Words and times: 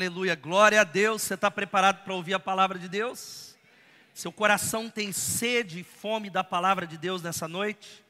Aleluia, 0.00 0.34
glória 0.34 0.80
a 0.80 0.84
Deus. 0.84 1.20
Você 1.20 1.34
está 1.34 1.50
preparado 1.50 2.04
para 2.04 2.14
ouvir 2.14 2.32
a 2.32 2.40
palavra 2.40 2.78
de 2.78 2.88
Deus? 2.88 3.54
Seu 4.14 4.32
coração 4.32 4.88
tem 4.88 5.12
sede 5.12 5.80
e 5.80 5.84
fome 5.84 6.30
da 6.30 6.42
palavra 6.42 6.86
de 6.86 6.96
Deus 6.96 7.20
nessa 7.20 7.46
noite? 7.46 8.02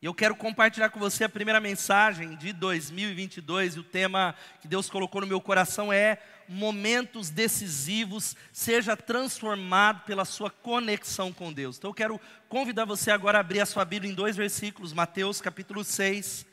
E 0.00 0.06
eu 0.06 0.14
quero 0.14 0.34
compartilhar 0.34 0.88
com 0.88 0.98
você 0.98 1.24
a 1.24 1.28
primeira 1.28 1.60
mensagem 1.60 2.34
de 2.36 2.54
2022 2.54 3.76
e 3.76 3.80
o 3.80 3.84
tema 3.84 4.34
que 4.62 4.66
Deus 4.66 4.88
colocou 4.88 5.20
no 5.20 5.26
meu 5.26 5.38
coração 5.38 5.92
é 5.92 6.16
momentos 6.48 7.28
decisivos, 7.28 8.34
seja 8.50 8.96
transformado 8.96 10.06
pela 10.06 10.24
sua 10.24 10.48
conexão 10.48 11.30
com 11.30 11.52
Deus. 11.52 11.76
Então 11.76 11.90
eu 11.90 11.94
quero 11.94 12.18
convidar 12.48 12.86
você 12.86 13.10
agora 13.10 13.36
a 13.36 13.42
abrir 13.42 13.60
a 13.60 13.66
sua 13.66 13.84
Bíblia 13.84 14.10
em 14.10 14.14
dois 14.14 14.34
versículos, 14.34 14.94
Mateus 14.94 15.42
capítulo 15.42 15.84
6, 15.84 16.46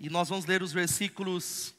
e 0.00 0.08
nós 0.08 0.30
vamos 0.30 0.46
ler 0.46 0.62
os 0.62 0.72
versículos 0.72 1.74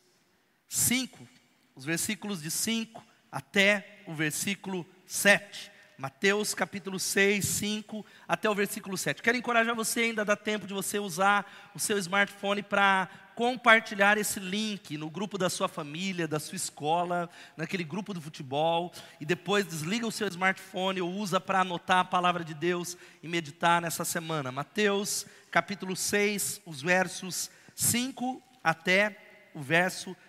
5 0.69 1.36
os 1.77 1.86
versículos 1.86 2.41
de 2.41 2.49
5 2.49 3.05
até 3.31 4.02
o 4.08 4.13
versículo 4.13 4.84
7. 5.05 5.72
Mateus 5.95 6.53
capítulo 6.55 7.00
6, 7.00 7.45
5 7.45 8.05
até 8.27 8.50
o 8.50 8.55
versículo 8.55 8.98
7. 8.98 9.22
Quero 9.22 9.38
encorajar 9.38 9.76
você, 9.76 10.02
ainda 10.02 10.26
dá 10.26 10.36
tempo 10.36 10.66
de 10.66 10.73
você 10.73 10.98
usar 10.98 11.72
o 11.76 11.80
seu 11.80 11.98
smartphone 12.00 12.63
para 12.63 13.08
compartilhar 13.36 14.17
esse 14.17 14.40
link 14.40 14.98
no 14.98 15.09
grupo 15.09 15.38
da 15.38 15.50
sua 15.52 15.67
família, 15.67 16.27
da 16.27 16.40
sua 16.40 16.55
escola, 16.55 17.30
naquele 17.55 17.84
grupo 17.84 18.12
do 18.12 18.22
futebol, 18.22 18.91
e 19.22 19.25
depois 19.25 19.66
desliga 19.66 20.08
o 20.08 20.12
seu 20.12 20.28
smartphone 20.28 21.02
ou 21.02 21.12
usa 21.12 21.39
para 21.39 21.62
anotar 21.62 22.00
a 22.00 22.06
palavra 22.06 22.44
de 22.44 22.56
Deus 22.56 22.97
e 23.22 23.28
meditar 23.28 23.81
nessa 23.81 24.03
semana. 24.03 24.52
Mateus 24.52 25.28
capítulo 25.52 25.95
6, 25.95 26.62
os 26.66 26.81
versos 26.81 27.52
5 27.75 28.41
até 28.64 29.50
o 29.53 29.62
verso 29.62 30.09
7. 30.09 30.27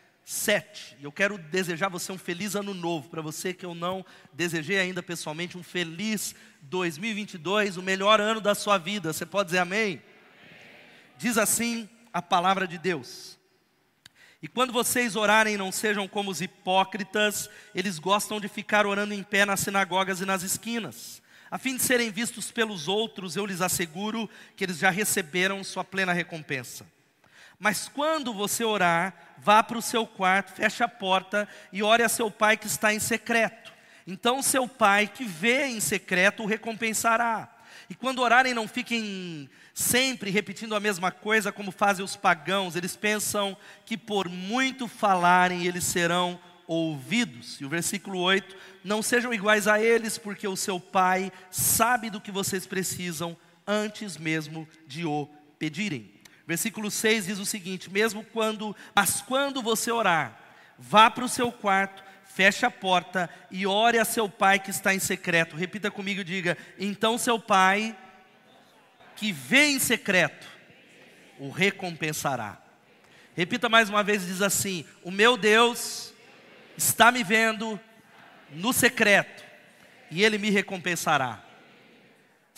Eu 1.01 1.11
quero 1.11 1.39
desejar 1.39 1.89
você 1.89 2.13
um 2.13 2.19
feliz 2.19 2.55
ano 2.55 2.75
novo. 2.75 3.09
Para 3.09 3.23
você 3.23 3.55
que 3.55 3.65
eu 3.65 3.75
não 3.75 4.05
desejei 4.31 4.79
ainda 4.79 5.03
pessoalmente, 5.03 5.57
um 5.57 5.63
feliz 5.63 6.35
2022, 6.61 7.79
o 7.79 7.83
melhor 7.83 8.21
ano 8.21 8.39
da 8.39 8.55
sua 8.55 8.77
vida. 8.77 9.11
Você 9.11 9.25
pode 9.25 9.47
dizer 9.47 9.61
amém? 9.61 9.81
amém? 9.81 10.03
Diz 11.17 11.39
assim 11.39 11.89
a 12.13 12.21
palavra 12.21 12.69
de 12.69 12.77
Deus. 12.77 13.39
E 14.43 14.47
quando 14.47 14.71
vocês 14.71 15.17
orarem, 15.17 15.57
não 15.57 15.73
sejam 15.73 16.07
como 16.07 16.31
os 16.31 16.43
hipócritas, 16.43 17.49
eles 17.75 17.99
gostam 17.99 18.39
de 18.39 18.49
ficar 18.49 18.85
orando 18.85 19.15
em 19.15 19.23
pé 19.23 19.47
nas 19.47 19.61
sinagogas 19.61 20.21
e 20.21 20.27
nas 20.27 20.43
esquinas. 20.43 21.23
A 21.51 21.57
fim 21.57 21.75
de 21.75 21.83
serem 21.83 22.11
vistos 22.11 22.53
pelos 22.53 22.87
outros, 22.87 23.35
eu 23.35 23.47
lhes 23.47 23.63
asseguro 23.63 24.29
que 24.55 24.65
eles 24.65 24.77
já 24.77 24.91
receberam 24.91 25.65
sua 25.65 25.85
plena 25.85 26.13
recompensa. 26.13 26.85
Mas 27.59 27.89
quando 27.89 28.33
você 28.33 28.63
orar, 28.65 29.15
vá 29.39 29.63
para 29.63 29.79
o 29.79 29.83
seu 29.83 30.07
quarto, 30.07 30.53
feche 30.53 30.83
a 30.83 30.89
porta 30.89 31.49
e 31.73 31.83
ore 31.83 32.03
a 32.03 32.09
seu 32.09 32.31
pai 32.31 32.57
que 32.57 32.67
está 32.67 32.95
em 32.95 33.01
secreto. 33.01 33.73
Então 34.07 34.43
seu 34.43 34.69
pai 34.69 35.07
que 35.07 35.25
vê 35.25 35.67
em 35.67 35.81
secreto 35.81 36.43
o 36.43 36.47
recompensará. 36.47 37.49
E 37.91 37.95
quando 37.95 38.21
orarem, 38.21 38.55
não 38.55 38.69
fiquem 38.69 39.49
sempre 39.75 40.31
repetindo 40.31 40.75
a 40.75 40.81
mesma 40.81 41.11
coisa 41.11 41.53
como 41.53 41.71
fazem 41.71 42.05
os 42.05 42.17
pagãos. 42.17 42.77
Eles 42.77 42.97
pensam 42.97 43.57
que 43.85 43.97
por 43.97 44.29
muito 44.29 44.87
falarem 44.87 45.67
eles 45.67 45.85
serão 45.85 46.39
ouvidos. 46.67 47.61
E 47.61 47.65
o 47.65 47.69
versículo 47.69 48.19
8: 48.21 48.57
Não 48.85 49.03
sejam 49.03 49.33
iguais 49.33 49.67
a 49.67 49.81
eles, 49.81 50.19
porque 50.19 50.47
o 50.47 50.57
seu 50.57 50.79
pai 50.79 51.33
sabe 51.51 52.11
do 52.11 52.21
que 52.21 52.31
vocês 52.31 52.67
precisam 52.67 53.37
antes 53.67 54.17
mesmo 54.17 54.69
de 54.87 55.05
o 55.05 55.29
pedirem. 55.59 56.18
Versículo 56.49 56.91
6 56.91 57.27
diz 57.27 57.39
o 57.39 57.45
seguinte: 57.45 57.91
mesmo 57.91 58.25
quando, 58.25 58.75
mas 58.95 59.21
quando 59.21 59.61
você 59.61 59.93
orar, 59.93 60.35
vá 60.79 61.11
para 61.11 61.27
o 61.27 61.29
seu 61.29 61.53
quarto, 61.53 62.03
feche 62.25 62.65
a 62.65 62.71
porta 62.71 63.29
e 63.51 63.67
ore 63.67 63.99
a 63.99 64.05
seu 64.05 64.31
pai 64.31 64.59
que 64.59 64.71
está 64.71 64.95
em 64.95 64.99
secreto. 64.99 65.57
Repita 65.57 65.91
comigo 65.91 66.23
e 66.23 66.25
diga: 66.25 66.57
então 66.79 67.19
seu 67.19 67.39
pai 67.39 67.95
que 69.15 69.31
vê 69.31 69.67
em 69.67 69.79
secreto 69.79 70.49
o 71.39 71.51
recompensará. 71.51 72.57
Repita 73.37 73.69
mais 73.69 73.91
uma 73.91 74.03
vez 74.03 74.27
diz 74.27 74.41
assim: 74.41 74.87
o 75.05 75.11
meu 75.11 75.37
Deus 75.37 76.15
está 76.79 77.13
me 77.13 77.23
vendo 77.23 77.79
no 78.53 78.73
secreto 78.73 79.45
e 80.11 80.25
ele 80.25 80.39
me 80.39 80.49
recompensará. 80.49 81.45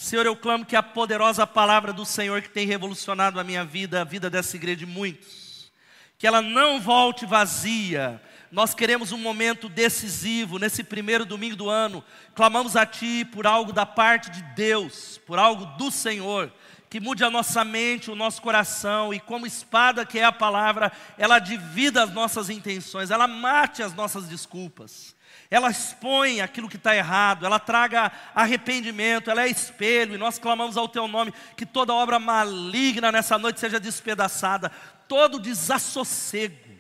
Senhor, 0.01 0.25
eu 0.25 0.35
clamo 0.35 0.65
que 0.65 0.75
a 0.75 0.83
poderosa 0.83 1.47
palavra 1.47 1.93
do 1.93 2.07
Senhor 2.07 2.41
que 2.41 2.49
tem 2.49 2.67
revolucionado 2.67 3.39
a 3.39 3.45
minha 3.45 3.67
vida, 3.67 4.01
a 4.01 4.05
vida 4.05 4.31
dessa 4.31 4.57
igreja 4.57 4.79
de 4.79 4.87
muitos, 4.87 5.71
que 6.19 6.27
ela 6.27 6.41
não 6.41 6.81
volte 6.81 7.27
vazia. 7.27 8.19
Nós 8.51 8.73
queremos 8.73 9.13
um 9.13 9.19
momento 9.19 9.69
decisivo 9.69 10.59
nesse 10.59 10.83
primeiro 10.83 11.27
domingo 11.27 11.55
do 11.55 11.69
ano. 11.69 12.03
Clamamos 12.35 12.77
a 12.77 12.87
Ti 12.87 13.27
por 13.27 13.47
algo 13.47 13.75
da 13.75 13.85
parte 13.85 14.31
de 14.31 14.43
Deus, 14.55 15.21
por 15.27 15.39
algo 15.39 15.67
do 15.77 15.91
Senhor, 15.91 16.51
que 16.89 16.99
mude 16.99 17.23
a 17.23 17.29
nossa 17.29 17.63
mente, 17.63 18.11
o 18.11 18.17
nosso 18.17 18.41
coração 18.41 19.13
e 19.13 19.21
como 19.21 19.47
espada 19.47 20.07
que 20.07 20.19
é 20.19 20.25
a 20.25 20.33
palavra, 20.33 20.91
ela 21.19 21.39
divida 21.39 22.03
as 22.03 22.11
nossas 22.11 22.49
intenções, 22.49 23.11
ela 23.11 23.29
mate 23.29 23.83
as 23.83 23.93
nossas 23.93 24.27
desculpas 24.27 25.15
ela 25.51 25.69
expõe 25.69 26.41
aquilo 26.41 26.69
que 26.69 26.77
está 26.77 26.95
errado, 26.95 27.45
ela 27.45 27.59
traga 27.59 28.13
arrependimento, 28.33 29.31
ela 29.31 29.43
é 29.43 29.49
espelho, 29.49 30.15
e 30.15 30.19
nós 30.19 30.39
clamamos 30.39 30.77
ao 30.77 30.89
Teu 30.89 31.09
nome 31.09 31.35
que 31.57 31.67
toda 31.67 31.93
obra 31.93 32.21
maligna 32.21 33.11
nessa 33.11 33.37
noite 33.37 33.59
seja 33.59 33.81
despedaçada, 33.81 34.71
todo 35.09 35.41
desassossego, 35.41 36.71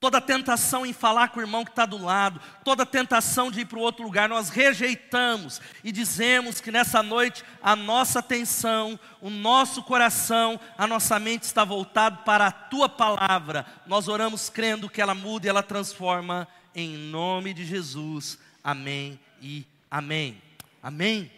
toda 0.00 0.20
tentação 0.20 0.84
em 0.84 0.92
falar 0.92 1.28
com 1.28 1.38
o 1.38 1.42
irmão 1.44 1.64
que 1.64 1.70
está 1.70 1.86
do 1.86 2.02
lado, 2.02 2.40
toda 2.64 2.84
tentação 2.84 3.48
de 3.48 3.60
ir 3.60 3.66
para 3.66 3.78
outro 3.78 4.02
lugar, 4.02 4.28
nós 4.28 4.48
rejeitamos 4.48 5.60
e 5.84 5.92
dizemos 5.92 6.60
que 6.60 6.72
nessa 6.72 7.00
noite 7.00 7.44
a 7.62 7.76
nossa 7.76 8.18
atenção, 8.18 8.98
o 9.20 9.30
nosso 9.30 9.84
coração, 9.84 10.58
a 10.76 10.84
nossa 10.88 11.16
mente 11.20 11.44
está 11.44 11.64
voltado 11.64 12.24
para 12.24 12.48
a 12.48 12.50
Tua 12.50 12.88
palavra, 12.88 13.64
nós 13.86 14.08
oramos 14.08 14.50
crendo 14.50 14.90
que 14.90 15.00
ela 15.00 15.14
muda 15.14 15.46
e 15.46 15.48
ela 15.48 15.62
transforma 15.62 16.48
em 16.74 16.96
nome 16.96 17.52
de 17.54 17.64
Jesus. 17.64 18.38
Amém 18.62 19.18
e 19.40 19.64
amém. 19.90 20.40
Amém. 20.82 21.30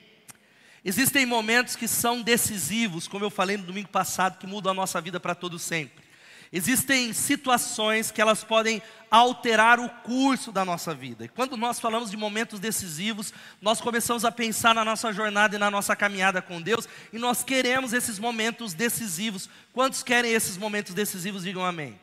Existem 0.84 1.24
momentos 1.24 1.76
que 1.76 1.88
são 1.88 2.20
decisivos, 2.20 3.08
como 3.08 3.24
eu 3.24 3.30
falei 3.30 3.56
no 3.56 3.64
domingo 3.64 3.88
passado, 3.88 4.38
que 4.38 4.46
mudam 4.46 4.72
a 4.72 4.74
nossa 4.74 5.00
vida 5.00 5.18
para 5.18 5.34
todo 5.34 5.58
sempre. 5.58 6.04
Existem 6.52 7.12
situações 7.12 8.12
que 8.12 8.20
elas 8.20 8.44
podem 8.44 8.80
alterar 9.10 9.80
o 9.80 9.88
curso 9.88 10.52
da 10.52 10.64
nossa 10.64 10.94
vida. 10.94 11.24
E 11.24 11.28
quando 11.28 11.56
nós 11.56 11.80
falamos 11.80 12.10
de 12.10 12.16
momentos 12.16 12.60
decisivos, 12.60 13.32
nós 13.60 13.80
começamos 13.80 14.24
a 14.24 14.30
pensar 14.30 14.74
na 14.74 14.84
nossa 14.84 15.12
jornada 15.12 15.56
e 15.56 15.58
na 15.58 15.70
nossa 15.70 15.96
caminhada 15.96 16.40
com 16.40 16.62
Deus, 16.62 16.88
e 17.12 17.18
nós 17.18 17.42
queremos 17.42 17.92
esses 17.92 18.18
momentos 18.18 18.72
decisivos. 18.72 19.48
Quantos 19.72 20.02
querem 20.02 20.32
esses 20.32 20.56
momentos 20.56 20.94
decisivos? 20.94 21.42
Digam 21.42 21.64
amém. 21.64 21.98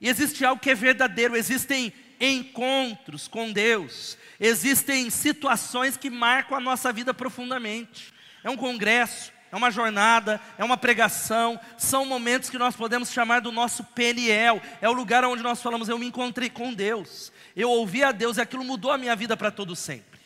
E 0.00 0.08
existe 0.08 0.44
algo 0.44 0.62
que 0.62 0.70
é 0.70 0.74
verdadeiro, 0.74 1.36
existem 1.36 1.92
encontros 2.20 3.26
com 3.26 3.50
Deus, 3.50 4.18
existem 4.38 5.08
situações 5.08 5.96
que 5.96 6.10
marcam 6.10 6.56
a 6.56 6.60
nossa 6.60 6.92
vida 6.92 7.14
profundamente. 7.14 8.12
É 8.44 8.50
um 8.50 8.56
congresso, 8.56 9.32
é 9.50 9.56
uma 9.56 9.70
jornada, 9.70 10.40
é 10.56 10.64
uma 10.64 10.76
pregação, 10.76 11.58
são 11.76 12.04
momentos 12.04 12.50
que 12.50 12.58
nós 12.58 12.76
podemos 12.76 13.10
chamar 13.10 13.40
do 13.40 13.50
nosso 13.50 13.82
Peniel, 13.82 14.60
é 14.80 14.88
o 14.88 14.92
lugar 14.92 15.24
onde 15.24 15.42
nós 15.42 15.60
falamos, 15.60 15.88
eu 15.88 15.98
me 15.98 16.06
encontrei 16.06 16.48
com 16.48 16.72
Deus, 16.72 17.32
eu 17.56 17.70
ouvi 17.70 18.04
a 18.04 18.12
Deus 18.12 18.36
e 18.36 18.40
aquilo 18.40 18.64
mudou 18.64 18.92
a 18.92 18.98
minha 18.98 19.16
vida 19.16 19.36
para 19.36 19.50
todo 19.50 19.74
sempre. 19.74 20.19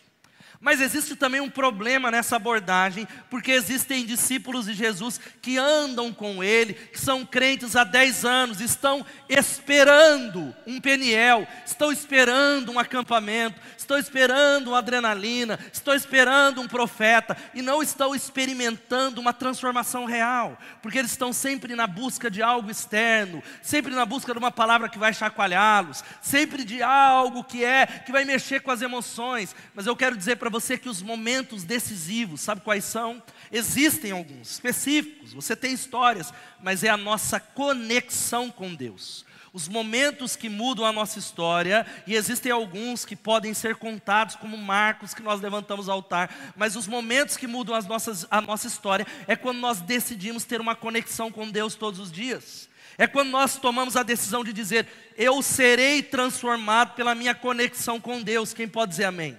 Mas 0.61 0.81
existe 0.81 1.15
também 1.17 1.41
um 1.41 1.51
problema 1.51 2.11
nessa 2.11 2.37
abordagem, 2.37 3.07
porque 3.29 3.53
existem 3.53 4.07
discípulos 4.07 4.67
de 4.67 4.75
Jesus 4.75 5.21
que 5.43 5.59
andam 5.59 6.13
com 6.13 6.43
Ele, 6.43 6.75
que 6.75 7.01
são 7.01 7.27
crentes 7.27 7.77
há 7.77 7.85
10 7.85 8.25
anos, 8.25 8.61
estão 8.61 9.05
esperando 9.29 10.55
um 10.67 10.81
Peniel, 10.81 11.47
estão 11.67 11.93
esperando 11.93 12.73
um 12.73 12.79
acampamento, 12.79 13.61
estão 13.77 13.99
esperando 13.99 14.69
uma 14.69 14.79
adrenalina, 14.79 15.59
estão 15.73 15.95
esperando 15.95 16.61
um 16.61 16.69
profeta, 16.69 17.37
e 17.53 17.61
não 17.61 17.83
estão 17.83 18.15
experimentando 18.15 19.21
uma 19.21 19.33
transformação 19.33 20.05
real, 20.05 20.59
porque 20.83 20.99
eles 20.99 21.11
estão 21.11 21.33
sempre 21.33 21.75
na 21.75 21.87
busca 21.87 22.31
de 22.31 22.43
algo 22.43 22.71
externo, 22.71 23.43
sempre 23.63 23.95
na 23.95 24.07
busca 24.07 24.33
de 24.33 24.39
uma 24.39 24.51
palavra 24.51 24.89
que 24.89 24.99
vai 24.99 25.13
chacoalhá-los, 25.13 26.03
sempre 26.23 26.65
de 26.65 26.83
algo 26.83 27.45
que 27.45 27.65
é, 27.65 27.87
que 27.87 28.13
vai 28.13 28.25
mexer 28.25 28.61
com 28.61 28.71
as 28.71 28.83
emoções. 28.83 29.55
Mas 29.75 29.87
eu 29.87 29.97
quero 29.97 30.17
dizer 30.17 30.37
para 30.37 30.54
você 30.55 30.79
que 30.79 30.89
os 30.89 31.03
momentos 31.03 31.65
decisivos, 31.65 32.41
sabe 32.41 32.61
quais 32.61 32.85
são? 32.85 33.21
Existem 33.51 34.13
alguns 34.13 34.53
específicos, 34.53 35.33
você 35.33 35.57
tem 35.57 35.73
histórias, 35.73 36.33
mas 36.63 36.85
é 36.85 36.89
a 36.89 36.97
nossa 36.97 37.41
conexão 37.41 38.53
com 38.53 38.73
Deus. 38.73 39.25
Os 39.53 39.67
momentos 39.67 40.37
que 40.37 40.49
mudam 40.49 40.85
a 40.85 40.93
nossa 40.93 41.19
história, 41.19 41.85
e 42.07 42.15
existem 42.15 42.53
alguns 42.53 43.05
que 43.05 43.17
podem 43.17 43.53
ser 43.53 43.75
contados 43.75 44.37
como 44.37 44.57
marcos 44.57 45.13
que 45.13 45.25
nós 45.25 45.41
levantamos 45.41 45.89
ao 45.89 45.97
altar, 45.97 46.55
mas 46.57 46.77
os 46.77 46.87
momentos 46.87 47.37
que 47.37 47.49
mudam 47.49 47.75
as 47.75 47.87
nossas, 47.87 48.25
a 48.31 48.41
nossa 48.41 48.69
história 48.69 49.05
é 49.27 49.35
quando 49.35 49.59
nós 49.59 49.81
decidimos 49.81 50.45
ter 50.45 50.61
uma 50.61 50.77
conexão 50.77 51.33
com 51.33 51.51
Deus 51.51 51.75
todos 51.75 51.99
os 51.99 52.13
dias. 52.13 52.69
É 52.97 53.09
quando 53.09 53.31
nós 53.31 53.57
tomamos 53.57 53.97
a 53.97 54.05
decisão 54.05 54.45
de 54.45 54.53
dizer: 54.53 54.87
Eu 55.17 55.43
serei 55.43 56.01
transformado 56.01 56.95
pela 56.95 57.13
minha 57.13 57.35
conexão 57.35 58.01
com 58.01 58.23
Deus. 58.23 58.55
Quem 58.55 58.69
pode 58.69 58.91
dizer 58.91 59.07
amém? 59.07 59.37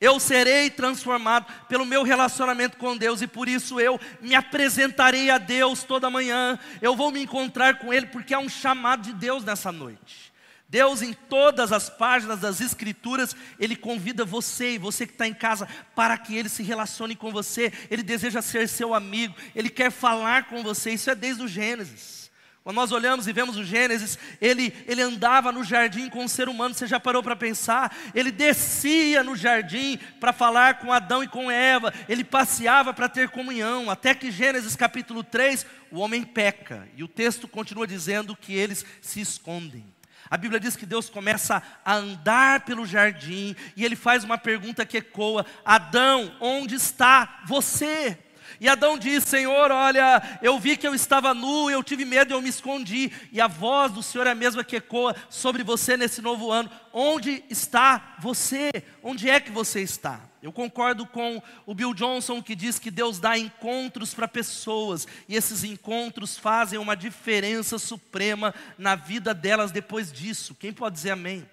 Eu 0.00 0.20
serei 0.20 0.70
transformado 0.70 1.46
pelo 1.68 1.84
meu 1.84 2.04
relacionamento 2.04 2.76
com 2.76 2.96
Deus 2.96 3.20
e 3.20 3.26
por 3.26 3.48
isso 3.48 3.80
eu 3.80 3.98
me 4.20 4.34
apresentarei 4.34 5.28
a 5.28 5.38
Deus 5.38 5.82
toda 5.82 6.08
manhã. 6.08 6.56
Eu 6.80 6.94
vou 6.94 7.10
me 7.10 7.20
encontrar 7.20 7.78
com 7.78 7.92
Ele 7.92 8.06
porque 8.06 8.32
é 8.32 8.38
um 8.38 8.48
chamado 8.48 9.02
de 9.02 9.12
Deus 9.12 9.44
nessa 9.44 9.72
noite. 9.72 10.32
Deus, 10.68 11.00
em 11.00 11.14
todas 11.14 11.72
as 11.72 11.88
páginas 11.88 12.40
das 12.40 12.60
Escrituras, 12.60 13.34
Ele 13.58 13.74
convida 13.74 14.24
você 14.24 14.74
e 14.74 14.78
você 14.78 15.06
que 15.06 15.14
está 15.14 15.26
em 15.26 15.32
casa 15.32 15.66
para 15.94 16.16
que 16.16 16.36
Ele 16.36 16.48
se 16.48 16.62
relacione 16.62 17.16
com 17.16 17.32
você. 17.32 17.72
Ele 17.90 18.02
deseja 18.02 18.42
ser 18.42 18.68
seu 18.68 18.94
amigo, 18.94 19.34
Ele 19.54 19.70
quer 19.70 19.90
falar 19.90 20.44
com 20.44 20.62
você. 20.62 20.92
Isso 20.92 21.10
é 21.10 21.14
desde 21.14 21.42
o 21.42 21.48
Gênesis. 21.48 22.27
Quando 22.62 22.76
nós 22.76 22.92
olhamos 22.92 23.26
e 23.26 23.32
vemos 23.32 23.56
o 23.56 23.64
Gênesis, 23.64 24.18
ele, 24.40 24.74
ele 24.86 25.00
andava 25.00 25.50
no 25.50 25.64
jardim 25.64 26.10
com 26.10 26.24
o 26.24 26.28
ser 26.28 26.48
humano, 26.48 26.74
você 26.74 26.86
já 26.86 27.00
parou 27.00 27.22
para 27.22 27.34
pensar? 27.34 27.96
Ele 28.14 28.30
descia 28.30 29.24
no 29.24 29.34
jardim 29.34 29.98
para 30.20 30.32
falar 30.32 30.78
com 30.78 30.92
Adão 30.92 31.22
e 31.22 31.28
com 31.28 31.50
Eva, 31.50 31.94
ele 32.08 32.24
passeava 32.24 32.92
para 32.92 33.08
ter 33.08 33.30
comunhão, 33.30 33.90
até 33.90 34.14
que 34.14 34.30
Gênesis 34.30 34.76
capítulo 34.76 35.24
3, 35.24 35.64
o 35.90 35.98
homem 35.98 36.22
peca, 36.22 36.86
e 36.94 37.02
o 37.02 37.08
texto 37.08 37.48
continua 37.48 37.86
dizendo 37.86 38.36
que 38.36 38.54
eles 38.54 38.84
se 39.00 39.20
escondem. 39.20 39.86
A 40.30 40.36
Bíblia 40.36 40.60
diz 40.60 40.76
que 40.76 40.84
Deus 40.84 41.08
começa 41.08 41.62
a 41.82 41.94
andar 41.94 42.66
pelo 42.66 42.84
jardim 42.84 43.56
e 43.74 43.84
ele 43.84 43.96
faz 43.96 44.24
uma 44.24 44.36
pergunta 44.36 44.84
que 44.84 44.98
ecoa: 44.98 45.46
Adão, 45.64 46.36
onde 46.38 46.74
está 46.74 47.40
você? 47.46 48.18
E 48.60 48.68
Adão 48.68 48.98
diz: 48.98 49.24
Senhor, 49.24 49.70
olha, 49.70 50.38
eu 50.42 50.58
vi 50.58 50.76
que 50.76 50.86
eu 50.86 50.94
estava 50.94 51.32
nu, 51.34 51.70
eu 51.70 51.82
tive 51.82 52.04
medo 52.04 52.32
eu 52.32 52.42
me 52.42 52.48
escondi. 52.48 53.12
E 53.32 53.40
a 53.40 53.46
voz 53.46 53.92
do 53.92 54.02
Senhor 54.02 54.26
é 54.26 54.30
a 54.30 54.34
mesma 54.34 54.64
que 54.64 54.76
ecoa 54.76 55.14
sobre 55.30 55.62
você 55.62 55.96
nesse 55.96 56.20
novo 56.20 56.50
ano. 56.50 56.70
Onde 56.92 57.44
está 57.48 58.16
você? 58.18 58.70
Onde 59.02 59.28
é 59.28 59.38
que 59.38 59.50
você 59.50 59.80
está? 59.80 60.20
Eu 60.42 60.52
concordo 60.52 61.04
com 61.04 61.42
o 61.66 61.74
Bill 61.74 61.92
Johnson 61.92 62.42
que 62.42 62.54
diz 62.54 62.78
que 62.78 62.90
Deus 62.90 63.18
dá 63.18 63.36
encontros 63.36 64.14
para 64.14 64.28
pessoas 64.28 65.06
e 65.28 65.34
esses 65.34 65.64
encontros 65.64 66.38
fazem 66.38 66.78
uma 66.78 66.96
diferença 66.96 67.78
suprema 67.78 68.54
na 68.76 68.94
vida 68.94 69.34
delas 69.34 69.72
depois 69.72 70.12
disso. 70.12 70.54
Quem 70.54 70.72
pode 70.72 70.94
dizer 70.94 71.10
amém? 71.10 71.48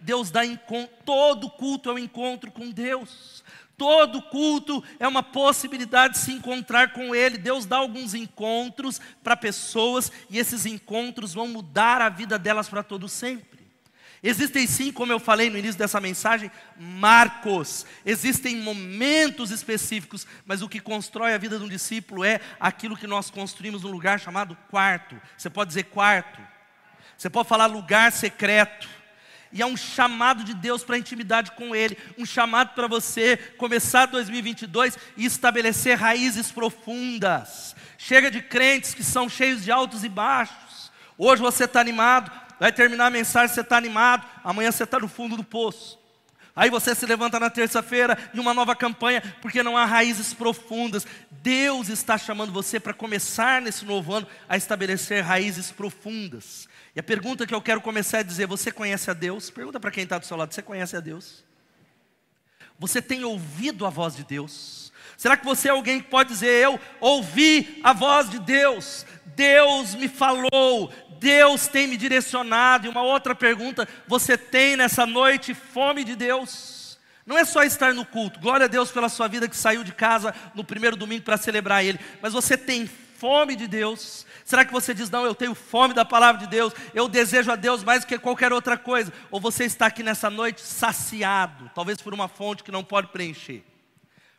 Deus 0.00 0.30
dá 0.30 0.44
encontro, 0.44 0.94
todo 1.04 1.50
culto 1.50 1.90
é 1.90 1.94
um 1.94 1.98
encontro 1.98 2.52
com 2.52 2.70
Deus. 2.70 3.42
Todo 3.76 4.22
culto 4.22 4.82
é 5.00 5.08
uma 5.08 5.22
possibilidade 5.22 6.14
de 6.14 6.20
se 6.20 6.32
encontrar 6.32 6.92
com 6.92 7.14
Ele. 7.14 7.38
Deus 7.38 7.66
dá 7.66 7.76
alguns 7.76 8.14
encontros 8.14 9.00
para 9.22 9.36
pessoas 9.36 10.12
e 10.30 10.38
esses 10.38 10.64
encontros 10.64 11.34
vão 11.34 11.48
mudar 11.48 12.00
a 12.00 12.08
vida 12.08 12.38
delas 12.38 12.68
para 12.68 12.82
todo 12.82 13.08
sempre. 13.08 13.54
Existem 14.22 14.66
sim, 14.66 14.90
como 14.90 15.12
eu 15.12 15.20
falei 15.20 15.50
no 15.50 15.58
início 15.58 15.78
dessa 15.78 16.00
mensagem, 16.00 16.50
marcos. 16.78 17.84
Existem 18.06 18.56
momentos 18.56 19.50
específicos, 19.50 20.26
mas 20.46 20.62
o 20.62 20.68
que 20.68 20.80
constrói 20.80 21.34
a 21.34 21.38
vida 21.38 21.58
de 21.58 21.64
um 21.64 21.68
discípulo 21.68 22.24
é 22.24 22.40
aquilo 22.58 22.96
que 22.96 23.06
nós 23.06 23.28
construímos 23.28 23.82
num 23.82 23.90
lugar 23.90 24.18
chamado 24.18 24.56
quarto. 24.70 25.20
Você 25.36 25.50
pode 25.50 25.68
dizer 25.68 25.84
quarto. 25.84 26.40
Você 27.18 27.28
pode 27.28 27.48
falar 27.48 27.66
lugar 27.66 28.12
secreto 28.12 28.88
e 29.54 29.62
é 29.62 29.66
um 29.66 29.76
chamado 29.76 30.42
de 30.42 30.52
Deus 30.52 30.82
para 30.82 30.98
intimidade 30.98 31.52
com 31.52 31.76
Ele, 31.76 31.96
um 32.18 32.26
chamado 32.26 32.74
para 32.74 32.88
você 32.88 33.36
começar 33.56 34.06
2022 34.06 34.98
e 35.16 35.24
estabelecer 35.24 35.96
raízes 35.96 36.50
profundas. 36.50 37.76
Chega 37.96 38.32
de 38.32 38.42
crentes 38.42 38.92
que 38.92 39.04
são 39.04 39.28
cheios 39.28 39.62
de 39.62 39.70
altos 39.70 40.02
e 40.02 40.08
baixos. 40.08 40.90
Hoje 41.16 41.40
você 41.40 41.66
está 41.66 41.80
animado, 41.80 42.32
vai 42.58 42.72
terminar 42.72 43.06
a 43.06 43.10
mensagem, 43.10 43.54
você 43.54 43.60
está 43.60 43.76
animado, 43.76 44.26
amanhã 44.42 44.72
você 44.72 44.82
está 44.82 44.98
no 44.98 45.06
fundo 45.06 45.36
do 45.36 45.44
poço. 45.44 46.02
Aí 46.56 46.68
você 46.68 46.92
se 46.92 47.06
levanta 47.06 47.38
na 47.38 47.48
terça-feira 47.48 48.18
e 48.34 48.40
uma 48.40 48.54
nova 48.54 48.74
campanha, 48.74 49.22
porque 49.40 49.62
não 49.62 49.76
há 49.76 49.84
raízes 49.84 50.34
profundas. 50.34 51.06
Deus 51.30 51.88
está 51.88 52.18
chamando 52.18 52.52
você 52.52 52.80
para 52.80 52.92
começar 52.92 53.62
nesse 53.62 53.84
novo 53.84 54.14
ano 54.14 54.26
a 54.48 54.56
estabelecer 54.56 55.22
raízes 55.22 55.70
profundas. 55.70 56.68
E 56.94 57.00
a 57.00 57.02
pergunta 57.02 57.46
que 57.46 57.54
eu 57.54 57.60
quero 57.60 57.80
começar 57.80 58.18
a 58.18 58.22
dizer: 58.22 58.46
você 58.46 58.70
conhece 58.70 59.10
a 59.10 59.14
Deus? 59.14 59.50
Pergunta 59.50 59.80
para 59.80 59.90
quem 59.90 60.04
está 60.04 60.18
do 60.18 60.26
seu 60.26 60.36
lado: 60.36 60.54
você 60.54 60.62
conhece 60.62 60.96
a 60.96 61.00
Deus? 61.00 61.44
Você 62.78 63.02
tem 63.02 63.24
ouvido 63.24 63.86
a 63.86 63.90
voz 63.90 64.14
de 64.14 64.24
Deus? 64.24 64.92
Será 65.16 65.36
que 65.36 65.44
você 65.44 65.68
é 65.68 65.70
alguém 65.72 66.00
que 66.00 66.08
pode 66.08 66.30
dizer: 66.30 66.62
Eu 66.62 66.78
ouvi 67.00 67.80
a 67.82 67.92
voz 67.92 68.30
de 68.30 68.38
Deus, 68.38 69.04
Deus 69.34 69.94
me 69.94 70.08
falou, 70.08 70.92
Deus 71.18 71.66
tem 71.66 71.86
me 71.86 71.96
direcionado? 71.96 72.86
E 72.86 72.90
uma 72.90 73.02
outra 73.02 73.34
pergunta: 73.34 73.88
você 74.06 74.38
tem 74.38 74.76
nessa 74.76 75.04
noite 75.04 75.54
fome 75.54 76.04
de 76.04 76.14
Deus? 76.14 76.98
Não 77.26 77.38
é 77.38 77.44
só 77.44 77.62
estar 77.62 77.94
no 77.94 78.04
culto, 78.04 78.38
glória 78.38 78.66
a 78.66 78.68
Deus 78.68 78.90
pela 78.90 79.08
sua 79.08 79.26
vida 79.26 79.48
que 79.48 79.56
saiu 79.56 79.82
de 79.82 79.92
casa 79.92 80.34
no 80.54 80.62
primeiro 80.62 80.94
domingo 80.94 81.24
para 81.24 81.38
celebrar 81.38 81.82
Ele, 81.82 81.98
mas 82.20 82.34
você 82.34 82.56
tem 82.56 82.86
fome 82.86 83.56
de 83.56 83.66
Deus? 83.66 84.26
Será 84.44 84.64
que 84.64 84.72
você 84.72 84.92
diz, 84.92 85.08
não, 85.08 85.24
eu 85.24 85.34
tenho 85.34 85.54
fome 85.54 85.94
da 85.94 86.04
palavra 86.04 86.42
de 86.42 86.46
Deus, 86.46 86.74
eu 86.92 87.08
desejo 87.08 87.50
a 87.50 87.56
Deus 87.56 87.82
mais 87.82 88.02
do 88.02 88.06
que 88.06 88.18
qualquer 88.18 88.52
outra 88.52 88.76
coisa? 88.76 89.12
Ou 89.30 89.40
você 89.40 89.64
está 89.64 89.86
aqui 89.86 90.02
nessa 90.02 90.28
noite 90.28 90.60
saciado, 90.60 91.70
talvez 91.74 92.00
por 92.02 92.12
uma 92.12 92.28
fonte 92.28 92.62
que 92.62 92.70
não 92.70 92.84
pode 92.84 93.08
preencher? 93.08 93.62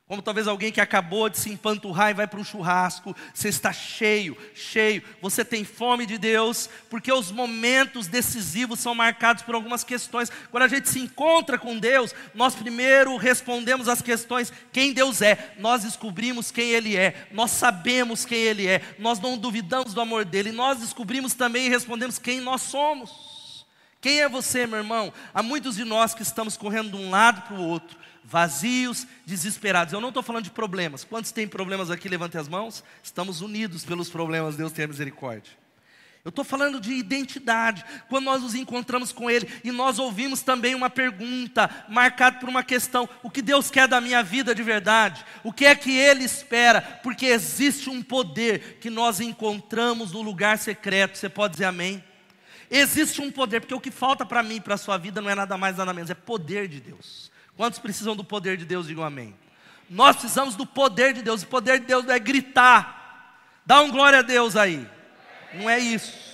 Como 0.08 0.22
talvez 0.22 0.48
alguém 0.48 0.72
que 0.72 0.80
acabou 0.80 1.28
de 1.30 1.40
se 1.40 1.50
empanturrar 1.50 2.12
e 2.12 2.14
vai 2.14 2.28
para 2.28 2.40
um 2.40 2.44
churrasco, 2.44 3.16
você 3.34 3.50
está 3.50 3.74
cheio, 3.74 4.38
cheio, 4.54 5.02
você 5.20 5.44
tem 5.44 5.64
fome 5.64 6.06
de 6.06 6.20
Deus, 6.20 6.70
porque 6.92 7.12
os 7.12 7.32
momentos 7.32 8.06
decisivos 8.06 8.80
são 8.80 8.94
marcados 8.94 9.42
por 9.42 9.56
algumas 9.56 9.84
questões. 9.84 10.32
Quando 10.52 10.62
a 10.62 10.68
gente 10.68 10.90
se 10.90 11.00
encontra 11.00 11.58
com 11.58 11.80
Deus, 11.80 12.14
nós 12.36 12.54
primeiro 12.54 13.18
respondemos 13.18 13.90
as 13.90 14.00
questões: 14.00 14.54
quem 14.72 14.94
Deus 14.94 15.24
é, 15.24 15.56
nós 15.58 15.82
descobrimos 15.84 16.52
quem 16.52 16.70
Ele 16.70 16.96
é, 16.96 17.28
nós 17.32 17.50
sabemos 17.50 18.26
quem 18.26 18.38
Ele 18.38 18.68
é, 18.68 18.84
nós 19.00 19.20
não 19.20 19.36
duvidamos 19.36 19.96
do 19.96 20.02
amor 20.02 20.24
dele, 20.24 20.52
nós 20.52 20.82
descobrimos 20.82 21.34
também 21.34 21.66
e 21.66 21.70
respondemos 21.70 22.20
quem 22.20 22.40
nós 22.40 22.62
somos. 22.62 23.35
Quem 24.06 24.22
é 24.22 24.30
você, 24.30 24.68
meu 24.68 24.78
irmão? 24.78 25.12
Há 25.34 25.42
muitos 25.42 25.78
de 25.78 25.84
nós 25.84 26.14
que 26.14 26.22
estamos 26.22 26.56
correndo 26.56 26.92
de 26.92 26.96
um 26.96 27.10
lado 27.10 27.42
para 27.42 27.56
o 27.56 27.68
outro 27.68 27.98
vazios, 28.24 29.08
desesperados. 29.26 29.96
Eu 29.96 30.00
não 30.00 30.10
estou 30.10 30.22
falando 30.22 30.44
de 30.44 30.52
problemas. 30.52 31.04
Quantos 31.04 31.32
têm 31.32 31.48
problemas 31.48 31.90
aqui? 31.90 32.08
Levante 32.08 32.38
as 32.38 32.48
mãos. 32.48 32.84
Estamos 33.02 33.42
unidos 33.42 33.84
pelos 33.84 34.08
problemas, 34.08 34.56
Deus 34.56 34.72
tenha 34.72 34.88
misericórdia. 34.88 35.54
Eu 36.24 36.30
estou 36.30 36.46
falando 36.46 36.80
de 36.80 36.94
identidade. 36.94 37.84
Quando 38.08 38.26
nós 38.26 38.44
nos 38.44 38.54
encontramos 38.54 39.12
com 39.12 39.28
Ele 39.28 39.50
e 39.64 39.72
nós 39.72 39.98
ouvimos 39.98 40.44
também 40.44 40.76
uma 40.76 40.92
pergunta 40.92 41.68
marcada 41.90 42.38
por 42.38 42.48
uma 42.48 42.64
questão: 42.64 43.10
o 43.24 43.32
que 43.32 43.42
Deus 43.42 43.72
quer 43.72 43.88
da 43.88 44.00
minha 44.00 44.22
vida 44.22 44.54
de 44.54 44.62
verdade? 44.62 45.26
O 45.44 45.52
que 45.52 45.66
é 45.66 45.74
que 45.74 45.98
Ele 45.98 46.24
espera? 46.24 46.80
Porque 47.02 47.26
existe 47.26 47.90
um 47.90 48.04
poder 48.04 48.78
que 48.80 48.92
nós 48.92 49.20
encontramos 49.20 50.12
no 50.12 50.22
lugar 50.22 50.60
secreto. 50.60 51.18
Você 51.18 51.28
pode 51.28 51.54
dizer 51.54 51.66
amém? 51.66 52.04
Existe 52.70 53.22
um 53.22 53.32
poder, 53.32 53.62
porque 53.62 53.74
o 53.74 53.80
que 53.80 53.92
falta 53.92 54.26
para 54.26 54.42
mim 54.42 54.56
e 54.56 54.62
para 54.62 54.76
a 54.76 54.78
sua 54.78 54.98
vida 54.98 55.22
não 55.22 55.30
é 55.30 55.36
nada 55.36 55.58
mais, 55.58 55.78
nada 55.78 55.94
menos, 55.94 56.10
é 56.10 56.16
poder 56.16 56.68
de 56.68 56.80
Deus. 56.80 57.32
Quantos 57.56 57.80
precisam 57.80 58.16
do 58.16 58.24
poder 58.24 58.58
de 58.58 58.66
Deus? 58.66 58.88
Digam 58.88 59.04
amém. 59.04 59.36
Nós 59.90 60.16
precisamos 60.16 60.56
do 60.56 60.66
poder 60.66 61.14
de 61.14 61.22
Deus. 61.22 61.44
O 61.44 61.48
poder 61.48 61.80
de 61.80 61.86
Deus 61.86 62.06
não 62.06 62.14
é 62.14 62.20
gritar. 62.20 63.40
Dá 63.66 63.82
um 63.82 63.92
glória 63.92 64.20
a 64.20 64.24
Deus 64.24 64.56
aí. 64.56 64.88
Não 65.54 65.70
é 65.70 65.80
isso. 65.80 66.26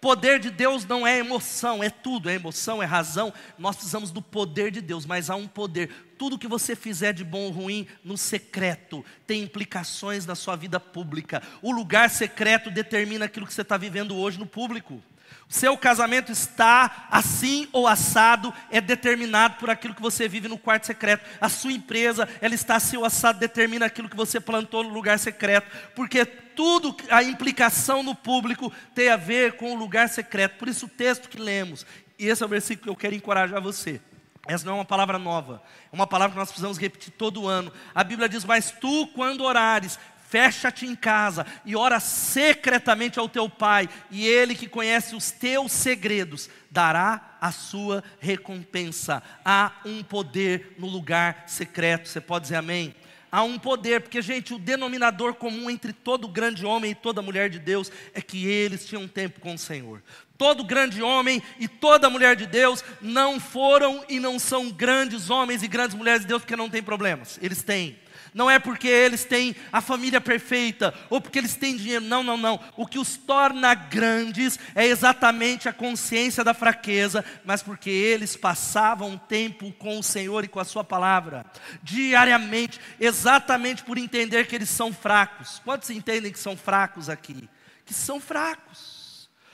Poder 0.00 0.38
de 0.38 0.50
Deus 0.50 0.84
não 0.84 1.04
é 1.04 1.18
emoção, 1.18 1.82
é 1.82 1.90
tudo, 1.90 2.30
é 2.30 2.34
emoção, 2.34 2.80
é 2.80 2.86
razão. 2.86 3.34
Nós 3.58 3.74
precisamos 3.74 4.12
do 4.12 4.22
poder 4.22 4.70
de 4.70 4.80
Deus, 4.80 5.04
mas 5.04 5.28
há 5.28 5.34
um 5.34 5.48
poder. 5.48 5.90
Tudo 6.16 6.38
que 6.38 6.46
você 6.46 6.76
fizer 6.76 7.12
de 7.12 7.24
bom 7.24 7.40
ou 7.40 7.50
ruim 7.50 7.86
no 8.04 8.16
secreto 8.16 9.04
tem 9.26 9.42
implicações 9.42 10.24
na 10.24 10.36
sua 10.36 10.54
vida 10.54 10.78
pública. 10.78 11.42
O 11.60 11.72
lugar 11.72 12.10
secreto 12.10 12.70
determina 12.70 13.24
aquilo 13.24 13.44
que 13.44 13.52
você 13.52 13.62
está 13.62 13.76
vivendo 13.76 14.16
hoje 14.16 14.38
no 14.38 14.46
público. 14.46 15.02
Seu 15.48 15.78
casamento 15.78 16.30
está 16.30 17.08
assim 17.10 17.68
ou 17.72 17.86
assado, 17.86 18.52
é 18.70 18.82
determinado 18.82 19.56
por 19.56 19.70
aquilo 19.70 19.94
que 19.94 20.02
você 20.02 20.28
vive 20.28 20.46
no 20.46 20.58
quarto 20.58 20.84
secreto. 20.86 21.24
A 21.40 21.48
sua 21.48 21.72
empresa, 21.72 22.28
ela 22.42 22.54
está 22.54 22.76
assim 22.76 22.98
ou 22.98 23.04
assado, 23.04 23.38
determina 23.38 23.86
aquilo 23.86 24.10
que 24.10 24.16
você 24.16 24.38
plantou 24.38 24.84
no 24.84 24.90
lugar 24.90 25.18
secreto. 25.18 25.66
Porque 25.94 26.26
tudo, 26.26 26.94
a 27.08 27.22
implicação 27.22 28.02
no 28.02 28.14
público 28.14 28.70
tem 28.94 29.08
a 29.08 29.16
ver 29.16 29.54
com 29.54 29.72
o 29.72 29.78
lugar 29.78 30.10
secreto. 30.10 30.58
Por 30.58 30.68
isso 30.68 30.84
o 30.84 30.88
texto 30.88 31.30
que 31.30 31.40
lemos, 31.40 31.86
e 32.18 32.26
esse 32.26 32.42
é 32.42 32.46
o 32.46 32.48
versículo 32.48 32.84
que 32.84 32.90
eu 32.90 32.96
quero 32.96 33.14
encorajar 33.14 33.62
você. 33.62 34.02
Essa 34.46 34.66
não 34.66 34.72
é 34.72 34.76
uma 34.76 34.84
palavra 34.84 35.18
nova, 35.18 35.62
é 35.90 35.94
uma 35.94 36.06
palavra 36.06 36.32
que 36.32 36.38
nós 36.38 36.48
precisamos 36.48 36.78
repetir 36.78 37.12
todo 37.12 37.46
ano. 37.46 37.72
A 37.94 38.02
Bíblia 38.02 38.28
diz: 38.28 38.44
Mas 38.44 38.70
tu, 38.70 39.06
quando 39.08 39.44
orares, 39.44 39.98
fecha-te 40.28 40.86
em 40.86 40.94
casa 40.94 41.46
e 41.64 41.74
ora 41.74 41.98
secretamente 42.00 43.18
ao 43.18 43.28
teu 43.28 43.48
pai, 43.48 43.88
e 44.10 44.26
ele 44.26 44.54
que 44.54 44.68
conhece 44.68 45.16
os 45.16 45.30
teus 45.30 45.72
segredos 45.72 46.48
dará 46.70 47.36
a 47.40 47.50
sua 47.50 48.04
recompensa. 48.20 49.22
Há 49.44 49.72
um 49.84 50.02
poder 50.02 50.74
no 50.78 50.86
lugar 50.86 51.44
secreto. 51.46 52.08
Você 52.08 52.20
pode 52.20 52.44
dizer 52.44 52.56
amém? 52.56 52.94
há 53.30 53.42
um 53.42 53.58
poder, 53.58 54.00
porque, 54.00 54.20
gente, 54.22 54.54
o 54.54 54.58
denominador 54.58 55.34
comum 55.34 55.70
entre 55.70 55.92
todo 55.92 56.26
grande 56.28 56.64
homem 56.64 56.92
e 56.92 56.94
toda 56.94 57.22
mulher 57.22 57.48
de 57.50 57.58
Deus 57.58 57.92
é 58.14 58.20
que 58.20 58.46
eles 58.46 58.86
tinham 58.86 59.06
tempo 59.06 59.40
com 59.40 59.54
o 59.54 59.58
Senhor. 59.58 60.02
Todo 60.36 60.64
grande 60.64 61.02
homem 61.02 61.42
e 61.58 61.66
toda 61.66 62.08
mulher 62.08 62.36
de 62.36 62.46
Deus 62.46 62.84
não 63.00 63.40
foram 63.40 64.04
e 64.08 64.20
não 64.20 64.38
são 64.38 64.70
grandes 64.70 65.30
homens 65.30 65.62
e 65.62 65.68
grandes 65.68 65.96
mulheres 65.96 66.22
de 66.22 66.28
Deus 66.28 66.42
porque 66.42 66.56
não 66.56 66.70
têm 66.70 66.82
problemas. 66.82 67.38
Eles 67.42 67.62
têm 67.62 67.98
não 68.34 68.50
é 68.50 68.58
porque 68.58 68.88
eles 68.88 69.24
têm 69.24 69.54
a 69.72 69.80
família 69.80 70.20
perfeita, 70.20 70.94
ou 71.10 71.20
porque 71.20 71.38
eles 71.38 71.54
têm 71.54 71.76
dinheiro, 71.76 72.04
não, 72.04 72.22
não, 72.22 72.36
não. 72.36 72.60
O 72.76 72.86
que 72.86 72.98
os 72.98 73.16
torna 73.16 73.74
grandes 73.74 74.58
é 74.74 74.86
exatamente 74.86 75.68
a 75.68 75.72
consciência 75.72 76.44
da 76.44 76.54
fraqueza, 76.54 77.24
mas 77.44 77.62
porque 77.62 77.90
eles 77.90 78.36
passavam 78.36 79.16
tempo 79.16 79.72
com 79.72 79.98
o 79.98 80.02
Senhor 80.02 80.44
e 80.44 80.48
com 80.48 80.60
a 80.60 80.64
Sua 80.64 80.84
palavra, 80.84 81.44
diariamente, 81.82 82.80
exatamente 83.00 83.82
por 83.82 83.98
entender 83.98 84.46
que 84.46 84.56
eles 84.56 84.70
são 84.70 84.92
fracos. 84.92 85.60
Quantos 85.64 85.90
entendem 85.90 86.32
que 86.32 86.38
são 86.38 86.56
fracos 86.56 87.08
aqui? 87.08 87.48
Que 87.84 87.94
são 87.94 88.20
fracos. 88.20 88.98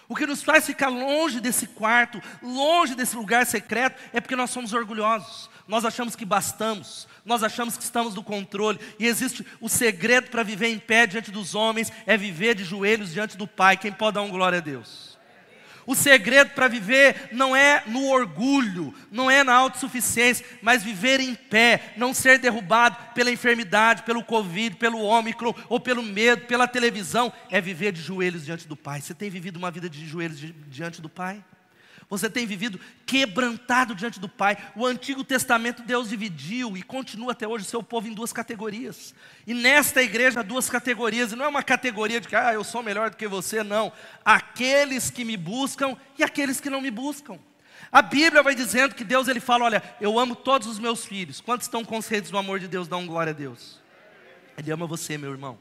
O 0.08 0.14
que 0.14 0.26
nos 0.26 0.42
faz 0.42 0.66
ficar 0.66 0.88
longe 0.88 1.40
desse 1.40 1.66
quarto, 1.66 2.22
longe 2.42 2.94
desse 2.94 3.16
lugar 3.16 3.46
secreto, 3.46 4.00
é 4.12 4.20
porque 4.20 4.36
nós 4.36 4.50
somos 4.50 4.72
orgulhosos. 4.72 5.48
Nós 5.66 5.84
achamos 5.84 6.14
que 6.14 6.26
bastamos, 6.26 7.08
nós 7.24 7.42
achamos 7.42 7.76
que 7.76 7.82
estamos 7.82 8.14
no 8.14 8.22
controle, 8.22 8.78
e 8.98 9.06
existe 9.06 9.44
o 9.60 9.68
segredo 9.68 10.30
para 10.30 10.42
viver 10.42 10.68
em 10.68 10.78
pé 10.78 11.06
diante 11.06 11.30
dos 11.30 11.54
homens, 11.54 11.92
é 12.06 12.16
viver 12.16 12.54
de 12.54 12.64
joelhos 12.64 13.12
diante 13.12 13.36
do 13.36 13.46
Pai. 13.46 13.76
Quem 13.76 13.92
pode 13.92 14.14
dar 14.14 14.22
um 14.22 14.30
glória 14.30 14.58
a 14.58 14.62
Deus? 14.62 15.14
O 15.86 15.94
segredo 15.94 16.50
para 16.50 16.68
viver 16.68 17.28
não 17.32 17.54
é 17.54 17.82
no 17.86 18.06
orgulho, 18.06 18.94
não 19.10 19.30
é 19.30 19.44
na 19.44 19.54
autossuficiência, 19.54 20.44
mas 20.62 20.82
viver 20.82 21.20
em 21.20 21.34
pé, 21.34 21.92
não 21.96 22.14
ser 22.14 22.38
derrubado 22.38 22.96
pela 23.14 23.30
enfermidade, 23.30 24.02
pelo 24.02 24.24
Covid, 24.24 24.76
pelo 24.76 25.02
Ômicron, 25.02 25.54
ou 25.68 25.78
pelo 25.78 26.02
medo, 26.02 26.46
pela 26.46 26.66
televisão, 26.66 27.32
é 27.50 27.60
viver 27.60 27.92
de 27.92 28.00
joelhos 28.00 28.44
diante 28.44 28.66
do 28.66 28.76
Pai. 28.76 29.00
Você 29.00 29.14
tem 29.14 29.28
vivido 29.28 29.56
uma 29.56 29.70
vida 29.70 29.88
de 29.88 30.06
joelhos 30.06 30.40
diante 30.68 31.02
do 31.02 31.08
Pai? 31.08 31.44
Você 32.18 32.30
tem 32.30 32.46
vivido 32.46 32.80
quebrantado 33.04 33.94
diante 33.94 34.20
do 34.20 34.28
Pai. 34.28 34.56
O 34.76 34.86
Antigo 34.86 35.24
Testamento 35.24 35.82
Deus 35.82 36.08
dividiu 36.08 36.76
e 36.76 36.82
continua 36.82 37.32
até 37.32 37.46
hoje 37.46 37.64
o 37.64 37.68
seu 37.68 37.82
povo 37.82 38.08
em 38.08 38.14
duas 38.14 38.32
categorias. 38.32 39.14
E 39.46 39.52
nesta 39.52 40.02
igreja 40.02 40.40
há 40.40 40.42
duas 40.42 40.70
categorias, 40.70 41.32
e 41.32 41.36
não 41.36 41.44
é 41.44 41.48
uma 41.48 41.62
categoria 41.62 42.20
de 42.20 42.28
que 42.28 42.36
ah, 42.36 42.54
eu 42.54 42.62
sou 42.62 42.82
melhor 42.82 43.10
do 43.10 43.16
que 43.16 43.26
você, 43.26 43.62
não. 43.62 43.92
Aqueles 44.24 45.10
que 45.10 45.24
me 45.24 45.36
buscam 45.36 45.96
e 46.18 46.22
aqueles 46.22 46.60
que 46.60 46.70
não 46.70 46.80
me 46.80 46.90
buscam. 46.90 47.38
A 47.90 48.02
Bíblia 48.02 48.42
vai 48.42 48.54
dizendo 48.54 48.94
que 48.94 49.04
Deus 49.04 49.28
ele 49.28 49.40
fala: 49.40 49.64
olha, 49.64 49.82
eu 50.00 50.18
amo 50.18 50.34
todos 50.34 50.66
os 50.68 50.78
meus 50.78 51.04
filhos. 51.04 51.40
Quantos 51.40 51.66
estão 51.66 51.84
conscientes 51.84 52.30
do 52.30 52.38
amor 52.38 52.58
de 52.58 52.68
Deus? 52.68 52.88
Dão 52.88 53.06
glória 53.06 53.30
a 53.30 53.34
Deus. 53.34 53.80
Ele 54.56 54.70
ama 54.70 54.86
você, 54.86 55.18
meu 55.18 55.30
irmão. 55.30 55.58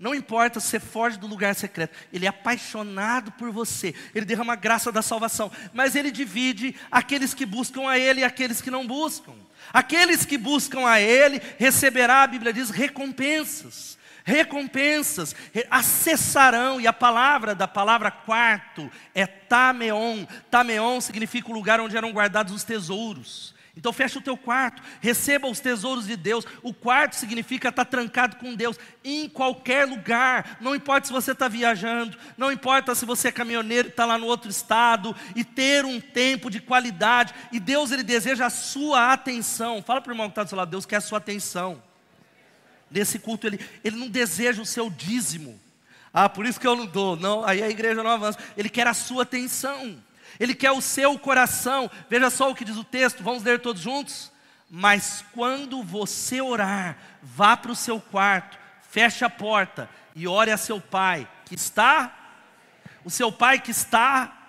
Não 0.00 0.14
importa 0.14 0.60
se 0.60 0.68
você 0.68 0.80
foge 0.80 1.18
do 1.18 1.26
lugar 1.26 1.54
secreto, 1.54 1.94
Ele 2.10 2.24
é 2.24 2.28
apaixonado 2.30 3.30
por 3.32 3.50
você, 3.50 3.94
Ele 4.14 4.24
derrama 4.24 4.54
a 4.54 4.56
graça 4.56 4.90
da 4.90 5.02
salvação, 5.02 5.52
mas 5.74 5.94
Ele 5.94 6.10
divide 6.10 6.74
aqueles 6.90 7.34
que 7.34 7.44
buscam 7.44 7.86
a 7.86 7.98
Ele 7.98 8.22
e 8.22 8.24
aqueles 8.24 8.62
que 8.62 8.70
não 8.70 8.86
buscam. 8.86 9.34
Aqueles 9.70 10.24
que 10.24 10.38
buscam 10.38 10.86
a 10.86 10.98
Ele 10.98 11.38
receberá, 11.58 12.22
a 12.22 12.26
Bíblia 12.26 12.50
diz, 12.50 12.70
recompensas. 12.70 13.98
Recompensas, 14.24 15.36
acessarão, 15.70 16.80
e 16.80 16.86
a 16.86 16.92
palavra 16.94 17.54
da 17.54 17.68
palavra 17.68 18.10
quarto 18.10 18.90
é 19.14 19.26
tameon. 19.26 20.24
Tameon 20.50 21.00
significa 21.02 21.50
o 21.50 21.54
lugar 21.54 21.78
onde 21.78 21.96
eram 21.96 22.10
guardados 22.10 22.54
os 22.54 22.64
tesouros. 22.64 23.54
Então 23.80 23.94
fecha 23.94 24.18
o 24.18 24.22
teu 24.22 24.36
quarto, 24.36 24.82
receba 25.00 25.48
os 25.48 25.58
tesouros 25.58 26.06
de 26.06 26.14
Deus. 26.14 26.44
O 26.62 26.74
quarto 26.74 27.16
significa 27.16 27.70
estar 27.70 27.86
trancado 27.86 28.36
com 28.36 28.54
Deus 28.54 28.78
em 29.02 29.26
qualquer 29.26 29.86
lugar. 29.86 30.58
Não 30.60 30.74
importa 30.74 31.06
se 31.06 31.12
você 31.14 31.32
está 31.32 31.48
viajando, 31.48 32.16
não 32.36 32.52
importa 32.52 32.94
se 32.94 33.06
você 33.06 33.28
é 33.28 33.32
caminhoneiro 33.32 33.88
e 33.88 33.90
está 33.90 34.04
lá 34.04 34.18
no 34.18 34.26
outro 34.26 34.50
estado, 34.50 35.16
e 35.34 35.42
ter 35.42 35.86
um 35.86 35.98
tempo 35.98 36.50
de 36.50 36.60
qualidade. 36.60 37.32
E 37.50 37.58
Deus 37.58 37.90
ele 37.90 38.02
deseja 38.02 38.44
a 38.44 38.50
sua 38.50 39.14
atenção. 39.14 39.82
Fala 39.82 40.02
para 40.02 40.10
o 40.10 40.12
irmão 40.12 40.26
que 40.26 40.32
está 40.32 40.42
do 40.42 40.50
seu 40.50 40.58
lado, 40.58 40.70
Deus 40.70 40.84
quer 40.84 40.96
a 40.96 41.00
sua 41.00 41.16
atenção. 41.16 41.82
Nesse 42.90 43.18
culto 43.18 43.46
ele, 43.46 43.58
ele 43.82 43.96
não 43.96 44.10
deseja 44.10 44.60
o 44.60 44.66
seu 44.66 44.90
dízimo. 44.90 45.58
Ah, 46.12 46.28
por 46.28 46.44
isso 46.44 46.60
que 46.60 46.66
eu 46.66 46.76
não 46.76 46.84
dou. 46.84 47.16
Não, 47.16 47.46
aí 47.46 47.62
a 47.62 47.70
igreja 47.70 48.02
não 48.02 48.10
avança. 48.10 48.38
Ele 48.58 48.68
quer 48.68 48.86
a 48.86 48.92
sua 48.92 49.22
atenção. 49.22 49.96
Ele 50.38 50.54
quer 50.54 50.70
o 50.70 50.80
seu 50.80 51.18
coração. 51.18 51.90
Veja 52.08 52.30
só 52.30 52.50
o 52.50 52.54
que 52.54 52.64
diz 52.64 52.76
o 52.76 52.84
texto, 52.84 53.22
vamos 53.22 53.42
ler 53.42 53.60
todos 53.60 53.82
juntos? 53.82 54.30
Mas 54.70 55.24
quando 55.32 55.82
você 55.82 56.40
orar, 56.40 56.96
vá 57.22 57.56
para 57.56 57.72
o 57.72 57.76
seu 57.76 58.00
quarto, 58.00 58.58
feche 58.90 59.24
a 59.24 59.30
porta 59.30 59.90
e 60.14 60.28
ore 60.28 60.50
a 60.50 60.56
seu 60.56 60.80
pai, 60.80 61.28
que 61.44 61.54
está, 61.54 62.14
o 63.04 63.10
seu 63.10 63.32
pai 63.32 63.58
que 63.58 63.72
está 63.72 64.39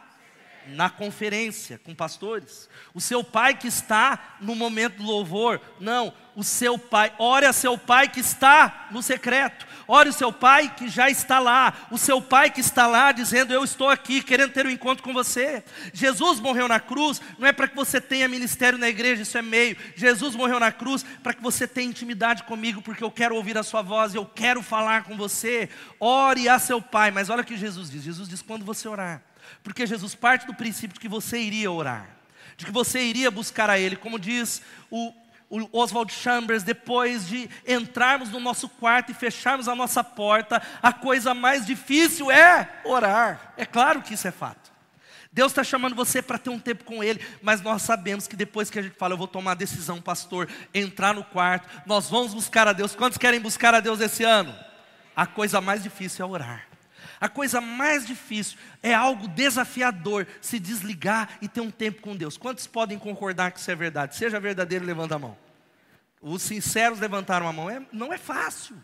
na 0.68 0.90
conferência 0.90 1.80
com 1.84 1.94
pastores, 1.94 2.70
o 2.94 3.02
seu 3.02 3.24
pai 3.24 3.56
que 3.56 3.68
está 3.68 4.38
no 4.40 4.56
momento 4.56 4.98
do 4.98 5.04
louvor, 5.04 5.62
não, 5.80 6.14
o 6.36 6.44
seu 6.44 6.78
pai, 6.78 7.14
ore 7.18 7.46
a 7.46 7.54
seu 7.54 7.78
pai 7.78 8.08
que 8.08 8.20
está 8.20 8.88
no 8.92 9.04
secreto, 9.04 9.68
ore 9.88 10.10
o 10.10 10.14
seu 10.14 10.32
pai 10.32 10.74
que 10.74 10.88
já 10.88 11.10
está 11.10 11.40
lá, 11.40 11.88
o 11.92 11.98
seu 11.98 12.22
pai 12.22 12.50
que 12.50 12.62
está 12.62 12.88
lá 12.88 13.12
dizendo: 13.12 13.54
Eu 13.54 13.64
estou 13.64 13.90
aqui, 13.90 14.24
querendo 14.24 14.54
ter 14.54 14.66
um 14.66 14.70
encontro 14.70 15.04
com 15.04 15.14
você. 15.14 15.64
Jesus 15.94 16.40
morreu 16.40 16.68
na 16.68 16.80
cruz, 16.80 17.22
não 17.38 17.48
é 17.48 17.52
para 17.52 17.68
que 17.68 17.76
você 17.76 18.00
tenha 18.00 18.28
ministério 18.28 18.80
na 18.80 18.88
igreja, 18.88 19.24
isso 19.24 19.38
é 19.38 19.42
meio. 19.42 19.76
Jesus 19.96 20.36
morreu 20.36 20.60
na 20.60 20.72
cruz 20.72 21.04
para 21.22 21.34
que 21.34 21.42
você 21.42 21.68
tenha 21.68 21.90
intimidade 21.90 22.44
comigo, 22.44 22.82
porque 22.82 23.04
eu 23.04 23.12
quero 23.12 23.36
ouvir 23.36 23.58
a 23.58 23.64
sua 23.64 23.82
voz, 23.82 24.16
eu 24.16 24.26
quero 24.26 24.62
falar 24.62 25.04
com 25.04 25.18
você. 25.18 25.70
Ore 26.00 26.48
a 26.48 26.60
seu 26.60 26.82
pai, 26.82 27.12
mas 27.12 27.30
olha 27.30 27.42
o 27.42 27.46
que 27.46 27.58
Jesus 27.58 27.90
diz: 27.90 28.04
Jesus 28.04 28.30
diz: 28.30 28.42
quando 28.42 28.64
você 28.64 28.88
orar, 28.88 29.22
porque 29.64 29.86
Jesus 29.86 30.16
parte 30.16 30.46
do 30.46 30.54
princípio 30.54 30.94
de 30.94 31.00
que 31.00 31.08
você 31.08 31.40
iria 31.40 31.72
orar 31.72 32.22
de 32.58 32.66
que 32.66 32.72
você 32.72 33.02
iria 33.02 33.32
buscar 33.32 33.72
a 33.72 33.80
Ele, 33.80 33.96
como 33.96 34.20
diz 34.20 34.62
o 34.90 35.14
o 35.52 35.68
Oswald 35.78 36.14
Chambers, 36.14 36.64
depois 36.64 37.28
de 37.28 37.50
entrarmos 37.68 38.30
no 38.30 38.40
nosso 38.40 38.70
quarto 38.70 39.12
e 39.12 39.14
fecharmos 39.14 39.68
a 39.68 39.76
nossa 39.76 40.02
porta, 40.02 40.62
a 40.82 40.94
coisa 40.94 41.34
mais 41.34 41.66
difícil 41.66 42.32
é 42.32 42.80
orar. 42.86 43.54
É 43.58 43.66
claro 43.66 44.02
que 44.02 44.14
isso 44.14 44.26
é 44.26 44.32
fato. 44.32 44.72
Deus 45.30 45.52
está 45.52 45.62
chamando 45.62 45.94
você 45.94 46.22
para 46.22 46.38
ter 46.38 46.50
um 46.50 46.58
tempo 46.58 46.86
com 46.86 47.04
Ele, 47.04 47.22
mas 47.42 47.60
nós 47.60 47.82
sabemos 47.82 48.30
que 48.30 48.36
depois 48.38 48.70
que 48.70 48.80
a 48.80 48.82
gente 48.82 48.96
fala, 48.96 49.14
eu 49.14 49.18
vou 49.18 49.28
tomar 49.28 49.52
a 49.52 49.56
decisão, 49.56 50.02
pastor, 50.02 50.48
entrar 50.74 51.14
no 51.14 51.24
quarto, 51.26 51.68
nós 51.86 52.10
vamos 52.10 52.34
buscar 52.34 52.66
a 52.70 52.72
Deus. 52.72 52.96
Quantos 52.96 53.18
querem 53.18 53.42
buscar 53.42 53.76
a 53.76 53.82
Deus 53.82 54.00
esse 54.00 54.24
ano? 54.24 54.56
A 55.14 55.28
coisa 55.28 55.60
mais 55.60 55.84
difícil 55.84 56.26
é 56.26 56.30
orar. 56.30 56.71
A 57.22 57.30
coisa 57.30 57.62
mais 57.62 58.06
difícil 58.06 58.58
é 58.82 58.96
algo 58.96 59.28
desafiador, 59.28 60.26
se 60.42 60.60
desligar 60.60 61.38
e 61.40 61.48
ter 61.48 61.62
um 61.62 61.70
tempo 61.70 62.02
com 62.02 62.16
Deus. 62.16 62.36
Quantos 62.36 62.66
podem 62.66 62.98
concordar 62.98 63.52
que 63.52 63.60
isso 63.60 63.70
é 63.70 63.76
verdade? 63.76 64.16
Seja 64.16 64.40
verdadeiro, 64.40 64.84
levanta 64.84 65.16
a 65.16 65.20
mão. 65.20 65.38
Os 66.20 66.42
sinceros 66.42 67.00
levantaram 67.00 67.48
a 67.48 67.54
mão. 67.54 67.70
É, 67.70 67.80
não 67.94 68.12
é 68.12 68.18
fácil. 68.18 68.76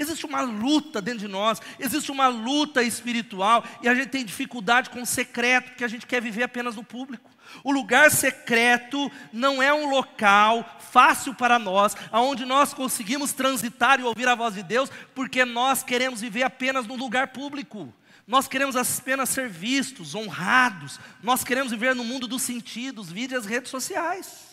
Existe 0.00 0.24
uma 0.24 0.40
luta 0.40 1.02
dentro 1.02 1.20
de 1.20 1.28
nós, 1.28 1.60
existe 1.78 2.10
uma 2.10 2.26
luta 2.26 2.82
espiritual, 2.82 3.62
e 3.82 3.88
a 3.88 3.94
gente 3.94 4.08
tem 4.08 4.24
dificuldade 4.24 4.88
com 4.88 5.02
o 5.02 5.06
secreto, 5.06 5.72
porque 5.72 5.84
a 5.84 5.88
gente 5.88 6.06
quer 6.06 6.22
viver 6.22 6.42
apenas 6.42 6.74
no 6.74 6.82
público. 6.82 7.30
O 7.62 7.70
lugar 7.70 8.10
secreto 8.10 9.12
não 9.30 9.62
é 9.62 9.74
um 9.74 9.90
local 9.90 10.78
fácil 10.90 11.34
para 11.34 11.58
nós, 11.58 11.94
aonde 12.10 12.46
nós 12.46 12.72
conseguimos 12.72 13.34
transitar 13.34 14.00
e 14.00 14.02
ouvir 14.02 14.26
a 14.26 14.34
voz 14.34 14.54
de 14.54 14.62
Deus, 14.62 14.90
porque 15.14 15.44
nós 15.44 15.82
queremos 15.82 16.22
viver 16.22 16.44
apenas 16.44 16.86
no 16.86 16.96
lugar 16.96 17.28
público. 17.28 17.92
Nós 18.26 18.48
queremos 18.48 18.76
apenas 18.76 19.28
ser 19.28 19.50
vistos, 19.50 20.14
honrados. 20.14 20.98
Nós 21.22 21.44
queremos 21.44 21.72
viver 21.72 21.94
no 21.94 22.04
mundo 22.04 22.26
dos 22.26 22.40
sentidos, 22.40 23.12
vide 23.12 23.34
as 23.34 23.44
redes 23.44 23.70
sociais. 23.70 24.48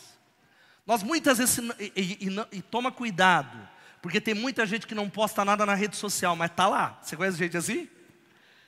Nós 0.85 1.03
muitas 1.03 1.37
vezes, 1.37 1.57
e, 1.79 1.93
e, 1.95 2.27
e, 2.27 2.57
e, 2.57 2.61
toma 2.61 2.91
cuidado, 2.91 3.57
porque 4.01 4.21
tem 4.21 4.33
muita 4.33 4.65
gente 4.65 4.87
que 4.87 4.95
não 4.95 5.09
posta 5.09 5.43
nada 5.43 5.65
na 5.65 5.73
rede 5.73 5.95
social, 5.95 6.35
mas 6.35 6.51
está 6.51 6.67
lá. 6.67 6.99
Você 7.01 7.15
conhece 7.15 7.37
gente 7.37 7.57
assim? 7.57 7.87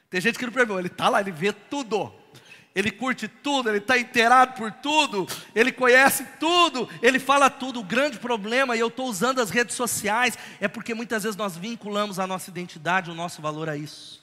Tem 0.10 0.20
gente 0.20 0.40
que 0.40 0.46
não 0.46 0.54
pergunta, 0.54 0.80
ele 0.80 0.88
está 0.88 1.08
lá, 1.10 1.22
ele 1.22 1.32
vê 1.32 1.54
tudo 1.54 2.14
ele 2.76 2.92
curte 2.92 3.28
tudo, 3.28 3.70
ele 3.70 3.80
está 3.80 3.98
inteirado 3.98 4.54
por 4.54 4.72
tudo, 4.72 5.28
ele 5.56 5.72
conhece 5.72 6.26
tudo, 6.40 6.88
ele 7.02 7.20
fala 7.20 7.50
tudo. 7.50 7.80
O 7.80 7.84
grande 7.84 8.20
problema, 8.20 8.76
e 8.76 8.80
eu 8.80 8.88
estou 8.88 9.08
usando 9.08 9.40
as 9.40 9.50
redes 9.50 9.76
sociais, 9.76 10.38
é 10.62 10.68
porque 10.68 10.94
muitas 10.94 11.24
vezes 11.24 11.36
nós 11.36 11.58
vinculamos 11.58 12.20
a 12.20 12.28
nossa 12.28 12.50
identidade, 12.50 13.10
o 13.10 13.16
nosso 13.16 13.42
valor 13.42 13.70
a 13.70 13.76
isso. 13.76 14.19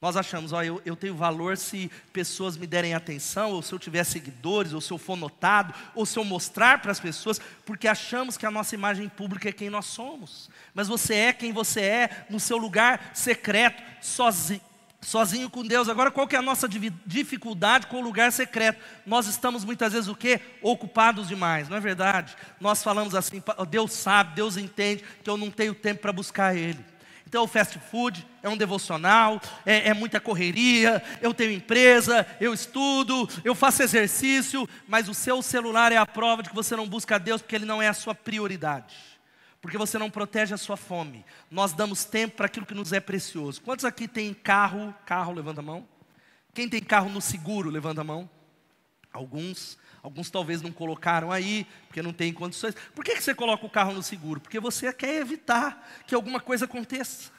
Nós 0.00 0.16
achamos, 0.16 0.52
ó, 0.52 0.62
eu, 0.62 0.80
eu 0.86 0.96
tenho 0.96 1.14
valor 1.14 1.58
se 1.58 1.90
pessoas 2.10 2.56
me 2.56 2.66
derem 2.66 2.94
atenção, 2.94 3.50
ou 3.50 3.60
se 3.60 3.72
eu 3.72 3.78
tiver 3.78 4.02
seguidores, 4.04 4.72
ou 4.72 4.80
se 4.80 4.90
eu 4.90 4.96
for 4.96 5.14
notado, 5.14 5.74
ou 5.94 6.06
se 6.06 6.18
eu 6.18 6.24
mostrar 6.24 6.80
para 6.80 6.90
as 6.90 6.98
pessoas, 6.98 7.38
porque 7.66 7.86
achamos 7.86 8.38
que 8.38 8.46
a 8.46 8.50
nossa 8.50 8.74
imagem 8.74 9.10
pública 9.10 9.50
é 9.50 9.52
quem 9.52 9.68
nós 9.68 9.84
somos. 9.86 10.48
Mas 10.72 10.88
você 10.88 11.14
é 11.14 11.32
quem 11.34 11.52
você 11.52 11.82
é 11.82 12.26
no 12.30 12.40
seu 12.40 12.56
lugar 12.56 13.10
secreto, 13.14 13.82
sozinho 14.00 14.62
sozinho 15.02 15.48
com 15.48 15.64
Deus. 15.64 15.88
Agora, 15.88 16.10
qual 16.10 16.28
que 16.28 16.36
é 16.36 16.38
a 16.38 16.42
nossa 16.42 16.68
dificuldade 17.06 17.86
com 17.86 17.96
o 17.96 18.02
lugar 18.02 18.30
secreto? 18.32 18.80
Nós 19.06 19.26
estamos 19.26 19.64
muitas 19.64 19.92
vezes 19.92 20.08
o 20.08 20.14
quê? 20.14 20.40
Ocupados 20.60 21.26
demais, 21.26 21.68
não 21.68 21.76
é 21.78 21.80
verdade? 21.80 22.36
Nós 22.60 22.82
falamos 22.82 23.14
assim, 23.14 23.42
Deus 23.70 23.92
sabe, 23.92 24.34
Deus 24.34 24.56
entende 24.58 25.02
que 25.24 25.30
eu 25.30 25.38
não 25.38 25.50
tenho 25.50 25.74
tempo 25.74 26.02
para 26.02 26.12
buscar 26.12 26.54
Ele. 26.54 26.84
Então, 27.30 27.44
o 27.44 27.46
fast 27.46 27.78
food 27.78 28.26
é 28.42 28.48
um 28.48 28.56
devocional, 28.56 29.40
é, 29.64 29.90
é, 29.90 29.94
muita 29.94 30.18
correria, 30.18 31.00
eu 31.22 31.32
tenho 31.32 31.52
empresa, 31.52 32.26
eu 32.40 32.52
estudo, 32.52 33.28
eu 33.44 33.54
faço 33.54 33.84
exercício, 33.84 34.68
mas 34.88 35.08
o 35.08 35.14
seu 35.14 35.40
celular 35.40 35.92
é 35.92 35.96
a 35.96 36.04
prova 36.04 36.42
de 36.42 36.48
que 36.48 36.54
você 36.56 36.74
não 36.74 36.88
busca 36.88 37.20
Deus 37.20 37.40
porque 37.40 37.54
Ele 37.54 37.64
não 37.64 37.80
é 37.80 37.86
a 37.86 37.94
sua 37.94 38.16
prioridade 38.16 38.96
porque 39.60 39.76
você 39.76 39.98
não 39.98 40.10
protege 40.10 40.54
a 40.54 40.56
sua 40.56 40.76
fome. 40.76 41.22
Nós 41.50 41.74
damos 41.74 42.02
tempo 42.02 42.34
para 42.34 42.46
aquilo 42.46 42.64
que 42.64 42.72
nos 42.72 42.94
é 42.94 42.98
precioso. 42.98 43.60
Quantos 43.60 43.84
aqui 43.84 44.08
tem 44.08 44.32
carro? 44.32 44.94
Carro, 45.04 45.34
levanta 45.34 45.60
a 45.60 45.62
mão. 45.62 45.86
Quem 46.54 46.66
tem 46.66 46.80
carro 46.80 47.10
no 47.10 47.20
seguro, 47.20 47.68
levanta 47.68 48.00
a 48.00 48.04
mão. 48.04 48.28
Alguns, 49.12 49.76
alguns 50.02 50.30
talvez 50.30 50.62
não 50.62 50.72
colocaram 50.72 51.30
aí, 51.30 51.66
porque 51.86 52.02
não 52.02 52.12
tem 52.12 52.32
condições. 52.32 52.74
Por 52.94 53.04
que, 53.04 53.14
que 53.14 53.22
você 53.22 53.34
coloca 53.34 53.64
o 53.66 53.70
carro 53.70 53.92
no 53.92 54.02
seguro? 54.02 54.40
Porque 54.40 54.58
você 54.60 54.92
quer 54.92 55.16
evitar 55.16 55.86
que 56.06 56.14
alguma 56.14 56.40
coisa 56.40 56.64
aconteça. 56.64 57.30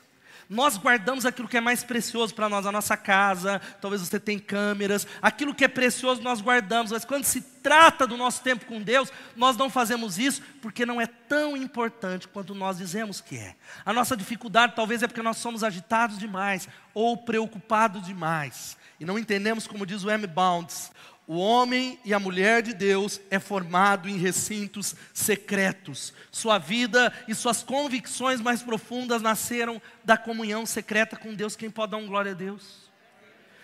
Nós 0.51 0.75
guardamos 0.77 1.25
aquilo 1.25 1.47
que 1.47 1.55
é 1.55 1.61
mais 1.61 1.81
precioso 1.81 2.35
para 2.35 2.49
nós, 2.49 2.65
a 2.65 2.73
nossa 2.73 2.97
casa, 2.97 3.61
talvez 3.79 4.01
você 4.01 4.19
tenha 4.19 4.37
câmeras, 4.37 5.07
aquilo 5.21 5.55
que 5.55 5.63
é 5.63 5.67
precioso 5.69 6.21
nós 6.21 6.41
guardamos, 6.41 6.91
mas 6.91 7.05
quando 7.05 7.23
se 7.23 7.39
trata 7.39 8.05
do 8.05 8.17
nosso 8.17 8.43
tempo 8.43 8.65
com 8.65 8.81
Deus, 8.81 9.13
nós 9.33 9.55
não 9.55 9.69
fazemos 9.69 10.19
isso 10.19 10.41
porque 10.61 10.85
não 10.85 10.99
é 10.99 11.07
tão 11.07 11.55
importante 11.55 12.27
quanto 12.27 12.53
nós 12.53 12.79
dizemos 12.79 13.21
que 13.21 13.37
é. 13.37 13.55
A 13.85 13.93
nossa 13.93 14.17
dificuldade 14.17 14.73
talvez 14.75 15.01
é 15.01 15.07
porque 15.07 15.21
nós 15.21 15.37
somos 15.37 15.63
agitados 15.63 16.17
demais 16.17 16.67
ou 16.93 17.15
preocupados 17.15 18.05
demais 18.05 18.75
e 19.01 19.05
não 19.05 19.17
entendemos, 19.17 19.65
como 19.65 19.83
diz 19.83 20.03
o 20.03 20.11
M. 20.11 20.27
Bounds, 20.27 20.91
o 21.27 21.37
homem 21.37 21.99
e 22.03 22.13
a 22.13 22.19
mulher 22.19 22.61
de 22.61 22.73
Deus 22.73 23.21
é 23.29 23.39
formado 23.39 24.09
em 24.09 24.17
recintos 24.17 24.95
secretos. 25.13 26.13
Sua 26.31 26.57
vida 26.57 27.13
e 27.27 27.33
suas 27.33 27.63
convicções 27.63 28.41
mais 28.41 28.61
profundas 28.61 29.21
nasceram 29.21 29.81
da 30.03 30.17
comunhão 30.17 30.65
secreta 30.65 31.15
com 31.15 31.33
Deus. 31.33 31.55
Quem 31.55 31.69
pode 31.69 31.91
dar 31.91 31.97
um 31.97 32.07
glória 32.07 32.31
a 32.31 32.35
Deus? 32.35 32.91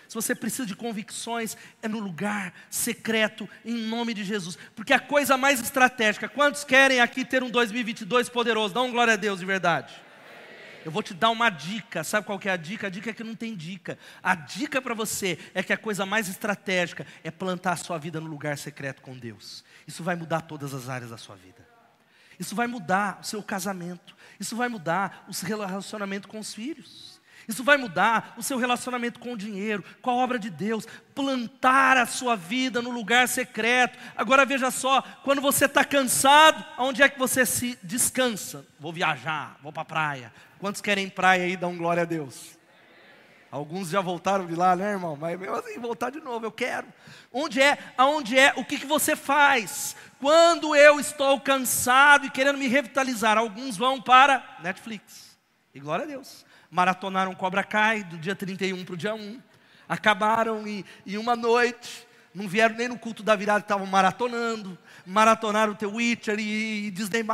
Se 0.08 0.14
você 0.14 0.34
precisa 0.34 0.64
de 0.64 0.74
convicções, 0.74 1.54
é 1.82 1.88
no 1.88 1.98
lugar 1.98 2.54
secreto, 2.70 3.46
em 3.62 3.74
nome 3.74 4.14
de 4.14 4.24
Jesus. 4.24 4.56
Porque 4.74 4.94
a 4.94 4.98
coisa 4.98 5.36
mais 5.36 5.60
estratégica, 5.60 6.26
quantos 6.28 6.64
querem 6.64 7.00
aqui 7.00 7.22
ter 7.22 7.42
um 7.42 7.50
2022 7.50 8.30
poderoso? 8.30 8.72
Dá 8.72 8.80
um 8.80 8.90
glória 8.90 9.12
a 9.12 9.16
Deus 9.16 9.40
de 9.40 9.44
verdade. 9.44 10.07
Eu 10.84 10.90
vou 10.90 11.02
te 11.02 11.12
dar 11.12 11.30
uma 11.30 11.50
dica. 11.50 12.04
Sabe 12.04 12.26
qual 12.26 12.38
que 12.38 12.48
é 12.48 12.52
a 12.52 12.56
dica? 12.56 12.86
A 12.86 12.90
dica 12.90 13.10
é 13.10 13.12
que 13.12 13.24
não 13.24 13.34
tem 13.34 13.54
dica. 13.54 13.98
A 14.22 14.34
dica 14.34 14.80
para 14.80 14.94
você 14.94 15.38
é 15.54 15.62
que 15.62 15.72
a 15.72 15.76
coisa 15.76 16.06
mais 16.06 16.28
estratégica 16.28 17.06
é 17.22 17.30
plantar 17.30 17.72
a 17.72 17.76
sua 17.76 17.98
vida 17.98 18.20
no 18.20 18.28
lugar 18.28 18.56
secreto 18.58 19.02
com 19.02 19.16
Deus. 19.16 19.64
Isso 19.86 20.02
vai 20.02 20.16
mudar 20.16 20.42
todas 20.42 20.74
as 20.74 20.88
áreas 20.88 21.10
da 21.10 21.18
sua 21.18 21.36
vida. 21.36 21.66
Isso 22.38 22.54
vai 22.54 22.66
mudar 22.66 23.18
o 23.20 23.24
seu 23.24 23.42
casamento. 23.42 24.16
Isso 24.38 24.56
vai 24.56 24.68
mudar 24.68 25.24
o 25.28 25.34
seu 25.34 25.58
relacionamento 25.58 26.28
com 26.28 26.38
os 26.38 26.54
filhos. 26.54 27.17
Isso 27.48 27.64
vai 27.64 27.78
mudar 27.78 28.34
o 28.36 28.42
seu 28.42 28.58
relacionamento 28.58 29.18
com 29.18 29.32
o 29.32 29.36
dinheiro, 29.36 29.82
com 30.02 30.10
a 30.10 30.14
obra 30.14 30.38
de 30.38 30.50
Deus, 30.50 30.86
plantar 31.14 31.96
a 31.96 32.04
sua 32.04 32.36
vida 32.36 32.82
no 32.82 32.90
lugar 32.90 33.26
secreto. 33.26 33.98
Agora 34.14 34.44
veja 34.44 34.70
só, 34.70 35.02
quando 35.24 35.40
você 35.40 35.64
está 35.64 35.82
cansado, 35.82 36.62
aonde 36.76 37.02
é 37.02 37.08
que 37.08 37.18
você 37.18 37.46
se 37.46 37.78
descansa? 37.82 38.66
Vou 38.78 38.92
viajar, 38.92 39.56
vou 39.62 39.72
para 39.72 39.82
a 39.82 39.86
praia, 39.86 40.32
Quantos 40.58 40.80
querem 40.80 41.08
praia 41.08 41.44
aí? 41.44 41.56
Dão 41.56 41.76
glória 41.76 42.02
a 42.02 42.06
Deus. 42.06 42.58
Alguns 43.50 43.88
já 43.88 44.00
voltaram 44.00 44.44
de 44.44 44.54
lá, 44.54 44.76
né, 44.76 44.90
irmão? 44.90 45.16
Mas 45.16 45.38
mesmo 45.38 45.54
assim, 45.54 45.78
voltar 45.78 46.10
de 46.10 46.20
novo, 46.20 46.44
eu 46.44 46.52
quero. 46.52 46.86
Onde 47.32 47.62
é? 47.62 47.78
Aonde 47.96 48.38
é? 48.38 48.52
O 48.56 48.64
que, 48.64 48.78
que 48.78 48.86
você 48.86 49.16
faz? 49.16 49.96
Quando 50.20 50.74
eu 50.76 51.00
estou 51.00 51.40
cansado 51.40 52.26
e 52.26 52.30
querendo 52.30 52.58
me 52.58 52.66
revitalizar, 52.66 53.38
alguns 53.38 53.76
vão 53.76 54.02
para 54.02 54.58
Netflix. 54.62 55.37
E 55.74 55.80
glória 55.80 56.04
a 56.04 56.08
Deus. 56.08 56.44
Maratonaram 56.70 57.34
Cobra 57.34 57.62
Kai 57.62 58.04
do 58.04 58.18
dia 58.18 58.34
31 58.34 58.84
para 58.84 58.94
o 58.94 58.96
dia 58.96 59.14
1. 59.14 59.40
Acabaram 59.88 60.66
em, 60.66 60.84
em 61.06 61.16
uma 61.16 61.34
noite. 61.36 62.06
Não 62.34 62.46
vieram 62.46 62.76
nem 62.76 62.88
no 62.88 62.98
culto 62.98 63.22
da 63.22 63.34
virada, 63.34 63.60
estavam 63.60 63.86
maratonando 63.86 64.78
maratonar 65.08 65.70
o 65.70 65.74
The 65.74 65.86
Witcher 65.86 66.38
e, 66.38 66.86
e 66.86 66.90
Disney+, 66.90 67.24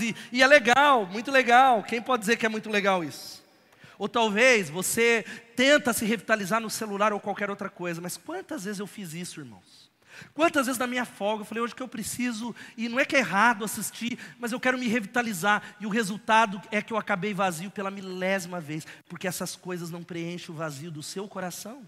e, 0.00 0.14
e 0.32 0.42
é 0.42 0.46
legal, 0.46 1.04
muito 1.06 1.30
legal. 1.30 1.82
Quem 1.82 2.00
pode 2.00 2.20
dizer 2.20 2.36
que 2.36 2.46
é 2.46 2.48
muito 2.48 2.70
legal 2.70 3.02
isso? 3.02 3.44
Ou 3.98 4.08
talvez 4.08 4.70
você 4.70 5.24
tenta 5.56 5.92
se 5.92 6.04
revitalizar 6.04 6.60
no 6.60 6.70
celular 6.70 7.12
ou 7.12 7.20
qualquer 7.20 7.50
outra 7.50 7.68
coisa, 7.68 8.00
mas 8.00 8.16
quantas 8.16 8.64
vezes 8.64 8.78
eu 8.78 8.86
fiz 8.86 9.12
isso, 9.12 9.40
irmãos? 9.40 9.85
Quantas 10.34 10.66
vezes 10.66 10.78
na 10.78 10.86
minha 10.86 11.04
folga 11.04 11.42
eu 11.42 11.46
falei, 11.46 11.62
hoje 11.62 11.74
que 11.74 11.82
eu 11.82 11.88
preciso, 11.88 12.54
e 12.76 12.88
não 12.88 12.98
é 12.98 13.04
que 13.04 13.16
é 13.16 13.20
errado 13.20 13.64
assistir, 13.64 14.18
mas 14.38 14.52
eu 14.52 14.60
quero 14.60 14.78
me 14.78 14.88
revitalizar, 14.88 15.62
e 15.80 15.86
o 15.86 15.90
resultado 15.90 16.60
é 16.70 16.82
que 16.82 16.92
eu 16.92 16.96
acabei 16.96 17.34
vazio 17.34 17.70
pela 17.70 17.90
milésima 17.90 18.60
vez, 18.60 18.86
porque 19.08 19.26
essas 19.26 19.56
coisas 19.56 19.90
não 19.90 20.02
preenchem 20.02 20.54
o 20.54 20.58
vazio 20.58 20.90
do 20.90 21.02
seu 21.02 21.26
coração. 21.28 21.86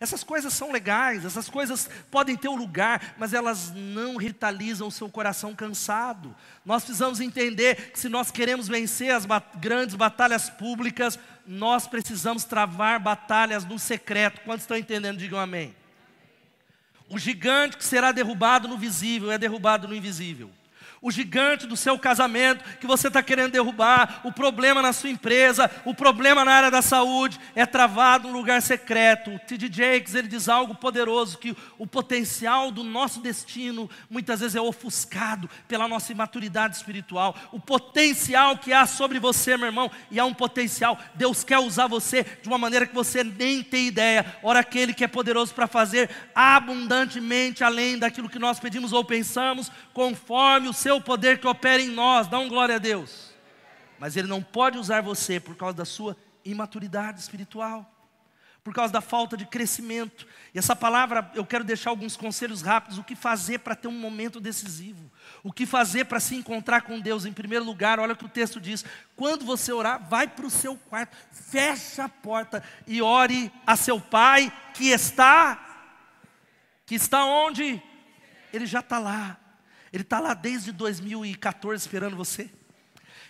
Essas 0.00 0.22
coisas 0.22 0.52
são 0.52 0.70
legais, 0.70 1.24
essas 1.24 1.48
coisas 1.48 1.90
podem 2.08 2.36
ter 2.36 2.48
um 2.48 2.54
lugar, 2.54 3.16
mas 3.18 3.34
elas 3.34 3.72
não 3.74 4.16
revitalizam 4.16 4.86
o 4.86 4.92
seu 4.92 5.08
coração 5.08 5.56
cansado. 5.56 6.34
Nós 6.64 6.84
precisamos 6.84 7.18
entender 7.20 7.90
que 7.90 7.98
se 7.98 8.08
nós 8.08 8.30
queremos 8.30 8.68
vencer 8.68 9.12
as 9.12 9.26
bat 9.26 9.44
grandes 9.58 9.96
batalhas 9.96 10.48
públicas, 10.48 11.18
nós 11.44 11.88
precisamos 11.88 12.44
travar 12.44 13.00
batalhas 13.00 13.64
no 13.64 13.76
secreto. 13.76 14.40
Quantos 14.42 14.62
estão 14.62 14.76
entendendo? 14.76 15.18
Digam 15.18 15.40
amém. 15.40 15.74
O 17.08 17.18
gigante 17.18 17.76
que 17.76 17.84
será 17.84 18.12
derrubado 18.12 18.68
no 18.68 18.76
visível 18.76 19.30
é 19.32 19.38
derrubado 19.38 19.88
no 19.88 19.94
invisível 19.94 20.50
o 21.00 21.10
gigante 21.10 21.66
do 21.66 21.76
seu 21.76 21.98
casamento 21.98 22.64
que 22.78 22.86
você 22.86 23.08
está 23.08 23.22
querendo 23.22 23.52
derrubar, 23.52 24.20
o 24.24 24.32
problema 24.32 24.82
na 24.82 24.92
sua 24.92 25.10
empresa, 25.10 25.70
o 25.84 25.94
problema 25.94 26.44
na 26.44 26.52
área 26.52 26.70
da 26.70 26.82
saúde, 26.82 27.38
é 27.54 27.64
travado 27.64 28.28
no 28.28 28.34
lugar 28.34 28.60
secreto. 28.62 29.34
O 29.34 29.38
T.D. 29.38 29.68
Jakes 29.72 30.14
ele 30.14 30.28
diz 30.28 30.48
algo 30.48 30.74
poderoso 30.74 31.38
que 31.38 31.56
o 31.78 31.86
potencial 31.86 32.70
do 32.70 32.82
nosso 32.82 33.20
destino 33.20 33.88
muitas 34.10 34.40
vezes 34.40 34.56
é 34.56 34.60
ofuscado 34.60 35.48
pela 35.66 35.88
nossa 35.88 36.12
imaturidade 36.12 36.76
espiritual. 36.76 37.36
O 37.52 37.60
potencial 37.60 38.56
que 38.58 38.72
há 38.72 38.86
sobre 38.86 39.18
você, 39.18 39.56
meu 39.56 39.66
irmão, 39.66 39.90
e 40.10 40.18
há 40.18 40.24
um 40.24 40.34
potencial. 40.34 40.98
Deus 41.14 41.44
quer 41.44 41.58
usar 41.58 41.86
você 41.86 42.24
de 42.42 42.48
uma 42.48 42.58
maneira 42.58 42.86
que 42.86 42.94
você 42.94 43.22
nem 43.22 43.62
tem 43.62 43.86
ideia. 43.86 44.38
Ora 44.42 44.60
aquele 44.60 44.94
que 44.94 45.04
é 45.04 45.08
poderoso 45.08 45.54
para 45.54 45.66
fazer 45.66 46.10
abundantemente 46.34 47.62
além 47.62 47.98
daquilo 47.98 48.28
que 48.28 48.38
nós 48.38 48.58
pedimos 48.58 48.92
ou 48.92 49.04
pensamos, 49.04 49.70
conforme 49.92 50.68
o 50.68 50.72
seu 50.72 50.87
seu 50.88 51.02
poder 51.02 51.38
que 51.38 51.46
opera 51.46 51.82
em 51.82 51.90
nós, 51.90 52.28
dá 52.28 52.38
um 52.38 52.48
glória 52.48 52.76
a 52.76 52.78
Deus. 52.78 53.30
Mas 53.98 54.16
Ele 54.16 54.26
não 54.26 54.42
pode 54.42 54.78
usar 54.78 55.02
você 55.02 55.38
por 55.38 55.54
causa 55.54 55.76
da 55.76 55.84
sua 55.84 56.16
imaturidade 56.42 57.20
espiritual, 57.20 57.86
por 58.64 58.72
causa 58.72 58.90
da 58.90 59.02
falta 59.02 59.36
de 59.36 59.44
crescimento. 59.44 60.26
E 60.54 60.58
essa 60.58 60.74
palavra, 60.74 61.30
eu 61.34 61.44
quero 61.44 61.62
deixar 61.62 61.90
alguns 61.90 62.16
conselhos 62.16 62.62
rápidos: 62.62 62.96
o 62.96 63.04
que 63.04 63.14
fazer 63.14 63.58
para 63.58 63.76
ter 63.76 63.86
um 63.86 64.00
momento 64.00 64.40
decisivo, 64.40 65.12
o 65.42 65.52
que 65.52 65.66
fazer 65.66 66.06
para 66.06 66.20
se 66.20 66.34
encontrar 66.34 66.80
com 66.80 66.98
Deus. 66.98 67.26
Em 67.26 67.34
primeiro 67.34 67.66
lugar, 67.66 68.00
olha 68.00 68.14
o 68.14 68.16
que 68.16 68.24
o 68.24 68.30
texto 68.30 68.58
diz: 68.58 68.82
quando 69.14 69.44
você 69.44 69.70
orar, 69.70 70.02
vai 70.08 70.26
para 70.26 70.46
o 70.46 70.50
seu 70.50 70.74
quarto, 70.74 71.14
fecha 71.30 72.04
a 72.04 72.08
porta 72.08 72.64
e 72.86 73.02
ore 73.02 73.52
a 73.66 73.76
seu 73.76 74.00
pai 74.00 74.50
que 74.72 74.88
está, 74.88 75.92
que 76.86 76.94
está 76.94 77.26
onde? 77.26 77.82
Ele 78.54 78.64
já 78.64 78.80
está 78.80 78.98
lá. 78.98 79.38
Ele 79.92 80.02
está 80.02 80.20
lá 80.20 80.34
desde 80.34 80.72
2014 80.72 81.82
esperando 81.82 82.16
você. 82.16 82.50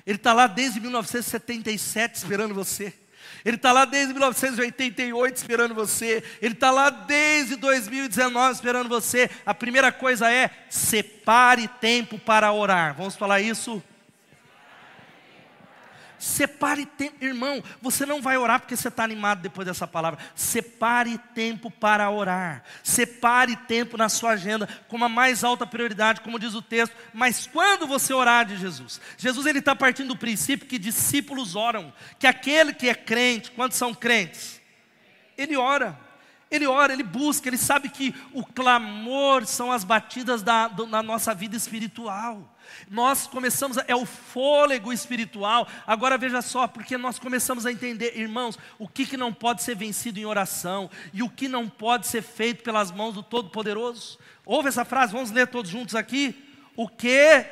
Ele 0.06 0.16
está 0.16 0.32
lá 0.32 0.46
desde 0.46 0.80
1977 0.80 2.16
esperando 2.16 2.54
você. 2.54 2.94
Ele 3.44 3.56
está 3.56 3.72
lá 3.72 3.84
desde 3.84 4.12
1988 4.12 5.36
esperando 5.36 5.74
você. 5.74 6.22
Ele 6.40 6.54
está 6.54 6.70
lá 6.70 6.90
desde 6.90 7.56
2019 7.56 8.54
esperando 8.54 8.88
você. 8.88 9.30
A 9.44 9.54
primeira 9.54 9.92
coisa 9.92 10.30
é 10.30 10.50
separe 10.68 11.68
tempo 11.80 12.18
para 12.18 12.52
orar. 12.52 12.94
Vamos 12.94 13.16
falar 13.16 13.40
isso? 13.40 13.82
Separe 16.18 16.84
tempo, 16.84 17.24
irmão. 17.24 17.62
Você 17.80 18.04
não 18.04 18.20
vai 18.20 18.36
orar 18.36 18.60
porque 18.60 18.76
você 18.76 18.88
está 18.88 19.04
animado 19.04 19.40
depois 19.40 19.66
dessa 19.66 19.86
palavra. 19.86 20.18
Separe 20.34 21.18
tempo 21.34 21.70
para 21.70 22.10
orar. 22.10 22.64
Separe 22.82 23.56
tempo 23.56 23.96
na 23.96 24.08
sua 24.08 24.30
agenda 24.30 24.68
como 24.88 25.04
a 25.04 25.08
mais 25.08 25.44
alta 25.44 25.66
prioridade, 25.66 26.20
como 26.20 26.38
diz 26.38 26.54
o 26.54 26.62
texto. 26.62 26.94
Mas 27.14 27.46
quando 27.46 27.86
você 27.86 28.12
orar 28.12 28.44
de 28.44 28.56
Jesus, 28.56 29.00
Jesus 29.16 29.46
ele 29.46 29.60
está 29.60 29.76
partindo 29.76 30.08
do 30.08 30.16
princípio 30.16 30.66
que 30.66 30.78
discípulos 30.78 31.54
oram, 31.54 31.92
que 32.18 32.26
aquele 32.26 32.72
que 32.72 32.88
é 32.88 32.94
crente, 32.94 33.50
quantos 33.52 33.78
são 33.78 33.94
crentes? 33.94 34.60
Ele 35.36 35.56
ora. 35.56 35.98
Ele 36.50 36.66
ora, 36.66 36.92
ele 36.94 37.02
busca, 37.02 37.48
ele 37.48 37.58
sabe 37.58 37.90
que 37.90 38.14
o 38.32 38.42
clamor 38.42 39.44
são 39.44 39.70
as 39.70 39.84
batidas 39.84 40.42
da, 40.42 40.66
da 40.68 41.02
nossa 41.02 41.34
vida 41.34 41.54
espiritual. 41.54 42.57
Nós 42.90 43.26
começamos, 43.26 43.78
a, 43.78 43.84
é 43.88 43.94
o 43.94 44.06
fôlego 44.06 44.92
espiritual. 44.92 45.66
Agora 45.86 46.18
veja 46.18 46.42
só, 46.42 46.66
porque 46.66 46.96
nós 46.96 47.18
começamos 47.18 47.66
a 47.66 47.72
entender, 47.72 48.18
irmãos, 48.18 48.58
o 48.78 48.88
que, 48.88 49.06
que 49.06 49.16
não 49.16 49.32
pode 49.32 49.62
ser 49.62 49.74
vencido 49.74 50.18
em 50.18 50.26
oração 50.26 50.90
e 51.12 51.22
o 51.22 51.30
que 51.30 51.48
não 51.48 51.68
pode 51.68 52.06
ser 52.06 52.22
feito 52.22 52.62
pelas 52.62 52.90
mãos 52.90 53.14
do 53.14 53.22
Todo-Poderoso. 53.22 54.18
Ouve 54.44 54.68
essa 54.68 54.84
frase, 54.84 55.12
vamos 55.12 55.30
ler 55.30 55.46
todos 55.48 55.70
juntos 55.70 55.94
aqui. 55.94 56.34
O 56.76 56.88
que 56.88 57.44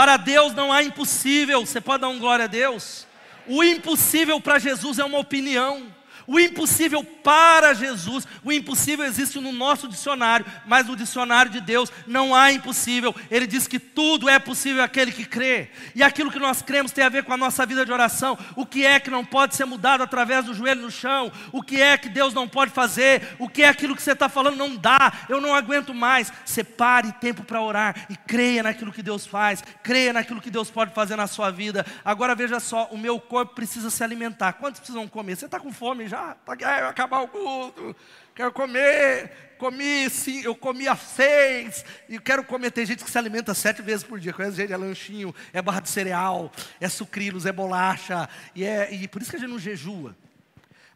Para 0.00 0.16
Deus 0.16 0.54
não 0.54 0.72
há 0.72 0.82
impossível. 0.82 1.60
Você 1.64 1.80
pode 1.80 2.02
dar 2.02 2.08
um 2.08 2.18
glória 2.18 2.44
a 2.44 2.48
Deus? 2.48 3.06
O 3.46 3.62
impossível 3.62 4.40
para 4.40 4.58
Jesus 4.58 4.98
é 4.98 5.04
uma 5.04 5.18
opinião. 5.18 5.94
O 6.30 6.38
impossível 6.38 7.02
para 7.02 7.74
Jesus, 7.74 8.24
o 8.44 8.52
impossível 8.52 9.04
existe 9.04 9.40
no 9.40 9.50
nosso 9.50 9.88
dicionário, 9.88 10.46
mas 10.64 10.86
no 10.86 10.94
dicionário 10.94 11.50
de 11.50 11.60
Deus 11.60 11.90
não 12.06 12.32
há 12.32 12.52
impossível. 12.52 13.12
Ele 13.28 13.48
diz 13.48 13.66
que 13.66 13.80
tudo 13.80 14.28
é 14.28 14.38
possível 14.38 14.80
aquele 14.80 15.10
que 15.10 15.24
crê. 15.24 15.70
E 15.92 16.04
aquilo 16.04 16.30
que 16.30 16.38
nós 16.38 16.62
cremos 16.62 16.92
tem 16.92 17.02
a 17.02 17.08
ver 17.08 17.24
com 17.24 17.32
a 17.32 17.36
nossa 17.36 17.66
vida 17.66 17.84
de 17.84 17.90
oração. 17.90 18.38
O 18.54 18.64
que 18.64 18.86
é 18.86 19.00
que 19.00 19.10
não 19.10 19.24
pode 19.24 19.56
ser 19.56 19.64
mudado 19.64 20.04
através 20.04 20.44
do 20.44 20.54
joelho 20.54 20.82
no 20.82 20.90
chão? 20.90 21.32
O 21.50 21.64
que 21.64 21.82
é 21.82 21.98
que 21.98 22.08
Deus 22.08 22.32
não 22.32 22.46
pode 22.46 22.70
fazer? 22.70 23.34
O 23.36 23.48
que 23.48 23.64
é 23.64 23.68
aquilo 23.68 23.96
que 23.96 24.02
você 24.02 24.12
está 24.12 24.28
falando 24.28 24.56
não 24.56 24.76
dá? 24.76 25.12
Eu 25.28 25.40
não 25.40 25.52
aguento 25.52 25.92
mais. 25.92 26.32
Separe 26.44 27.10
tempo 27.14 27.42
para 27.42 27.60
orar 27.60 28.06
e 28.08 28.14
creia 28.14 28.62
naquilo 28.62 28.92
que 28.92 29.02
Deus 29.02 29.26
faz. 29.26 29.64
Creia 29.82 30.12
naquilo 30.12 30.40
que 30.40 30.48
Deus 30.48 30.70
pode 30.70 30.94
fazer 30.94 31.16
na 31.16 31.26
sua 31.26 31.50
vida. 31.50 31.84
Agora 32.04 32.36
veja 32.36 32.60
só, 32.60 32.84
o 32.92 32.96
meu 32.96 33.18
corpo 33.18 33.56
precisa 33.56 33.90
se 33.90 34.04
alimentar. 34.04 34.52
Quantos 34.52 34.78
precisam 34.78 35.08
comer? 35.08 35.34
Você 35.34 35.46
está 35.46 35.58
com 35.58 35.72
fome 35.72 36.06
já? 36.06 36.19
Ah, 36.20 36.34
tá, 36.34 36.88
acabar 36.88 37.20
o 37.20 37.28
culto, 37.28 37.96
quero 38.34 38.52
comer, 38.52 39.54
comi 39.58 40.08
sim, 40.10 40.42
eu 40.42 40.54
comi 40.54 40.86
às 40.86 41.00
seis, 41.00 41.84
e 42.08 42.18
quero 42.18 42.44
comer, 42.44 42.70
tem 42.70 42.84
gente 42.84 43.04
que 43.04 43.10
se 43.10 43.18
alimenta 43.18 43.54
sete 43.54 43.82
vezes 43.82 44.04
por 44.04 44.20
dia, 44.20 44.32
conhece 44.32 44.56
gente, 44.56 44.72
é 44.72 44.76
lanchinho, 44.76 45.34
é 45.52 45.62
barra 45.62 45.80
de 45.80 45.88
cereal, 45.88 46.52
é 46.80 46.88
sucrilhos, 46.88 47.46
é 47.46 47.52
bolacha, 47.52 48.28
e, 48.54 48.64
é, 48.64 48.92
e 48.92 49.08
por 49.08 49.22
isso 49.22 49.30
que 49.30 49.36
a 49.36 49.40
gente 49.40 49.50
não 49.50 49.58
jejua. 49.58 50.16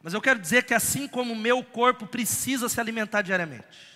Mas 0.02 0.12
eu 0.12 0.20
quero 0.20 0.38
dizer 0.38 0.64
que 0.64 0.74
assim 0.74 1.08
como 1.08 1.32
o 1.32 1.36
meu 1.36 1.64
corpo 1.64 2.06
precisa 2.06 2.68
se 2.68 2.78
alimentar 2.78 3.22
diariamente, 3.22 3.93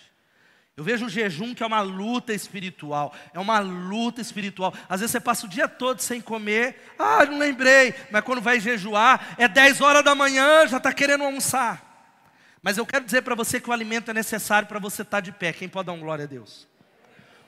eu 0.79 0.83
vejo 0.85 1.07
o 1.07 1.09
jejum 1.09 1.53
que 1.53 1.61
é 1.61 1.65
uma 1.65 1.81
luta 1.81 2.33
espiritual, 2.33 3.13
é 3.33 3.39
uma 3.39 3.59
luta 3.59 4.21
espiritual. 4.21 4.73
Às 4.87 5.01
vezes 5.01 5.11
você 5.11 5.19
passa 5.19 5.45
o 5.45 5.49
dia 5.49 5.67
todo 5.67 5.99
sem 5.99 6.21
comer, 6.21 6.93
ah, 6.97 7.25
não 7.25 7.37
lembrei, 7.37 7.93
mas 8.09 8.23
quando 8.23 8.39
vai 8.39 8.61
jejuar, 8.61 9.35
é 9.37 9.45
10 9.45 9.81
horas 9.81 10.05
da 10.05 10.15
manhã, 10.15 10.65
já 10.69 10.77
está 10.77 10.93
querendo 10.93 11.25
almoçar. 11.25 12.15
Mas 12.63 12.77
eu 12.77 12.85
quero 12.85 13.03
dizer 13.03 13.23
para 13.23 13.35
você 13.35 13.59
que 13.59 13.69
o 13.69 13.73
alimento 13.73 14.09
é 14.09 14.13
necessário 14.13 14.69
para 14.69 14.79
você 14.79 15.01
estar 15.01 15.17
tá 15.17 15.19
de 15.19 15.33
pé. 15.33 15.51
Quem 15.51 15.67
pode 15.67 15.87
dar 15.87 15.91
um 15.91 15.99
glória 15.99 16.23
a 16.23 16.27
Deus? 16.27 16.65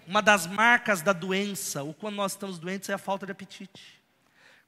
Uma 0.06 0.22
das 0.22 0.46
marcas 0.46 1.02
da 1.02 1.14
doença, 1.14 1.84
ou 1.84 1.94
quando 1.94 2.16
nós 2.16 2.34
estamos 2.34 2.60
doentes, 2.60 2.90
é 2.90 2.94
a 2.94 2.98
falta 2.98 3.26
de 3.26 3.32
apetite. 3.32 4.02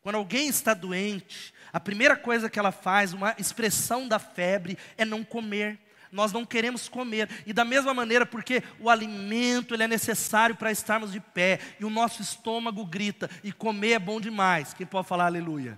Quando 0.01 0.15
alguém 0.15 0.47
está 0.47 0.73
doente, 0.73 1.53
a 1.73 1.81
primeira 1.81 2.15
coisa 2.15 2.49
que 2.49 2.57
ela 2.57 2.71
faz, 2.71 3.11
uma 3.11 3.35
expressão 3.37 4.07
da 4.07 4.19
febre, 4.19 4.77
é 4.97 5.03
não 5.03 5.21
comer 5.21 5.77
nós 6.13 6.31
não 6.31 6.45
queremos 6.45 6.87
comer. 6.87 7.27
E 7.45 7.51
da 7.51 7.65
mesma 7.65 7.93
maneira, 7.93 8.25
porque 8.25 8.63
o 8.79 8.89
alimento 8.89 9.73
ele 9.73 9.83
é 9.83 9.87
necessário 9.87 10.55
para 10.55 10.71
estarmos 10.71 11.11
de 11.11 11.19
pé, 11.19 11.59
e 11.79 11.83
o 11.83 11.89
nosso 11.89 12.21
estômago 12.21 12.85
grita, 12.85 13.29
e 13.43 13.51
comer 13.51 13.93
é 13.93 13.99
bom 13.99 14.21
demais. 14.21 14.73
Quem 14.73 14.85
pode 14.85 15.07
falar 15.07 15.25
aleluia? 15.25 15.77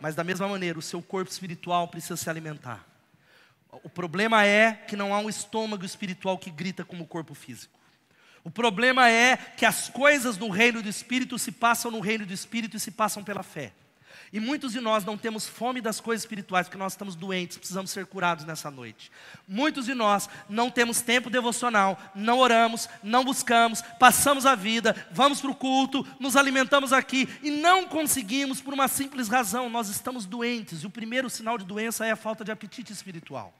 Mas 0.00 0.14
da 0.14 0.24
mesma 0.24 0.48
maneira, 0.48 0.78
o 0.78 0.82
seu 0.82 1.02
corpo 1.02 1.30
espiritual 1.30 1.88
precisa 1.88 2.16
se 2.16 2.30
alimentar. 2.30 2.86
O 3.82 3.88
problema 3.88 4.44
é 4.44 4.72
que 4.72 4.96
não 4.96 5.12
há 5.12 5.18
um 5.18 5.28
estômago 5.28 5.84
espiritual 5.84 6.38
que 6.38 6.50
grita 6.50 6.84
como 6.84 7.04
o 7.04 7.06
corpo 7.06 7.34
físico. 7.34 7.78
O 8.44 8.50
problema 8.50 9.08
é 9.08 9.36
que 9.36 9.64
as 9.64 9.88
coisas 9.88 10.36
no 10.36 10.50
reino 10.50 10.82
do 10.82 10.88
espírito 10.88 11.38
se 11.38 11.50
passam 11.52 11.90
no 11.90 12.00
reino 12.00 12.26
do 12.26 12.32
espírito 12.32 12.76
e 12.76 12.80
se 12.80 12.90
passam 12.90 13.24
pela 13.24 13.42
fé. 13.42 13.72
E 14.32 14.40
muitos 14.40 14.72
de 14.72 14.80
nós 14.80 15.04
não 15.04 15.18
temos 15.18 15.46
fome 15.46 15.82
das 15.82 16.00
coisas 16.00 16.22
espirituais, 16.22 16.66
porque 16.66 16.78
nós 16.78 16.94
estamos 16.94 17.14
doentes, 17.14 17.58
precisamos 17.58 17.90
ser 17.90 18.06
curados 18.06 18.46
nessa 18.46 18.70
noite. 18.70 19.12
Muitos 19.46 19.84
de 19.84 19.94
nós 19.94 20.26
não 20.48 20.70
temos 20.70 21.02
tempo 21.02 21.28
devocional, 21.28 22.00
não 22.14 22.38
oramos, 22.38 22.88
não 23.02 23.24
buscamos, 23.24 23.82
passamos 24.00 24.46
a 24.46 24.54
vida, 24.54 24.96
vamos 25.10 25.38
para 25.38 25.50
o 25.50 25.54
culto, 25.54 26.06
nos 26.18 26.34
alimentamos 26.34 26.94
aqui 26.94 27.28
e 27.42 27.50
não 27.50 27.86
conseguimos 27.86 28.62
por 28.62 28.72
uma 28.72 28.88
simples 28.88 29.28
razão: 29.28 29.68
nós 29.68 29.90
estamos 29.90 30.24
doentes. 30.24 30.82
E 30.82 30.86
o 30.86 30.90
primeiro 30.90 31.28
sinal 31.28 31.58
de 31.58 31.66
doença 31.66 32.06
é 32.06 32.10
a 32.10 32.16
falta 32.16 32.42
de 32.42 32.50
apetite 32.50 32.90
espiritual. 32.90 33.52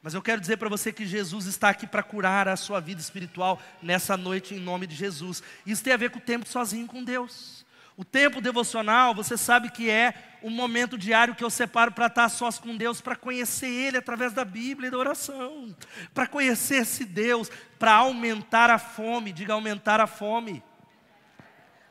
Mas 0.00 0.14
eu 0.14 0.22
quero 0.22 0.40
dizer 0.40 0.56
para 0.56 0.68
você 0.68 0.92
que 0.92 1.04
Jesus 1.04 1.46
está 1.46 1.68
aqui 1.68 1.86
para 1.86 2.02
curar 2.02 2.46
a 2.46 2.56
sua 2.56 2.78
vida 2.78 3.00
espiritual 3.00 3.60
nessa 3.82 4.16
noite, 4.16 4.54
em 4.54 4.60
nome 4.60 4.86
de 4.86 4.94
Jesus. 4.94 5.42
Isso 5.66 5.82
tem 5.82 5.92
a 5.92 5.96
ver 5.96 6.10
com 6.10 6.18
o 6.18 6.22
tempo 6.22 6.48
sozinho 6.48 6.86
com 6.86 7.02
Deus. 7.02 7.64
O 8.02 8.04
tempo 8.04 8.40
devocional, 8.40 9.14
você 9.14 9.36
sabe 9.36 9.70
que 9.70 9.88
é 9.88 10.12
um 10.42 10.50
momento 10.50 10.98
diário 10.98 11.36
que 11.36 11.44
eu 11.44 11.48
separo 11.48 11.92
para 11.92 12.08
estar 12.08 12.28
sós 12.28 12.58
com 12.58 12.76
Deus, 12.76 13.00
para 13.00 13.14
conhecer 13.14 13.68
Ele 13.68 13.96
através 13.96 14.32
da 14.32 14.44
Bíblia 14.44 14.88
e 14.88 14.90
da 14.90 14.98
oração, 14.98 15.72
para 16.12 16.26
conhecer 16.26 16.78
esse 16.78 17.04
Deus, 17.04 17.48
para 17.78 17.92
aumentar 17.92 18.70
a 18.70 18.76
fome, 18.76 19.30
diga 19.30 19.52
aumentar 19.52 20.00
a 20.00 20.08
fome. 20.08 20.64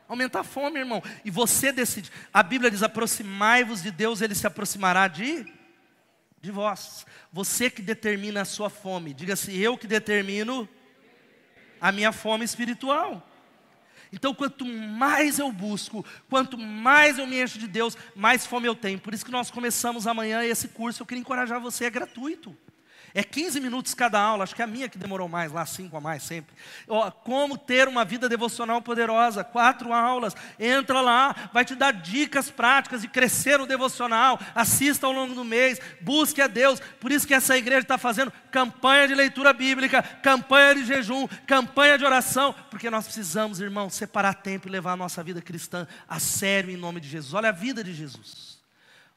Aumentar 0.06 0.40
a 0.40 0.44
fome, 0.44 0.80
irmão. 0.80 1.02
E 1.24 1.30
você 1.30 1.72
decide. 1.72 2.12
A 2.30 2.42
Bíblia 2.42 2.70
diz: 2.70 2.82
aproximai-vos 2.82 3.82
de 3.82 3.90
Deus, 3.90 4.20
Ele 4.20 4.34
se 4.34 4.46
aproximará 4.46 5.08
de, 5.08 5.50
de 6.42 6.50
vós. 6.50 7.06
Você 7.32 7.70
que 7.70 7.80
determina 7.80 8.42
a 8.42 8.44
sua 8.44 8.68
fome. 8.68 9.14
Diga-se, 9.14 9.58
eu 9.58 9.78
que 9.78 9.86
determino 9.86 10.68
a 11.80 11.90
minha 11.90 12.12
fome 12.12 12.44
espiritual. 12.44 13.26
Então, 14.12 14.34
quanto 14.34 14.66
mais 14.66 15.38
eu 15.38 15.50
busco, 15.50 16.04
quanto 16.28 16.58
mais 16.58 17.18
eu 17.18 17.26
me 17.26 17.42
encho 17.42 17.58
de 17.58 17.66
Deus, 17.66 17.96
mais 18.14 18.46
fome 18.46 18.68
eu 18.68 18.74
tenho. 18.74 18.98
Por 18.98 19.14
isso 19.14 19.24
que 19.24 19.30
nós 19.30 19.50
começamos 19.50 20.06
amanhã 20.06 20.44
esse 20.44 20.68
curso. 20.68 21.02
Eu 21.02 21.06
queria 21.06 21.22
encorajar 21.22 21.60
você, 21.60 21.86
é 21.86 21.90
gratuito. 21.90 22.54
É 23.14 23.22
15 23.22 23.60
minutos 23.60 23.92
cada 23.92 24.18
aula, 24.18 24.44
acho 24.44 24.54
que 24.54 24.62
é 24.62 24.64
a 24.64 24.68
minha 24.68 24.88
que 24.88 24.96
demorou 24.96 25.28
mais, 25.28 25.52
lá 25.52 25.66
cinco 25.66 25.96
a 25.96 26.00
mais 26.00 26.22
sempre. 26.22 26.54
Ó, 26.88 27.10
como 27.10 27.58
ter 27.58 27.86
uma 27.86 28.06
vida 28.06 28.26
devocional 28.26 28.80
poderosa, 28.80 29.44
quatro 29.44 29.92
aulas, 29.92 30.34
entra 30.58 31.00
lá, 31.02 31.50
vai 31.52 31.62
te 31.62 31.74
dar 31.74 31.92
dicas 31.92 32.50
práticas 32.50 33.02
de 33.02 33.08
crescer 33.08 33.58
no 33.58 33.66
devocional, 33.66 34.40
assista 34.54 35.06
ao 35.06 35.12
longo 35.12 35.34
do 35.34 35.44
mês, 35.44 35.78
busque 36.00 36.40
a 36.40 36.46
Deus. 36.46 36.80
Por 37.00 37.12
isso 37.12 37.26
que 37.26 37.34
essa 37.34 37.56
igreja 37.56 37.82
está 37.82 37.98
fazendo 37.98 38.32
campanha 38.50 39.06
de 39.06 39.14
leitura 39.14 39.52
bíblica, 39.52 40.02
campanha 40.02 40.76
de 40.76 40.84
jejum, 40.86 41.28
campanha 41.46 41.98
de 41.98 42.06
oração, 42.06 42.54
porque 42.70 42.88
nós 42.88 43.04
precisamos, 43.04 43.60
irmão, 43.60 43.90
separar 43.90 44.34
tempo 44.34 44.68
e 44.68 44.70
levar 44.70 44.92
a 44.92 44.96
nossa 44.96 45.22
vida 45.22 45.42
cristã 45.42 45.86
a 46.08 46.18
sério 46.18 46.70
em 46.70 46.78
nome 46.78 46.98
de 46.98 47.08
Jesus. 47.08 47.34
Olha 47.34 47.50
a 47.50 47.52
vida 47.52 47.84
de 47.84 47.92
Jesus. 47.92 48.58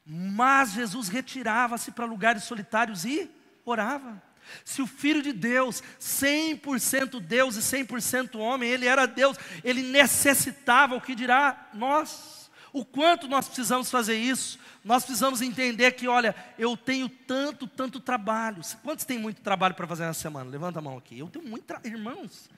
Mas 0.05 0.73
Jesus 0.73 1.08
retirava-se 1.08 1.91
para 1.91 2.05
lugares 2.05 2.43
solitários 2.43 3.05
e 3.05 3.31
orava. 3.65 4.21
Se 4.63 4.82
o 4.82 4.88
Filho 4.88 5.21
de 5.21 5.34
Deus, 5.34 5.82
100% 5.99 7.19
Deus 7.19 7.56
e 7.56 7.60
100% 7.60 8.36
homem, 8.36 8.69
ele 8.69 8.86
era 8.86 9.06
Deus, 9.06 9.38
ele 9.63 9.82
necessitava, 9.82 10.95
o 10.95 11.01
que 11.01 11.15
dirá 11.15 11.69
nós? 11.73 12.49
O 12.71 12.84
quanto 12.84 13.28
nós 13.28 13.47
precisamos 13.47 13.89
fazer 13.89 14.17
isso? 14.17 14.60
Nós 14.84 15.04
precisamos 15.04 15.41
entender 15.41 15.93
que, 15.93 16.08
olha, 16.08 16.36
eu 16.60 16.75
tenho 16.75 17.08
tanto, 17.08 17.65
tanto 17.67 17.99
trabalho. 17.99 18.62
Quantos 18.84 19.06
têm 19.06 19.17
muito 19.17 19.41
trabalho 19.41 19.73
para 19.73 19.88
fazer 19.88 20.06
na 20.06 20.13
semana? 20.13 20.49
Levanta 20.49 20.80
a 20.80 20.82
mão 20.82 20.97
aqui. 20.97 21.17
Eu 21.17 21.30
tenho 21.30 21.45
muito 21.47 21.63
trabalho, 21.63 21.88
irmãos. 21.88 22.49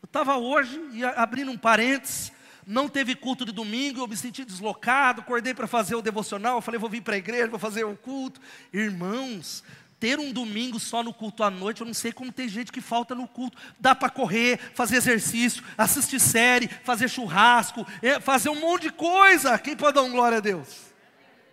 Eu 0.00 0.06
estava 0.06 0.36
hoje, 0.36 0.80
e 0.92 1.04
abrindo 1.04 1.50
um 1.50 1.58
parênteses, 1.58 2.32
não 2.66 2.88
teve 2.88 3.14
culto 3.14 3.44
de 3.44 3.52
domingo, 3.52 4.00
eu 4.00 4.06
me 4.06 4.16
senti 4.16 4.44
deslocado, 4.44 5.20
acordei 5.20 5.52
para 5.52 5.66
fazer 5.66 5.94
o 5.94 6.02
devocional, 6.02 6.62
falei, 6.62 6.78
vou 6.78 6.88
vir 6.88 7.02
para 7.02 7.14
a 7.14 7.18
igreja, 7.18 7.48
vou 7.48 7.58
fazer 7.58 7.84
o 7.84 7.96
culto. 7.96 8.40
Irmãos, 8.72 9.62
ter 9.98 10.18
um 10.18 10.32
domingo 10.32 10.78
só 10.78 11.02
no 11.02 11.12
culto 11.12 11.42
à 11.42 11.50
noite, 11.50 11.80
eu 11.80 11.86
não 11.86 11.94
sei 11.94 12.12
como 12.12 12.32
tem 12.32 12.48
gente 12.48 12.72
que 12.72 12.80
falta 12.80 13.14
no 13.14 13.26
culto. 13.26 13.56
Dá 13.78 13.94
para 13.94 14.10
correr, 14.10 14.58
fazer 14.74 14.96
exercício, 14.96 15.62
assistir 15.76 16.20
série, 16.20 16.68
fazer 16.68 17.08
churrasco, 17.08 17.86
é, 18.02 18.20
fazer 18.20 18.48
um 18.48 18.60
monte 18.60 18.82
de 18.82 18.90
coisa. 18.90 19.58
Quem 19.58 19.76
pode 19.76 19.94
dar 19.94 20.02
um 20.02 20.12
glória 20.12 20.38
a 20.38 20.40
Deus? 20.40 20.92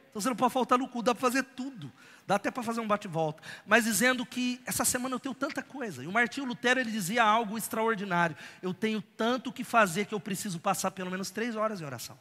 Então 0.09 0.21
você 0.21 0.29
não 0.29 0.35
pode 0.35 0.53
faltar 0.53 0.77
no 0.77 0.87
culto, 0.87 1.05
dá 1.05 1.15
para 1.15 1.21
fazer 1.21 1.43
tudo. 1.43 1.91
Dá 2.27 2.35
até 2.35 2.51
para 2.51 2.63
fazer 2.63 2.79
um 2.79 2.87
bate-volta. 2.87 3.41
Mas 3.65 3.85
dizendo 3.85 4.25
que 4.25 4.61
essa 4.65 4.85
semana 4.85 5.15
eu 5.15 5.19
tenho 5.19 5.35
tanta 5.35 5.61
coisa. 5.61 6.03
E 6.03 6.07
o 6.07 6.11
Martinho 6.11 6.45
Lutero 6.45 6.79
ele 6.79 6.91
dizia 6.91 7.23
algo 7.23 7.57
extraordinário. 7.57 8.37
Eu 8.61 8.73
tenho 8.73 9.01
tanto 9.01 9.51
que 9.51 9.63
fazer 9.63 10.05
que 10.05 10.13
eu 10.13 10.19
preciso 10.19 10.59
passar 10.59 10.91
pelo 10.91 11.11
menos 11.11 11.31
três 11.31 11.55
horas 11.55 11.81
em 11.81 11.85
oração. 11.85 12.17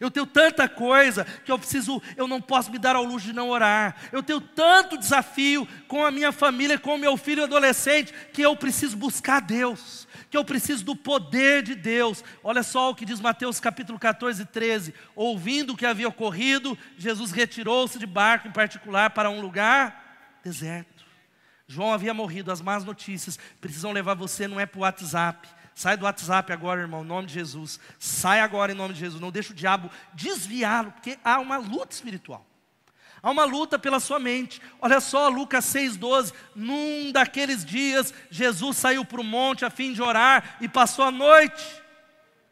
Eu 0.00 0.10
tenho 0.10 0.26
tanta 0.26 0.68
coisa 0.68 1.24
que 1.44 1.50
eu 1.50 1.58
preciso, 1.58 2.02
eu 2.16 2.28
não 2.28 2.40
posso 2.40 2.70
me 2.70 2.78
dar 2.78 2.96
ao 2.96 3.04
luxo 3.04 3.26
de 3.26 3.32
não 3.32 3.48
orar. 3.48 3.96
Eu 4.12 4.22
tenho 4.22 4.40
tanto 4.40 4.98
desafio 4.98 5.66
com 5.88 6.04
a 6.04 6.10
minha 6.10 6.32
família, 6.32 6.78
com 6.78 6.94
o 6.94 6.98
meu 6.98 7.16
filho 7.16 7.44
adolescente, 7.44 8.12
que 8.32 8.42
eu 8.42 8.54
preciso 8.56 8.96
buscar 8.96 9.40
Deus, 9.40 10.06
que 10.30 10.36
eu 10.36 10.44
preciso 10.44 10.84
do 10.84 10.94
poder 10.94 11.62
de 11.62 11.74
Deus. 11.74 12.22
Olha 12.42 12.62
só 12.62 12.90
o 12.90 12.94
que 12.94 13.04
diz 13.04 13.20
Mateus 13.20 13.58
capítulo 13.60 13.98
14, 13.98 14.44
13. 14.44 14.94
Ouvindo 15.14 15.72
o 15.72 15.76
que 15.76 15.86
havia 15.86 16.08
ocorrido, 16.08 16.76
Jesus 16.98 17.32
retirou-se 17.32 17.98
de 17.98 18.06
barco 18.06 18.48
em 18.48 18.52
particular 18.52 19.10
para 19.10 19.30
um 19.30 19.40
lugar 19.40 20.38
deserto. 20.42 20.96
João 21.68 21.92
havia 21.92 22.14
morrido, 22.14 22.52
as 22.52 22.60
más 22.60 22.84
notícias 22.84 23.38
precisam 23.60 23.90
levar 23.90 24.14
você, 24.14 24.46
não 24.46 24.60
é 24.60 24.66
para 24.66 24.78
o 24.78 24.82
WhatsApp, 24.82 25.48
Sai 25.76 25.94
do 25.94 26.06
WhatsApp 26.06 26.50
agora, 26.54 26.80
irmão, 26.80 27.04
em 27.04 27.06
nome 27.06 27.26
de 27.26 27.34
Jesus. 27.34 27.78
Sai 27.98 28.40
agora 28.40 28.72
em 28.72 28.74
nome 28.74 28.94
de 28.94 29.00
Jesus. 29.00 29.20
Não 29.20 29.30
deixa 29.30 29.52
o 29.52 29.54
diabo 29.54 29.90
desviá-lo, 30.14 30.90
porque 30.90 31.18
há 31.22 31.38
uma 31.38 31.58
luta 31.58 31.94
espiritual. 31.94 32.46
Há 33.22 33.30
uma 33.30 33.44
luta 33.44 33.78
pela 33.78 34.00
sua 34.00 34.18
mente. 34.18 34.58
Olha 34.80 35.00
só, 35.00 35.28
Lucas 35.28 35.66
6,12. 35.66 36.32
Num 36.54 37.12
daqueles 37.12 37.62
dias, 37.62 38.14
Jesus 38.30 38.78
saiu 38.78 39.04
para 39.04 39.20
o 39.20 39.24
monte 39.24 39.66
a 39.66 39.70
fim 39.70 39.92
de 39.92 40.00
orar 40.00 40.56
e 40.62 40.68
passou 40.68 41.04
a 41.04 41.10
noite 41.10 41.62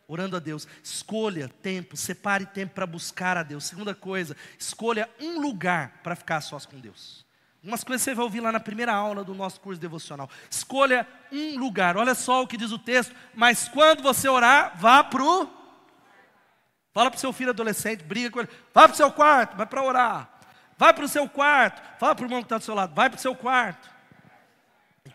orando 0.06 0.37
a 0.37 0.38
Deus. 0.38 0.68
Escolha 0.82 1.48
tempo, 1.48 1.96
separe 1.96 2.44
tempo 2.44 2.74
para 2.74 2.87
buscar 2.87 3.38
a 3.38 3.42
Deus. 3.42 3.64
Segunda 3.64 3.94
coisa, 3.94 4.37
escolha 4.58 5.08
um 5.18 5.40
lugar 5.40 6.00
para 6.02 6.14
ficar 6.14 6.42
sós 6.42 6.66
com 6.66 6.78
Deus. 6.78 7.23
Umas 7.64 7.83
coisas 7.83 8.03
você 8.03 8.14
vai 8.14 8.24
ouvir 8.24 8.40
lá 8.40 8.53
na 8.53 8.61
primeira 8.61 8.92
aula 8.92 9.24
do 9.24 9.35
nosso 9.35 9.59
curso 9.59 9.81
devocional. 9.81 10.29
Escolha 10.50 11.09
um 11.33 11.59
lugar. 11.59 11.96
Olha 11.96 12.14
só 12.14 12.42
o 12.42 12.46
que 12.46 12.59
diz 12.59 12.70
o 12.70 12.79
texto. 12.79 13.16
Mas 13.35 13.68
quando 13.68 14.03
você 14.03 14.29
orar, 14.29 14.74
vá 14.77 15.03
para 15.03 15.24
o. 15.24 15.48
Fala 16.92 17.11
para 17.11 17.16
o 17.16 17.20
seu 17.20 17.33
filho 17.33 17.50
adolescente, 17.50 18.05
briga 18.05 18.31
com 18.31 18.40
ele. 18.40 18.50
Vá 18.72 18.83
para 18.87 18.92
o 18.92 18.96
seu 18.96 19.11
quarto, 19.11 19.57
vai 19.57 19.64
para 19.64 19.83
orar. 19.83 20.31
Vai 20.77 20.92
para 20.92 21.05
o 21.07 21.09
seu 21.09 21.27
quarto. 21.27 21.81
Fala 21.98 22.14
para 22.14 22.22
o 22.22 22.27
irmão 22.27 22.40
que 22.40 22.44
está 22.44 22.59
do 22.59 22.64
seu 22.64 22.74
lado, 22.74 22.94
vai 22.94 23.09
para 23.09 23.16
o 23.16 23.20
seu 23.20 23.35
quarto. 23.35 23.88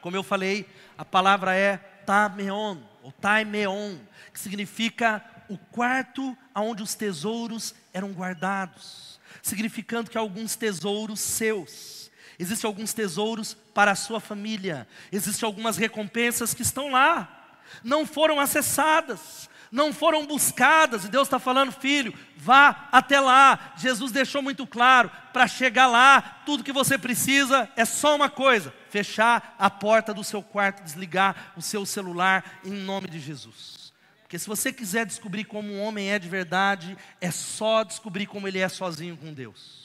Como 0.01 0.15
eu 0.15 0.23
falei, 0.23 0.67
a 0.97 1.05
palavra 1.05 1.55
é 1.55 1.77
tameon, 1.77 2.77
ou 3.03 3.11
taimeon, 3.11 3.97
que 4.33 4.39
significa 4.39 5.23
o 5.47 5.57
quarto 5.57 6.35
onde 6.55 6.81
os 6.81 6.95
tesouros 6.95 7.75
eram 7.93 8.11
guardados, 8.11 9.19
significando 9.41 10.09
que 10.09 10.17
alguns 10.17 10.55
tesouros 10.55 11.19
seus 11.19 12.08
Existem 12.39 12.67
alguns 12.69 12.93
tesouros 12.93 13.53
para 13.73 13.91
a 13.91 13.95
sua 13.95 14.21
família. 14.21 14.87
Existem 15.11 15.45
algumas 15.45 15.75
recompensas 15.75 16.53
que 16.53 16.61
estão 16.61 16.89
lá. 16.89 17.57
Não 17.83 18.05
foram 18.05 18.39
acessadas, 18.39 19.49
não 19.69 19.91
foram 19.91 20.25
buscadas. 20.25 21.03
E 21.03 21.09
Deus 21.09 21.27
está 21.27 21.37
falando, 21.37 21.73
filho, 21.73 22.13
vá 22.37 22.87
até 22.93 23.19
lá. 23.19 23.73
Jesus 23.75 24.13
deixou 24.13 24.41
muito 24.41 24.65
claro: 24.65 25.11
para 25.33 25.49
chegar 25.49 25.87
lá, 25.87 26.21
tudo 26.45 26.63
que 26.63 26.71
você 26.71 26.97
precisa 26.97 27.69
é 27.75 27.83
só 27.83 28.15
uma 28.15 28.29
coisa: 28.29 28.73
fechar 28.89 29.55
a 29.59 29.69
porta 29.69 30.13
do 30.13 30.23
seu 30.23 30.41
quarto, 30.41 30.81
desligar 30.81 31.51
o 31.57 31.61
seu 31.61 31.85
celular, 31.85 32.61
em 32.63 32.71
nome 32.71 33.09
de 33.09 33.19
Jesus. 33.19 33.91
Porque 34.21 34.39
se 34.39 34.47
você 34.47 34.71
quiser 34.71 35.05
descobrir 35.05 35.43
como 35.43 35.73
um 35.73 35.81
homem 35.81 36.11
é 36.11 36.19
de 36.19 36.29
verdade, 36.29 36.95
é 37.19 37.31
só 37.31 37.83
descobrir 37.83 38.27
como 38.27 38.47
ele 38.47 38.59
é 38.59 38.69
sozinho 38.69 39.17
com 39.17 39.33
Deus. 39.33 39.78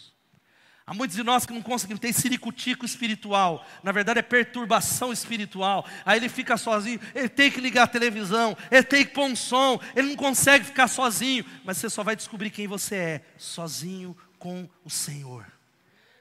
Há 0.86 0.92
muitos 0.92 1.16
de 1.16 1.22
nós 1.22 1.46
que 1.46 1.52
não 1.52 1.62
conseguimos, 1.62 2.00
tem 2.00 2.12
ciricutico 2.12 2.84
espiritual, 2.84 3.66
na 3.82 3.90
verdade 3.90 4.18
é 4.18 4.22
perturbação 4.22 5.12
espiritual. 5.12 5.86
Aí 6.04 6.18
ele 6.18 6.28
fica 6.28 6.58
sozinho, 6.58 7.00
ele 7.14 7.28
tem 7.28 7.50
que 7.50 7.58
ligar 7.58 7.84
a 7.84 7.86
televisão, 7.86 8.54
ele 8.70 8.82
tem 8.82 9.04
que 9.04 9.12
pôr 9.12 9.24
um 9.24 9.34
som, 9.34 9.80
ele 9.96 10.08
não 10.08 10.16
consegue 10.16 10.66
ficar 10.66 10.88
sozinho, 10.88 11.44
mas 11.64 11.78
você 11.78 11.88
só 11.88 12.02
vai 12.02 12.14
descobrir 12.14 12.50
quem 12.50 12.66
você 12.66 12.96
é, 12.96 13.20
sozinho 13.38 14.14
com 14.38 14.68
o 14.84 14.90
Senhor. 14.90 15.46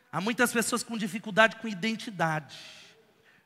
Há 0.10 0.22
muitas 0.22 0.54
pessoas 0.54 0.82
com 0.82 0.98
dificuldade 0.98 1.58
com 1.58 1.68
identidade, 1.68 2.58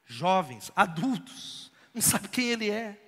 jovens, 0.06 0.72
adultos, 0.76 1.72
não 1.96 2.02
sabe 2.02 2.28
quem 2.28 2.50
ele 2.50 2.70
é 2.70 3.07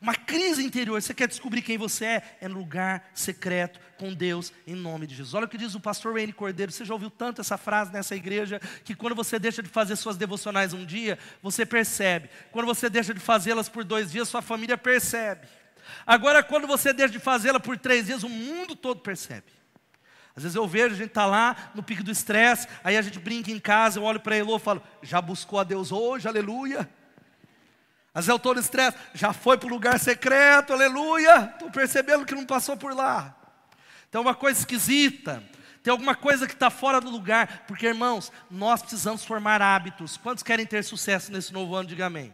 uma 0.00 0.14
crise 0.14 0.64
interior, 0.64 1.00
você 1.00 1.14
quer 1.14 1.28
descobrir 1.28 1.62
quem 1.62 1.78
você 1.78 2.04
é, 2.04 2.22
é 2.40 2.48
no 2.48 2.58
lugar 2.58 3.10
secreto 3.14 3.80
com 3.98 4.12
Deus, 4.12 4.52
em 4.66 4.74
nome 4.74 5.06
de 5.06 5.14
Jesus. 5.14 5.34
Olha 5.34 5.46
o 5.46 5.48
que 5.48 5.56
diz 5.56 5.74
o 5.74 5.80
pastor 5.80 6.12
Wayne 6.12 6.32
Cordeiro, 6.32 6.72
você 6.72 6.84
já 6.84 6.92
ouviu 6.92 7.10
tanto 7.10 7.40
essa 7.40 7.56
frase 7.56 7.92
nessa 7.92 8.14
igreja, 8.14 8.60
que 8.84 8.94
quando 8.94 9.14
você 9.14 9.38
deixa 9.38 9.62
de 9.62 9.68
fazer 9.68 9.96
suas 9.96 10.16
devocionais 10.16 10.72
um 10.72 10.84
dia, 10.84 11.18
você 11.42 11.64
percebe. 11.64 12.28
Quando 12.50 12.66
você 12.66 12.90
deixa 12.90 13.14
de 13.14 13.20
fazê-las 13.20 13.68
por 13.68 13.84
dois 13.84 14.12
dias, 14.12 14.28
sua 14.28 14.42
família 14.42 14.76
percebe. 14.76 15.46
Agora, 16.06 16.42
quando 16.42 16.66
você 16.66 16.92
deixa 16.92 17.12
de 17.12 17.18
fazê-la 17.18 17.60
por 17.60 17.78
três 17.78 18.06
dias, 18.06 18.22
o 18.22 18.28
mundo 18.28 18.74
todo 18.74 19.00
percebe. 19.00 19.46
Às 20.36 20.42
vezes 20.42 20.56
eu 20.56 20.66
vejo, 20.66 20.94
a 20.94 20.98
gente 20.98 21.08
está 21.08 21.26
lá 21.26 21.70
no 21.74 21.82
pico 21.82 22.02
do 22.02 22.10
estresse, 22.10 22.66
aí 22.82 22.96
a 22.96 23.02
gente 23.02 23.20
brinca 23.20 23.52
em 23.52 23.58
casa, 23.60 24.00
eu 24.00 24.02
olho 24.02 24.18
para 24.18 24.36
ele 24.36 24.52
e 24.52 24.58
falo, 24.58 24.82
já 25.02 25.20
buscou 25.20 25.60
a 25.60 25.64
Deus 25.64 25.92
hoje, 25.92 26.26
aleluia. 26.26 26.88
Mas 28.14 28.28
eu 28.28 28.36
estou 28.36 28.54
no 28.54 28.60
estresse, 28.60 28.96
já 29.12 29.32
foi 29.32 29.58
para 29.58 29.66
o 29.66 29.70
lugar 29.70 29.98
secreto, 29.98 30.72
aleluia. 30.72 31.50
Estou 31.52 31.68
percebendo 31.68 32.24
que 32.24 32.34
não 32.34 32.46
passou 32.46 32.76
por 32.76 32.94
lá. 32.94 33.34
Tem 34.08 34.20
uma 34.20 34.36
coisa 34.36 34.60
esquisita, 34.60 35.42
tem 35.82 35.90
alguma 35.90 36.14
coisa 36.14 36.46
que 36.46 36.54
está 36.54 36.70
fora 36.70 37.00
do 37.00 37.10
lugar, 37.10 37.64
porque 37.66 37.88
irmãos, 37.88 38.30
nós 38.48 38.80
precisamos 38.80 39.24
formar 39.24 39.60
hábitos. 39.60 40.16
Quantos 40.16 40.44
querem 40.44 40.64
ter 40.64 40.84
sucesso 40.84 41.32
nesse 41.32 41.52
novo 41.52 41.74
ano? 41.74 41.88
Diga 41.88 42.06
amém. 42.06 42.32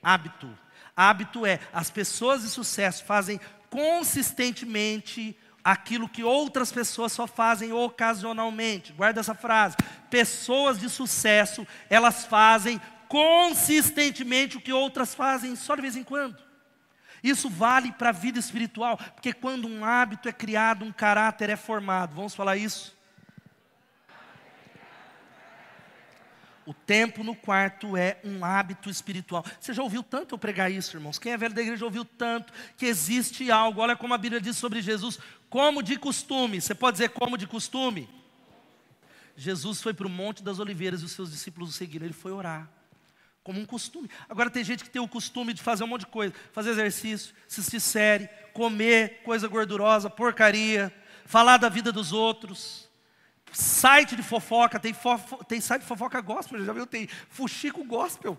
Hábito. 0.00 0.48
Hábito 0.96 1.44
é, 1.44 1.58
as 1.72 1.90
pessoas 1.90 2.42
de 2.42 2.48
sucesso 2.48 3.04
fazem 3.04 3.40
consistentemente 3.68 5.36
aquilo 5.64 6.08
que 6.08 6.22
outras 6.22 6.70
pessoas 6.70 7.10
só 7.12 7.26
fazem 7.26 7.72
ocasionalmente. 7.72 8.92
Guarda 8.92 9.20
essa 9.20 9.34
frase. 9.34 9.76
Pessoas 10.08 10.78
de 10.78 10.88
sucesso, 10.88 11.66
elas 11.90 12.24
fazem 12.24 12.80
consistentemente 13.12 14.56
o 14.56 14.60
que 14.60 14.72
outras 14.72 15.14
fazem 15.14 15.54
só 15.54 15.76
de 15.76 15.82
vez 15.82 15.96
em 15.96 16.02
quando. 16.02 16.42
Isso 17.22 17.50
vale 17.50 17.92
para 17.92 18.08
a 18.08 18.12
vida 18.12 18.38
espiritual, 18.38 18.96
porque 18.96 19.34
quando 19.34 19.68
um 19.68 19.84
hábito 19.84 20.30
é 20.30 20.32
criado, 20.32 20.82
um 20.82 20.90
caráter 20.90 21.50
é 21.50 21.56
formado. 21.56 22.14
Vamos 22.14 22.34
falar 22.34 22.56
isso? 22.56 22.96
O 26.64 26.72
tempo 26.72 27.22
no 27.22 27.36
quarto 27.36 27.98
é 27.98 28.18
um 28.24 28.42
hábito 28.42 28.88
espiritual. 28.88 29.44
Você 29.60 29.74
já 29.74 29.82
ouviu 29.82 30.02
tanto 30.02 30.34
eu 30.34 30.38
pregar 30.38 30.72
isso, 30.72 30.96
irmãos? 30.96 31.18
Quem 31.18 31.32
é 31.32 31.36
velho 31.36 31.54
da 31.54 31.60
igreja 31.60 31.84
ouviu 31.84 32.06
tanto 32.06 32.50
que 32.78 32.86
existe 32.86 33.50
algo. 33.50 33.82
Olha 33.82 33.94
como 33.94 34.14
a 34.14 34.18
Bíblia 34.18 34.40
diz 34.40 34.56
sobre 34.56 34.80
Jesus, 34.80 35.18
como 35.50 35.82
de 35.82 35.98
costume. 35.98 36.62
Você 36.62 36.74
pode 36.74 36.94
dizer 36.94 37.10
como 37.10 37.36
de 37.36 37.46
costume? 37.46 38.08
Jesus 39.36 39.82
foi 39.82 39.92
para 39.92 40.06
o 40.06 40.10
Monte 40.10 40.42
das 40.42 40.58
Oliveiras 40.58 41.02
e 41.02 41.04
os 41.04 41.12
seus 41.12 41.30
discípulos 41.30 41.68
o 41.68 41.72
seguiram. 41.72 42.06
Ele 42.06 42.14
foi 42.14 42.32
orar 42.32 42.81
como 43.42 43.60
um 43.60 43.66
costume. 43.66 44.08
Agora 44.28 44.50
tem 44.50 44.62
gente 44.62 44.84
que 44.84 44.90
tem 44.90 45.02
o 45.02 45.08
costume 45.08 45.52
de 45.52 45.62
fazer 45.62 45.84
um 45.84 45.88
monte 45.88 46.02
de 46.02 46.06
coisa, 46.06 46.34
fazer 46.52 46.70
exercício, 46.70 47.34
assistir 47.48 47.80
série, 47.80 48.28
comer 48.52 49.22
coisa 49.24 49.48
gordurosa, 49.48 50.08
porcaria, 50.08 50.92
falar 51.24 51.56
da 51.56 51.68
vida 51.68 51.90
dos 51.90 52.12
outros. 52.12 52.88
Site 53.52 54.16
de 54.16 54.22
fofoca, 54.22 54.80
tem, 54.80 54.94
fofo, 54.94 55.44
tem 55.44 55.60
site 55.60 55.82
de 55.82 55.88
fofoca 55.88 56.20
gospel, 56.20 56.64
já 56.64 56.72
viu? 56.72 56.86
Tem 56.86 57.08
fuxico 57.28 57.84
gospel. 57.84 58.38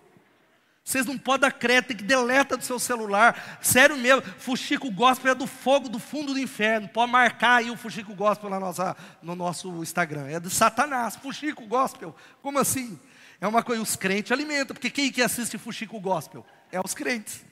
Vocês 0.84 1.06
não 1.06 1.18
podem 1.18 1.50
dar 1.50 1.52
crédito, 1.52 1.88
tem 1.88 1.98
que 1.98 2.04
deleta 2.04 2.58
do 2.58 2.64
seu 2.64 2.78
celular. 2.78 3.58
Sério 3.62 3.98
mesmo, 3.98 4.22
Fuxico 4.38 4.92
Gospel 4.92 5.32
é 5.32 5.36
do 5.36 5.48
fogo 5.48 5.88
do 5.88 5.98
fundo 5.98 6.34
do 6.34 6.40
inferno. 6.40 6.90
Pode 6.90 7.10
marcar 7.10 7.58
aí 7.58 7.72
o 7.72 7.78
Fuxico 7.78 8.14
Gospel 8.14 8.50
na 8.50 8.60
nossa, 8.60 8.96
no 9.22 9.34
nosso 9.34 9.82
Instagram. 9.82 10.28
É 10.28 10.42
de 10.42 10.50
Satanás, 10.50 11.16
Fuxico 11.16 11.66
Gospel. 11.66 12.14
Como 12.42 12.60
assim? 12.60 13.00
É 13.40 13.48
uma 13.48 13.64
coisa, 13.64 13.82
os 13.82 13.96
crentes 13.96 14.32
alimentam, 14.32 14.74
porque 14.74 14.90
quem 14.90 15.10
que 15.10 15.22
assiste 15.22 15.58
Fuxico 15.58 16.00
Gospel? 16.02 16.46
É 16.70 16.82
os 16.84 16.94
crentes. 16.94 17.46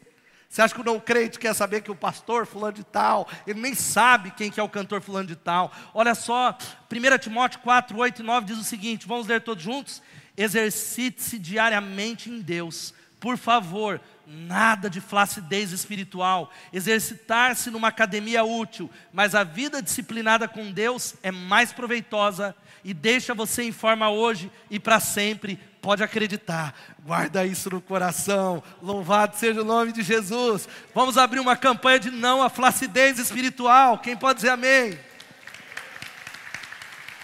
Você 0.50 0.62
acha 0.62 0.76
que 0.76 0.82
o 0.82 0.84
não 0.84 1.00
crente 1.00 1.40
quer 1.40 1.54
saber 1.56 1.82
que 1.82 1.90
o 1.90 1.96
pastor 1.96 2.46
fulano 2.46 2.74
de 2.74 2.84
tal, 2.84 3.26
ele 3.48 3.62
nem 3.62 3.74
sabe 3.74 4.32
quem 4.32 4.52
que 4.52 4.60
é 4.60 4.64
o 4.64 4.68
cantor 4.68 5.02
fulano 5.02 5.28
de 5.30 5.36
tal. 5.38 5.72
Olha 5.94 6.14
só, 6.14 6.58
1 6.92 7.18
Timóteo 7.20 7.62
4, 7.62 7.98
8 7.98 8.22
e 8.22 8.26
9 8.26 8.48
diz 8.48 8.58
o 8.58 8.64
seguinte, 8.64 9.08
vamos 9.08 9.28
ler 9.28 9.42
todos 9.42 9.64
juntos? 9.64 10.02
Exercite-se 10.36 11.40
diariamente 11.40 12.30
em 12.30 12.42
Deus. 12.42 12.94
Por 13.22 13.38
favor, 13.38 14.02
nada 14.28 14.90
de 14.90 15.00
flacidez 15.00 15.72
espiritual. 15.72 16.52
Exercitar-se 16.74 17.72
numa 17.72 17.88
academia 17.88 18.44
útil, 18.44 18.90
mas 19.14 19.34
a 19.34 19.46
vida 19.46 19.82
disciplinada 19.82 20.48
com 20.48 20.72
Deus 20.72 21.16
é 21.24 21.32
mais 21.32 21.72
proveitosa 21.72 22.54
e 22.84 22.94
deixa 22.94 23.34
você 23.34 23.64
em 23.64 23.72
forma 23.72 24.10
hoje 24.10 24.52
e 24.70 24.78
para 24.78 25.00
sempre 25.00 25.58
Pode 25.82 26.04
acreditar, 26.04 26.76
guarda 27.04 27.44
isso 27.44 27.68
no 27.72 27.82
coração. 27.82 28.62
Louvado 28.84 29.36
seja 29.36 29.62
o 29.62 29.66
nome 29.66 29.92
de 29.92 30.04
Jesus. 30.04 30.70
Vamos 30.94 31.18
abrir 31.18 31.40
uma 31.40 31.58
campanha 31.58 32.00
de 32.00 32.12
não 32.12 32.44
à 32.44 32.50
flacidez 32.50 33.18
espiritual. 33.18 33.98
Quem 33.98 34.16
pode 34.16 34.36
dizer 34.36 34.50
amém? 34.50 35.00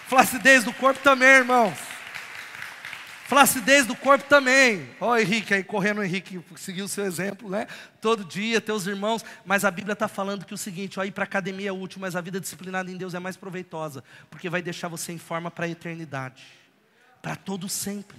Flacidez 0.07 0.63
do 0.63 0.73
corpo 0.73 0.99
também, 1.03 1.29
irmãos. 1.29 1.86
Flacidez 3.27 3.85
do 3.85 3.93
corpo 3.93 4.23
também. 4.29 4.89
Ó, 5.01 5.09
oh, 5.09 5.17
Henrique 5.17 5.53
aí 5.53 5.61
correndo, 5.61 6.01
Henrique 6.01 6.39
seguiu 6.55 6.85
o 6.85 6.87
seu 6.87 7.05
exemplo, 7.05 7.49
né? 7.49 7.67
Todo 7.99 8.23
dia, 8.23 8.61
teus 8.61 8.87
irmãos. 8.87 9.23
Mas 9.45 9.65
a 9.65 9.69
Bíblia 9.69 9.91
está 9.91 10.07
falando 10.07 10.45
que 10.45 10.53
o 10.53 10.57
seguinte: 10.57 10.97
ó, 10.97 11.03
ir 11.03 11.11
para 11.11 11.25
a 11.25 11.27
academia 11.27 11.67
é 11.67 11.71
útil, 11.73 11.99
mas 11.99 12.15
a 12.15 12.21
vida 12.21 12.39
disciplinada 12.39 12.89
em 12.89 12.95
Deus 12.95 13.13
é 13.13 13.19
mais 13.19 13.35
proveitosa, 13.35 14.01
porque 14.29 14.49
vai 14.49 14.61
deixar 14.61 14.87
você 14.87 15.11
em 15.11 15.17
forma 15.17 15.51
para 15.51 15.65
a 15.65 15.69
eternidade, 15.69 16.41
para 17.21 17.35
todo 17.35 17.67
sempre. 17.67 18.17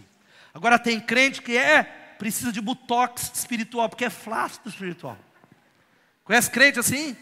Agora 0.53 0.79
tem 0.79 1.01
crente 1.01 1.41
que 1.41 1.57
é 1.57 1.85
precisa 2.19 2.53
de 2.53 2.61
botox 2.61 3.33
espiritual, 3.35 3.89
porque 3.89 4.05
é 4.05 4.11
flácido 4.11 4.69
espiritual. 4.69 5.17
Conhece 6.23 6.51
crente 6.51 6.79
assim? 6.79 7.17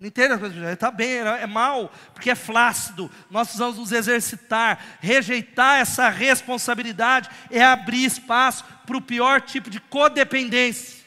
Não 0.00 0.08
entende 0.08 0.34
as 0.34 0.40
coisas? 0.40 0.72
Está 0.72 0.90
bem, 0.90 1.18
é 1.18 1.46
mal, 1.46 1.92
porque 2.12 2.30
é 2.30 2.34
flácido. 2.34 3.10
Nós 3.30 3.48
precisamos 3.48 3.78
nos 3.78 3.92
exercitar. 3.92 4.98
Rejeitar 5.00 5.80
essa 5.80 6.08
responsabilidade 6.08 7.30
é 7.50 7.64
abrir 7.64 8.04
espaço 8.04 8.64
para 8.86 8.96
o 8.96 9.02
pior 9.02 9.40
tipo 9.40 9.70
de 9.70 9.80
codependência. 9.80 11.03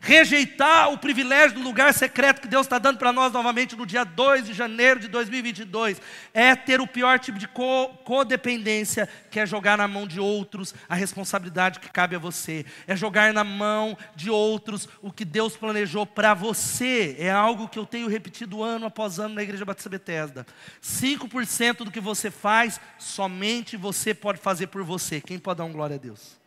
Rejeitar 0.00 0.92
o 0.92 0.98
privilégio 0.98 1.56
do 1.56 1.62
lugar 1.62 1.92
secreto 1.92 2.40
que 2.40 2.48
Deus 2.48 2.66
está 2.66 2.78
dando 2.78 2.98
para 2.98 3.12
nós 3.12 3.32
novamente 3.32 3.74
no 3.74 3.84
dia 3.84 4.04
2 4.04 4.46
de 4.46 4.54
janeiro 4.54 5.00
de 5.00 5.08
2022 5.08 6.00
é 6.32 6.54
ter 6.54 6.80
o 6.80 6.86
pior 6.86 7.18
tipo 7.18 7.38
de 7.38 7.48
co 7.48 7.88
codependência, 8.04 9.08
que 9.30 9.40
é 9.40 9.46
jogar 9.46 9.76
na 9.76 9.88
mão 9.88 10.06
de 10.06 10.20
outros 10.20 10.74
a 10.88 10.94
responsabilidade 10.94 11.80
que 11.80 11.90
cabe 11.90 12.16
a 12.16 12.18
você, 12.18 12.64
é 12.86 12.96
jogar 12.96 13.32
na 13.32 13.44
mão 13.44 13.96
de 14.14 14.30
outros 14.30 14.88
o 15.02 15.12
que 15.12 15.24
Deus 15.24 15.56
planejou 15.56 16.06
para 16.06 16.32
você. 16.34 17.16
É 17.18 17.30
algo 17.30 17.68
que 17.68 17.78
eu 17.78 17.86
tenho 17.86 18.08
repetido 18.08 18.62
ano 18.62 18.86
após 18.86 19.18
ano 19.18 19.34
na 19.34 19.42
Igreja 19.42 19.64
Batista 19.64 19.90
Bethesda. 19.90 20.46
5% 20.82 21.84
do 21.84 21.90
que 21.90 22.00
você 22.00 22.30
faz, 22.30 22.80
somente 22.98 23.76
você 23.76 24.14
pode 24.14 24.38
fazer 24.38 24.68
por 24.68 24.82
você. 24.82 25.20
Quem 25.20 25.38
pode 25.38 25.58
dar 25.58 25.64
um 25.64 25.72
glória 25.72 25.96
a 25.96 25.98
Deus? 25.98 26.38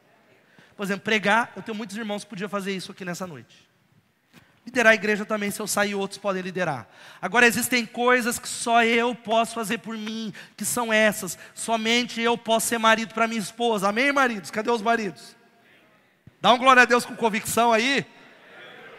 Por 0.82 0.86
exemplo, 0.86 1.04
pregar, 1.04 1.54
eu 1.56 1.62
tenho 1.62 1.78
muitos 1.78 1.96
irmãos 1.96 2.24
que 2.24 2.32
podiam 2.32 2.50
fazer 2.50 2.76
isso 2.76 2.92
aqui 2.92 3.06
nessa 3.06 3.28
noite. 3.28 3.70
Liderar 4.66 4.94
a 4.94 4.96
igreja 4.96 5.24
também, 5.24 5.52
se 5.52 5.60
eu 5.60 5.68
sair, 5.68 5.94
outros 5.94 6.18
podem 6.18 6.42
liderar. 6.42 6.88
Agora, 7.22 7.46
existem 7.46 7.86
coisas 7.86 8.40
que 8.40 8.48
só 8.48 8.84
eu 8.84 9.14
posso 9.14 9.54
fazer 9.54 9.78
por 9.78 9.96
mim, 9.96 10.34
que 10.58 10.66
são 10.66 10.92
essas. 10.92 11.38
Somente 11.54 12.20
eu 12.20 12.36
posso 12.36 12.66
ser 12.66 12.80
marido 12.80 13.14
para 13.14 13.28
minha 13.28 13.40
esposa. 13.40 13.90
Amém, 13.90 14.12
maridos? 14.12 14.50
Cadê 14.50 14.72
os 14.72 14.82
maridos? 14.82 15.36
Dá 16.42 16.52
um 16.52 16.58
glória 16.58 16.82
a 16.82 16.86
Deus 16.86 17.06
com 17.06 17.16
convicção 17.16 17.72
aí. 17.72 18.04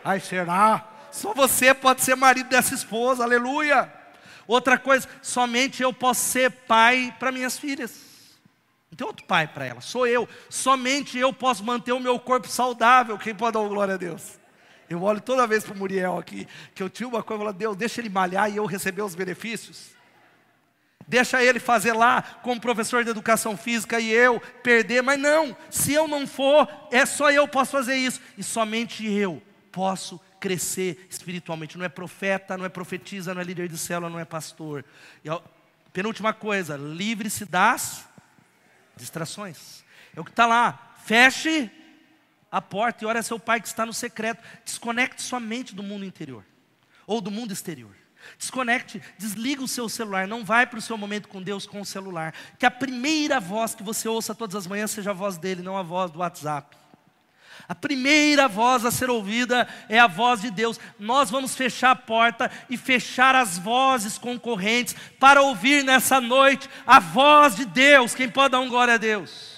Ai, 0.04 0.20
será? 0.20 0.88
Só 1.10 1.34
você 1.34 1.74
pode 1.74 2.02
ser 2.02 2.14
marido 2.14 2.48
dessa 2.48 2.76
esposa, 2.76 3.24
aleluia. 3.24 3.92
Outra 4.46 4.78
coisa, 4.78 5.08
somente 5.20 5.82
eu 5.82 5.92
posso 5.92 6.20
ser 6.20 6.48
pai 6.48 7.12
para 7.18 7.32
minhas 7.32 7.58
filhas. 7.58 8.11
Não 8.92 8.96
tem 8.96 9.06
outro 9.06 9.24
pai 9.24 9.48
para 9.48 9.64
ela, 9.64 9.80
sou 9.80 10.06
eu. 10.06 10.28
Somente 10.50 11.16
eu 11.16 11.32
posso 11.32 11.64
manter 11.64 11.92
o 11.92 11.98
meu 11.98 12.20
corpo 12.20 12.46
saudável. 12.46 13.16
Quem 13.16 13.34
pode 13.34 13.54
dar 13.54 13.66
glória 13.66 13.94
a 13.94 13.96
Deus? 13.96 14.38
Eu 14.86 15.02
olho 15.02 15.18
toda 15.18 15.46
vez 15.46 15.64
para 15.64 15.72
o 15.72 15.78
Muriel 15.78 16.18
aqui, 16.18 16.46
que 16.74 16.82
eu 16.82 16.90
tinha 16.90 17.08
uma 17.08 17.22
coisa, 17.22 17.42
eu 17.42 17.46
falo, 17.46 17.58
Deus, 17.58 17.74
deixa 17.74 18.02
ele 18.02 18.10
malhar 18.10 18.52
e 18.52 18.58
eu 18.58 18.66
receber 18.66 19.00
os 19.00 19.14
benefícios. 19.14 19.92
Deixa 21.08 21.42
ele 21.42 21.58
fazer 21.58 21.94
lá 21.94 22.20
como 22.42 22.60
professor 22.60 23.02
de 23.02 23.08
educação 23.08 23.56
física 23.56 23.98
e 23.98 24.10
eu 24.10 24.38
perder, 24.62 25.02
mas 25.02 25.18
não, 25.18 25.56
se 25.70 25.94
eu 25.94 26.06
não 26.06 26.26
for, 26.26 26.68
é 26.90 27.06
só 27.06 27.30
eu 27.30 27.48
posso 27.48 27.70
fazer 27.72 27.96
isso. 27.96 28.20
E 28.36 28.42
somente 28.42 29.10
eu 29.10 29.42
posso 29.70 30.20
crescer 30.38 31.06
espiritualmente. 31.08 31.78
Não 31.78 31.86
é 31.86 31.88
profeta, 31.88 32.58
não 32.58 32.66
é 32.66 32.68
profetisa, 32.68 33.32
não 33.32 33.40
é 33.40 33.44
líder 33.44 33.68
de 33.68 33.78
célula, 33.78 34.10
não 34.10 34.20
é 34.20 34.26
pastor. 34.26 34.84
E 35.24 35.30
a 35.30 35.40
penúltima 35.94 36.34
coisa, 36.34 36.76
livre-se 36.76 37.46
das 37.46 38.11
Distrações. 38.96 39.84
É 40.14 40.20
o 40.20 40.24
que 40.24 40.30
está 40.30 40.46
lá. 40.46 40.94
Feche 41.04 41.70
a 42.50 42.60
porta 42.60 43.04
e 43.04 43.06
ore 43.06 43.18
a 43.18 43.22
seu 43.22 43.38
pai 43.38 43.60
que 43.60 43.68
está 43.68 43.86
no 43.86 43.92
secreto. 43.92 44.42
Desconecte 44.64 45.22
sua 45.22 45.40
mente 45.40 45.74
do 45.74 45.82
mundo 45.82 46.04
interior 46.04 46.44
ou 47.06 47.20
do 47.20 47.30
mundo 47.30 47.52
exterior. 47.52 47.94
Desconecte, 48.38 49.02
desliga 49.18 49.62
o 49.62 49.68
seu 49.68 49.88
celular, 49.88 50.28
não 50.28 50.44
vai 50.44 50.64
para 50.66 50.78
o 50.78 50.82
seu 50.82 50.96
momento 50.96 51.28
com 51.28 51.42
Deus 51.42 51.66
com 51.66 51.80
o 51.80 51.84
celular. 51.84 52.32
Que 52.58 52.66
a 52.66 52.70
primeira 52.70 53.40
voz 53.40 53.74
que 53.74 53.82
você 53.82 54.08
ouça 54.08 54.34
todas 54.34 54.54
as 54.54 54.66
manhãs 54.66 54.90
seja 54.90 55.10
a 55.10 55.14
voz 55.14 55.36
dele, 55.36 55.62
não 55.62 55.76
a 55.76 55.82
voz 55.82 56.10
do 56.10 56.20
WhatsApp. 56.20 56.76
A 57.68 57.74
primeira 57.74 58.48
voz 58.48 58.84
a 58.84 58.90
ser 58.90 59.10
ouvida 59.10 59.68
é 59.88 59.98
a 59.98 60.06
voz 60.06 60.40
de 60.40 60.50
Deus. 60.50 60.78
Nós 60.98 61.30
vamos 61.30 61.54
fechar 61.54 61.92
a 61.92 61.96
porta 61.96 62.50
e 62.68 62.76
fechar 62.76 63.34
as 63.34 63.58
vozes 63.58 64.18
concorrentes 64.18 64.94
para 65.18 65.42
ouvir 65.42 65.84
nessa 65.84 66.20
noite 66.20 66.68
a 66.86 67.00
voz 67.00 67.56
de 67.56 67.64
Deus. 67.64 68.14
Quem 68.14 68.28
pode 68.28 68.52
dar 68.52 68.60
um 68.60 68.68
glória 68.68 68.94
a 68.94 68.98
Deus? 68.98 69.52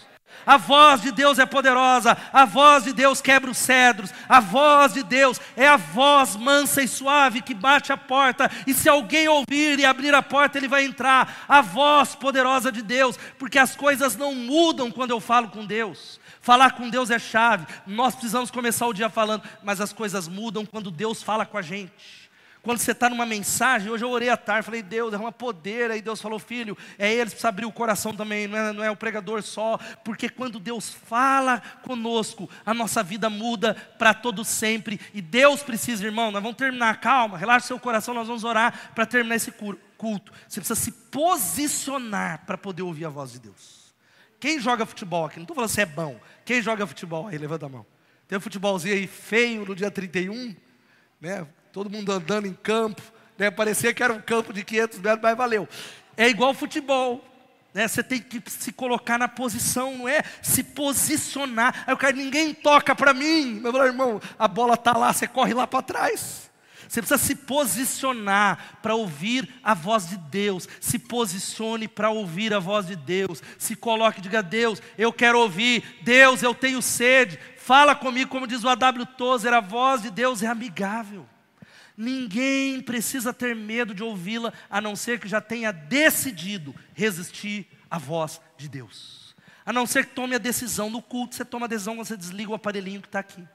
A 0.46 0.59
voz 0.59 1.00
de 1.00 1.11
Deus 1.11 1.38
é 1.38 1.46
poderosa, 1.46 2.16
a 2.33 2.44
voz 2.44 2.85
de 2.85 2.92
Deus 2.92 3.20
quebra 3.20 3.50
os 3.50 3.57
cedros, 3.57 4.12
a 4.28 4.40
voz 4.40 4.92
de 4.92 5.02
Deus 5.02 5.40
é 5.57 5.66
a 5.66 5.76
voz 5.76 6.37
mansa 6.37 6.83
e 6.83 6.88
suave 6.88 7.40
que 7.40 7.54
bate 7.54 7.92
a 7.92 7.96
porta, 7.96 8.50
e 8.66 8.74
se 8.74 8.88
alguém 8.88 9.26
ouvir 9.26 9.78
e 9.78 9.85
abrir 9.85 10.14
a 10.14 10.22
porta, 10.22 10.59
ele 10.59 10.68
vai 10.68 10.85
entrar. 10.85 11.44
A 11.48 11.62
voz 11.62 12.14
poderosa 12.14 12.70
de 12.70 12.83
Deus, 12.83 13.18
porque 13.38 13.59
as 13.59 13.74
coisas 13.74 14.16
não 14.16 14.35
mudam 14.35 14.90
quando 14.90 15.12
eu 15.12 15.20
falo 15.20 15.48
com 15.48 15.64
Deus. 15.64 16.20
Falar 16.44 16.72
com 16.72 16.90
Deus 16.90 17.11
é 17.11 17.18
chave. 17.18 17.66
Nós 17.87 18.14
precisamos 18.14 18.50
começar 18.50 18.87
o 18.87 18.92
dia 18.92 19.09
falando, 19.09 19.42
mas 19.62 19.80
as 19.80 19.94
coisas 19.94 20.28
mudam 20.28 20.66
quando 20.66 20.90
Deus 20.90 21.22
fala 21.22 21.46
com 21.46 21.57
a 21.57 21.62
gente. 21.62 22.30
Quando 22.62 22.76
você 22.76 22.90
está 22.90 23.09
numa 23.09 23.24
mensagem, 23.24 23.90
hoje 23.90 24.04
eu 24.04 24.11
orei 24.11 24.28
à 24.28 24.37
tarde, 24.37 24.66
falei, 24.66 24.83
Deus, 24.83 25.11
derrama 25.11 25.33
poder. 25.33 25.90
Aí 25.90 26.02
Deus 26.02 26.20
falou, 26.20 26.38
filho, 26.38 26.76
é 26.98 27.11
eles 27.11 27.33
precisa 27.33 27.48
abrir 27.48 27.64
o 27.64 27.72
coração 27.72 28.14
também, 28.14 28.46
não 28.46 28.59
é, 28.59 28.72
não 28.74 28.85
é 28.85 28.90
o 28.90 28.96
pregador 28.96 29.42
só. 29.42 29.78
Porque 30.04 30.28
quando 30.28 30.61
Deus 30.61 30.90
fala 30.90 31.62
conosco, 31.83 32.46
a 32.66 32.74
nossa 32.74 33.02
vida 33.02 33.30
muda 33.30 33.74
para 33.98 34.12
todo 34.12 34.44
sempre. 34.44 35.00
E 35.14 35.22
Deus 35.22 35.62
precisa, 35.62 36.04
irmão, 36.04 36.30
nós 36.30 36.42
vamos 36.42 36.59
terminar, 36.59 37.00
calma, 37.00 37.38
relaxa 37.38 37.68
seu 37.68 37.80
coração, 37.80 38.12
nós 38.12 38.26
vamos 38.26 38.44
orar 38.44 38.92
para 38.94 39.07
terminar 39.07 39.37
esse 39.37 39.50
culto. 39.50 40.30
Você 40.46 40.61
precisa 40.61 40.78
se 40.78 40.92
posicionar 40.92 42.44
para 42.44 42.59
poder 42.59 42.83
ouvir 42.83 43.07
a 43.07 43.09
voz 43.09 43.33
de 43.33 43.38
Deus. 43.38 43.85
Quem 44.44 44.61
joga 44.61 44.85
futebol 44.85 45.24
aqui? 45.24 45.37
Não 45.37 45.44
estou 45.44 45.54
falando 45.54 45.70
se 45.70 45.80
é 45.80 45.87
bom. 45.87 46.20
Quem 46.44 46.61
joga 46.61 46.87
futebol 46.87 47.28
aí? 47.28 47.38
Levanta 47.38 47.66
a 47.66 47.68
mão. 47.68 47.87
Tem 48.28 48.38
um 48.38 48.40
futebolzinho 48.40 48.94
aí 48.94 49.07
feio 49.07 49.64
no 49.64 49.74
dia 49.74 49.90
31, 49.90 50.54
né? 51.20 51.46
Todo 51.72 51.90
mundo 51.90 52.12
andando 52.12 52.46
em 52.46 52.54
campo, 52.54 53.02
né? 53.37 53.50
Parecia 53.50 53.92
que 53.92 54.02
era 54.02 54.12
um 54.12 54.20
campo 54.20 54.52
de 54.52 54.64
500 54.64 54.98
metros, 54.98 55.22
mas 55.22 55.37
valeu. 55.37 55.68
É 56.16 56.28
igual 56.28 56.54
futebol. 56.54 57.24
Né? 57.72 57.88
Você 57.88 58.02
tem 58.02 58.20
que 58.20 58.40
se 58.48 58.72
colocar 58.72 59.18
na 59.18 59.26
posição, 59.26 59.98
não 59.98 60.09
é? 60.09 60.22
Se 60.40 60.62
posicionar. 60.62 61.85
Aí 61.87 61.92
o 61.92 61.96
cara, 61.96 62.14
ninguém 62.14 62.54
toca 62.54 62.94
para 62.94 63.12
mim. 63.12 63.61
Meu 63.61 63.74
irmão, 63.85 64.20
a 64.38 64.46
bola 64.46 64.74
está 64.74 64.96
lá, 64.96 65.12
você 65.12 65.26
corre 65.26 65.52
lá 65.52 65.66
para 65.66 65.83
trás. 65.83 66.50
Você 66.88 67.00
precisa 67.00 67.18
se 67.18 67.34
posicionar 67.34 68.78
para 68.82 68.94
ouvir 68.94 69.48
a 69.62 69.74
voz 69.74 70.08
de 70.08 70.16
Deus. 70.16 70.68
Se 70.80 70.98
posicione 70.98 71.88
para 71.88 72.10
ouvir 72.10 72.52
a 72.52 72.58
voz 72.58 72.86
de 72.86 72.96
Deus. 72.96 73.42
Se 73.58 73.74
coloque 73.74 74.20
diga: 74.20 74.42
Deus, 74.42 74.80
eu 74.96 75.12
quero 75.12 75.38
ouvir. 75.38 75.82
Deus, 76.02 76.42
eu 76.42 76.54
tenho 76.54 76.80
sede. 76.82 77.38
Fala 77.56 77.94
comigo, 77.94 78.30
como 78.30 78.46
diz 78.46 78.62
o 78.64 78.68
A.W. 78.68 79.06
Tozer: 79.16 79.52
a 79.52 79.60
voz 79.60 80.02
de 80.02 80.10
Deus 80.10 80.42
é 80.42 80.46
amigável. 80.46 81.26
Ninguém 81.96 82.80
precisa 82.80 83.32
ter 83.32 83.54
medo 83.54 83.94
de 83.94 84.02
ouvi-la, 84.02 84.52
a 84.68 84.80
não 84.80 84.96
ser 84.96 85.20
que 85.20 85.28
já 85.28 85.40
tenha 85.40 85.72
decidido 85.72 86.74
resistir 86.92 87.68
à 87.88 87.98
voz 87.98 88.40
de 88.56 88.68
Deus. 88.68 89.34
A 89.64 89.72
não 89.72 89.86
ser 89.86 90.06
que 90.06 90.14
tome 90.14 90.34
a 90.34 90.38
decisão 90.38 90.90
no 90.90 91.00
culto, 91.00 91.36
você 91.36 91.44
toma 91.44 91.66
a 91.66 91.68
decisão, 91.68 91.96
você 91.96 92.16
desliga 92.16 92.50
o 92.50 92.54
aparelhinho 92.54 93.00
que 93.00 93.06
está 93.06 93.20
aqui 93.20 93.46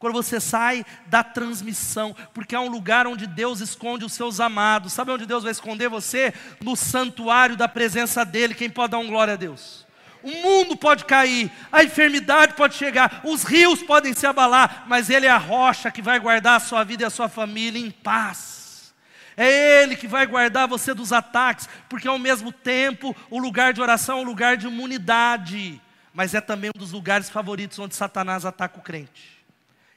quando 0.00 0.14
você 0.14 0.40
sai 0.40 0.82
da 1.06 1.22
transmissão, 1.22 2.16
porque 2.32 2.54
é 2.54 2.58
um 2.58 2.70
lugar 2.70 3.06
onde 3.06 3.26
Deus 3.26 3.60
esconde 3.60 4.02
os 4.02 4.14
seus 4.14 4.40
amados. 4.40 4.94
Sabe 4.94 5.10
onde 5.10 5.26
Deus 5.26 5.42
vai 5.42 5.52
esconder 5.52 5.90
você? 5.90 6.32
No 6.58 6.74
santuário 6.74 7.54
da 7.54 7.68
presença 7.68 8.24
dEle. 8.24 8.54
Quem 8.54 8.70
pode 8.70 8.92
dar 8.92 8.98
um 8.98 9.06
glória 9.06 9.34
a 9.34 9.36
Deus? 9.36 9.86
O 10.22 10.30
mundo 10.30 10.74
pode 10.74 11.04
cair, 11.04 11.52
a 11.70 11.84
enfermidade 11.84 12.54
pode 12.54 12.76
chegar, 12.76 13.20
os 13.24 13.42
rios 13.44 13.82
podem 13.82 14.14
se 14.14 14.26
abalar, 14.26 14.84
mas 14.86 15.10
Ele 15.10 15.26
é 15.26 15.30
a 15.30 15.36
rocha 15.36 15.90
que 15.90 16.02
vai 16.02 16.18
guardar 16.18 16.56
a 16.56 16.60
sua 16.60 16.82
vida 16.82 17.02
e 17.02 17.06
a 17.06 17.10
sua 17.10 17.28
família 17.28 17.78
em 17.80 17.90
paz. 17.90 18.94
É 19.36 19.82
Ele 19.82 19.96
que 19.96 20.06
vai 20.06 20.26
guardar 20.26 20.66
você 20.66 20.94
dos 20.94 21.12
ataques, 21.12 21.68
porque 21.90 22.08
ao 22.08 22.18
mesmo 22.18 22.52
tempo 22.52 23.14
o 23.28 23.38
lugar 23.38 23.74
de 23.74 23.82
oração 23.82 24.18
é 24.18 24.20
um 24.22 24.24
lugar 24.24 24.56
de 24.56 24.66
imunidade, 24.66 25.80
mas 26.12 26.34
é 26.34 26.40
também 26.40 26.70
um 26.74 26.78
dos 26.78 26.92
lugares 26.92 27.28
favoritos 27.28 27.78
onde 27.78 27.94
Satanás 27.94 28.46
ataca 28.46 28.78
o 28.78 28.82
crente. 28.82 29.39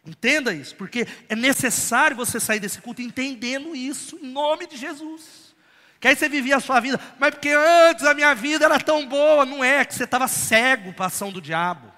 Entenda 0.05 0.53
isso, 0.53 0.75
porque 0.75 1.07
é 1.29 1.35
necessário 1.35 2.17
você 2.17 2.39
sair 2.39 2.59
desse 2.59 2.81
culto 2.81 3.01
entendendo 3.01 3.73
isso, 3.73 4.19
em 4.21 4.27
nome 4.27 4.67
de 4.67 4.75
Jesus. 4.75 5.55
Que 5.97 6.09
aí 6.09 6.15
você 6.15 6.27
vivia 6.27 6.57
a 6.57 6.59
sua 6.59 6.81
vida, 6.81 6.99
mas 7.17 7.31
porque 7.31 7.49
antes 7.49 8.03
a 8.03 8.13
minha 8.13 8.35
vida 8.35 8.65
era 8.65 8.77
tão 8.77 9.07
boa, 9.07 9.45
não 9.45 9.63
é, 9.63 9.85
que 9.85 9.95
você 9.95 10.03
estava 10.03 10.27
cego 10.27 10.91
para 10.91 11.05
a 11.05 11.07
ação 11.07 11.31
do 11.31 11.41
diabo. 11.41 11.92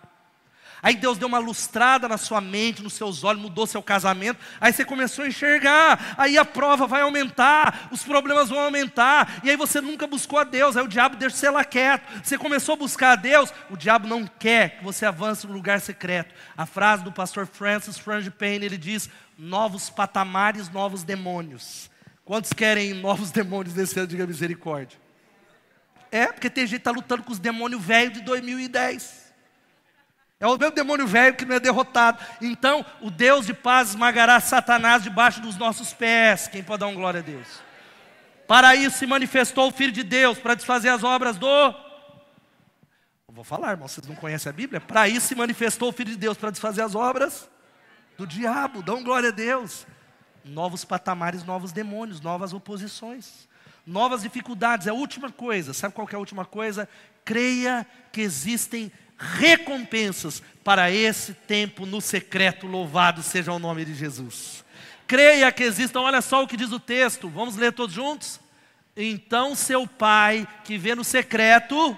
Aí 0.85 0.95
Deus 0.95 1.17
deu 1.17 1.27
uma 1.27 1.39
lustrada 1.39 2.07
na 2.07 2.15
sua 2.15 2.39
mente, 2.39 2.83
nos 2.83 2.93
seus 2.93 3.23
olhos, 3.23 3.41
mudou 3.41 3.65
seu 3.65 3.81
casamento. 3.81 4.39
Aí 4.61 4.71
você 4.71 4.85
começou 4.85 5.25
a 5.25 5.27
enxergar. 5.27 6.13
Aí 6.15 6.37
a 6.37 6.45
prova 6.45 6.85
vai 6.85 7.01
aumentar, 7.01 7.87
os 7.89 8.03
problemas 8.03 8.49
vão 8.49 8.59
aumentar. 8.59 9.41
E 9.43 9.49
aí 9.49 9.57
você 9.57 9.81
nunca 9.81 10.05
buscou 10.05 10.37
a 10.37 10.43
Deus. 10.43 10.77
Aí 10.77 10.83
o 10.83 10.87
diabo 10.87 11.15
deixa 11.15 11.37
você 11.37 11.49
lá 11.49 11.65
quieto. 11.65 12.03
Você 12.23 12.37
começou 12.37 12.73
a 12.73 12.75
buscar 12.75 13.13
a 13.13 13.15
Deus, 13.15 13.51
o 13.71 13.75
diabo 13.75 14.07
não 14.07 14.27
quer 14.27 14.77
que 14.77 14.83
você 14.83 15.07
avance 15.07 15.47
no 15.47 15.53
lugar 15.53 15.81
secreto. 15.81 16.35
A 16.55 16.67
frase 16.67 17.03
do 17.03 17.11
pastor 17.11 17.47
Francis 17.47 17.97
Frangipane, 17.97 18.63
ele 18.67 18.77
diz: 18.77 19.09
novos 19.39 19.89
patamares, 19.89 20.69
novos 20.69 21.01
demônios. 21.01 21.89
Quantos 22.23 22.53
querem 22.53 22.93
novos 22.93 23.31
demônios 23.33 23.73
desse 23.73 23.97
ano? 23.97 24.07
Diga 24.07 24.27
misericórdia. 24.27 24.99
É, 26.11 26.27
porque 26.27 26.47
tem 26.47 26.67
gente 26.67 26.75
que 26.75 26.81
está 26.81 26.91
lutando 26.91 27.23
com 27.23 27.31
os 27.31 27.39
demônios 27.39 27.83
velhos 27.83 28.13
de 28.13 28.21
2010. 28.21 29.24
É 30.39 30.45
o 30.45 30.57
meu 30.57 30.69
demônio 30.69 31.07
velho 31.07 31.35
que 31.35 31.45
não 31.45 31.55
é 31.55 31.59
derrotado. 31.59 32.23
Então, 32.41 32.85
o 33.01 33.09
Deus 33.09 33.45
de 33.45 33.53
paz 33.53 33.89
esmagará 33.89 34.39
Satanás 34.39 35.01
debaixo 35.01 35.39
dos 35.41 35.55
nossos 35.55 35.93
pés. 35.93 36.47
Quem 36.47 36.61
pode 36.61 36.81
dar 36.81 36.87
um 36.87 36.95
glória 36.95 37.21
a 37.21 37.23
Deus? 37.23 37.47
Para 38.47 38.75
isso 38.75 38.97
se 38.97 39.07
manifestou 39.07 39.69
o 39.69 39.71
Filho 39.71 39.91
de 39.91 40.03
Deus, 40.03 40.37
para 40.37 40.53
desfazer 40.53 40.89
as 40.89 41.03
obras 41.03 41.37
do. 41.37 41.47
Vou 43.29 43.43
falar, 43.43 43.71
irmão, 43.71 43.87
vocês 43.87 44.07
não 44.07 44.15
conhecem 44.15 44.49
a 44.49 44.53
Bíblia? 44.53 44.79
Para 44.79 45.09
isso 45.09 45.27
se 45.27 45.35
manifestou 45.35 45.89
o 45.89 45.91
Filho 45.91 46.11
de 46.11 46.17
Deus, 46.17 46.37
para 46.37 46.51
desfazer 46.51 46.81
as 46.81 46.95
obras 46.95 47.49
do 48.17 48.27
diabo. 48.27 48.83
Dão 48.83 49.03
glória 49.03 49.29
a 49.29 49.31
Deus. 49.31 49.87
Novos 50.43 50.85
patamares, 50.85 51.43
novos 51.43 51.71
demônios, 51.71 52.21
novas 52.21 52.53
oposições, 52.53 53.47
novas 53.85 54.21
dificuldades. 54.21 54.85
É 54.85 54.91
a 54.91 54.93
última 54.93 55.31
coisa. 55.31 55.73
Sabe 55.73 55.93
qual 55.93 56.07
é 56.11 56.15
a 56.15 56.19
última 56.19 56.45
coisa? 56.45 56.87
Creia 57.23 57.85
que 58.11 58.21
existem 58.21 58.91
recompensas 59.17 60.41
para 60.63 60.91
esse 60.91 61.33
tempo 61.33 61.85
no 61.85 62.01
secreto, 62.01 62.67
louvado 62.67 63.21
seja 63.21 63.51
o 63.51 63.59
nome 63.59 63.85
de 63.85 63.93
Jesus. 63.93 64.65
Creia 65.07 65.51
que 65.51 65.63
existam, 65.63 66.01
olha 66.01 66.21
só 66.21 66.43
o 66.43 66.47
que 66.47 66.57
diz 66.57 66.71
o 66.71 66.79
texto, 66.79 67.29
vamos 67.29 67.55
ler 67.55 67.71
todos 67.71 67.93
juntos? 67.93 68.39
Então 68.97 69.55
seu 69.55 69.85
pai 69.85 70.47
que 70.63 70.77
vê 70.77 70.95
no 70.95 71.03
secreto, 71.03 71.91
o 71.91 71.97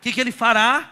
que, 0.00 0.12
que 0.12 0.20
ele 0.20 0.32
fará? 0.32 0.90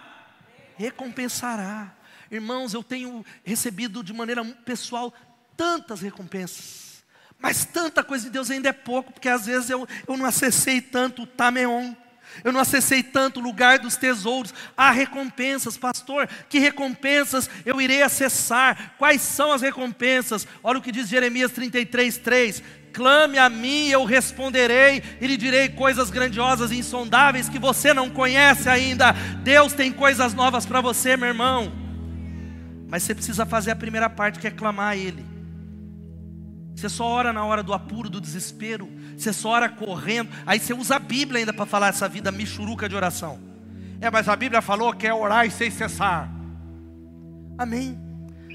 Recompensará. 0.77 1.95
Irmãos, 2.31 2.75
eu 2.75 2.83
tenho 2.83 3.25
recebido 3.45 4.03
de 4.03 4.13
maneira 4.13 4.45
pessoal 4.65 5.15
tantas 5.57 6.01
recompensas, 6.01 7.05
mas 7.39 7.65
tanta 7.65 8.03
coisa 8.03 8.25
de 8.25 8.31
Deus 8.31 8.51
ainda 8.51 8.69
é 8.69 8.73
pouco, 8.73 9.13
porque 9.13 9.29
às 9.29 9.47
vezes 9.47 9.71
eu, 9.71 9.87
eu 10.07 10.17
não 10.17 10.27
acessei 10.27 10.81
tanto 10.81 11.23
o 11.23 11.27
Tameon. 11.27 11.95
Eu 12.43 12.53
não 12.53 12.61
acessei 12.61 13.03
tanto 13.03 13.39
o 13.39 13.43
lugar 13.43 13.79
dos 13.79 13.97
tesouros. 13.97 14.53
Há 14.77 14.91
recompensas, 14.91 15.77
pastor. 15.77 16.29
Que 16.49 16.59
recompensas 16.59 17.49
eu 17.65 17.81
irei 17.81 18.03
acessar? 18.03 18.95
Quais 18.99 19.21
são 19.23 19.53
as 19.53 19.63
recompensas? 19.63 20.47
Olha 20.63 20.79
o 20.79 20.83
que 20.83 20.91
diz 20.93 21.09
Jeremias 21.09 21.53
33, 21.53 22.19
3. 22.19 22.63
Clame 22.93 23.39
a 23.39 23.49
mim, 23.49 23.89
eu 23.89 24.05
responderei, 24.05 25.03
e 25.21 25.27
lhe 25.27 25.37
direi 25.37 25.69
coisas 25.69 26.11
grandiosas 26.11 26.71
e 26.71 26.79
insondáveis 26.79 27.49
que 27.49 27.59
você 27.59 27.93
não 27.93 28.09
conhece 28.09 28.69
ainda. 28.69 29.11
Deus 29.43 29.73
tem 29.73 29.93
coisas 29.93 30.33
novas 30.33 30.65
para 30.65 30.81
você, 30.81 31.17
meu 31.17 31.29
irmão. 31.29 31.73
Mas 32.89 33.03
você 33.03 33.13
precisa 33.13 33.45
fazer 33.45 33.73
a 33.73 33.77
primeira 33.77 34.09
parte, 34.09 34.39
que 34.39 34.47
é 34.47 34.51
clamar 34.51 34.91
a 34.91 34.97
Ele. 34.97 35.25
Você 36.77 36.89
só 36.89 37.05
ora 37.05 37.33
na 37.33 37.45
hora 37.45 37.63
do 37.63 37.73
apuro, 37.73 38.09
do 38.09 38.21
desespero. 38.21 38.89
Você 39.17 39.33
só 39.33 39.51
ora 39.51 39.69
correndo. 39.69 40.31
Aí 40.47 40.59
você 40.59 40.73
usa 40.73 40.97
a 40.97 40.99
Bíblia 40.99 41.41
ainda 41.41 41.53
para 41.53 41.67
falar 41.67 41.89
essa 41.89 42.09
vida 42.09 42.31
michuruca 42.31 42.89
de 42.89 42.95
oração. 42.95 43.39
É, 44.01 44.11
mas 44.11 44.29
a 44.29 44.37
Bíblia 44.37 44.61
falou 44.61 44.93
que 44.93 45.07
é 45.07 45.15
orar 45.15 45.47
e 45.47 45.51
sem 45.51 45.71
cessar. 45.71 46.31
Amém. 47.57 47.99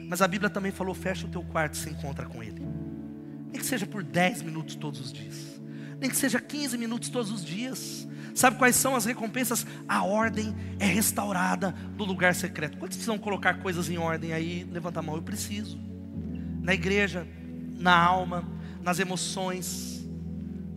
Mas 0.07 0.21
a 0.21 0.27
Bíblia 0.27 0.49
também 0.49 0.71
falou: 0.71 0.93
fecha 0.93 1.25
o 1.25 1.29
teu 1.29 1.43
quarto 1.43 1.75
e 1.75 1.77
se 1.77 1.89
encontra 1.89 2.25
com 2.25 2.43
Ele. 2.43 2.61
Nem 3.51 3.59
que 3.59 3.65
seja 3.65 3.85
por 3.85 4.03
10 4.03 4.43
minutos 4.43 4.75
todos 4.75 4.99
os 4.99 5.13
dias. 5.13 5.59
Nem 5.99 6.09
que 6.09 6.15
seja 6.15 6.39
15 6.39 6.77
minutos 6.77 7.09
todos 7.09 7.31
os 7.31 7.43
dias. 7.43 8.07
Sabe 8.33 8.57
quais 8.57 8.75
são 8.75 8.95
as 8.95 9.05
recompensas? 9.05 9.65
A 9.87 10.03
ordem 10.03 10.55
é 10.79 10.85
restaurada 10.85 11.75
no 11.97 12.05
lugar 12.05 12.33
secreto. 12.35 12.77
Quantos 12.77 12.95
precisam 12.95 13.17
colocar 13.17 13.55
coisas 13.55 13.89
em 13.89 13.97
ordem 13.97 14.33
aí? 14.33 14.67
Levanta 14.71 14.99
a 14.99 15.03
mão, 15.03 15.15
eu 15.15 15.21
preciso. 15.21 15.79
Na 16.61 16.73
igreja, 16.73 17.27
na 17.75 17.97
alma, 17.97 18.47
nas 18.81 18.99
emoções, 18.99 19.98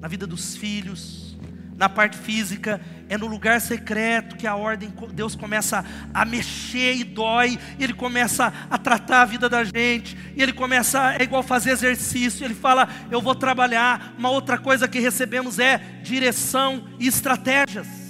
na 0.03 0.09
vida 0.09 0.27
dos 0.27 0.57
filhos, 0.57 1.39
na 1.77 1.89
parte 1.89 2.19
física, 2.19 2.81
é 3.09 3.17
no 3.17 3.29
lugar 3.29 3.61
secreto 3.61 4.37
que 4.37 4.49
a 4.49 4.57
ordem, 4.57 4.93
Deus 5.13 5.37
começa 5.37 5.85
a 6.13 6.25
mexer 6.25 6.97
e 6.97 7.05
dói, 7.05 7.57
e 7.79 7.85
Ele 7.85 7.95
começa 7.95 8.53
a 8.69 8.77
tratar 8.79 9.23
a 9.23 9.25
vida 9.25 9.49
da 9.49 9.63
gente, 9.63 10.19
e 10.35 10.43
Ele 10.43 10.53
começa, 10.53 11.15
é 11.15 11.23
igual 11.23 11.41
fazer 11.41 11.71
exercício, 11.71 12.45
Ele 12.45 12.55
fala, 12.55 12.89
eu 13.13 13.23
vou 13.23 13.37
trabalhar. 13.37 14.13
Uma 14.19 14.31
outra 14.31 14.59
coisa 14.59 14.89
que 14.89 14.99
recebemos 14.99 15.61
é 15.61 15.79
direção 16.03 16.85
e 16.99 17.07
estratégias. 17.07 18.02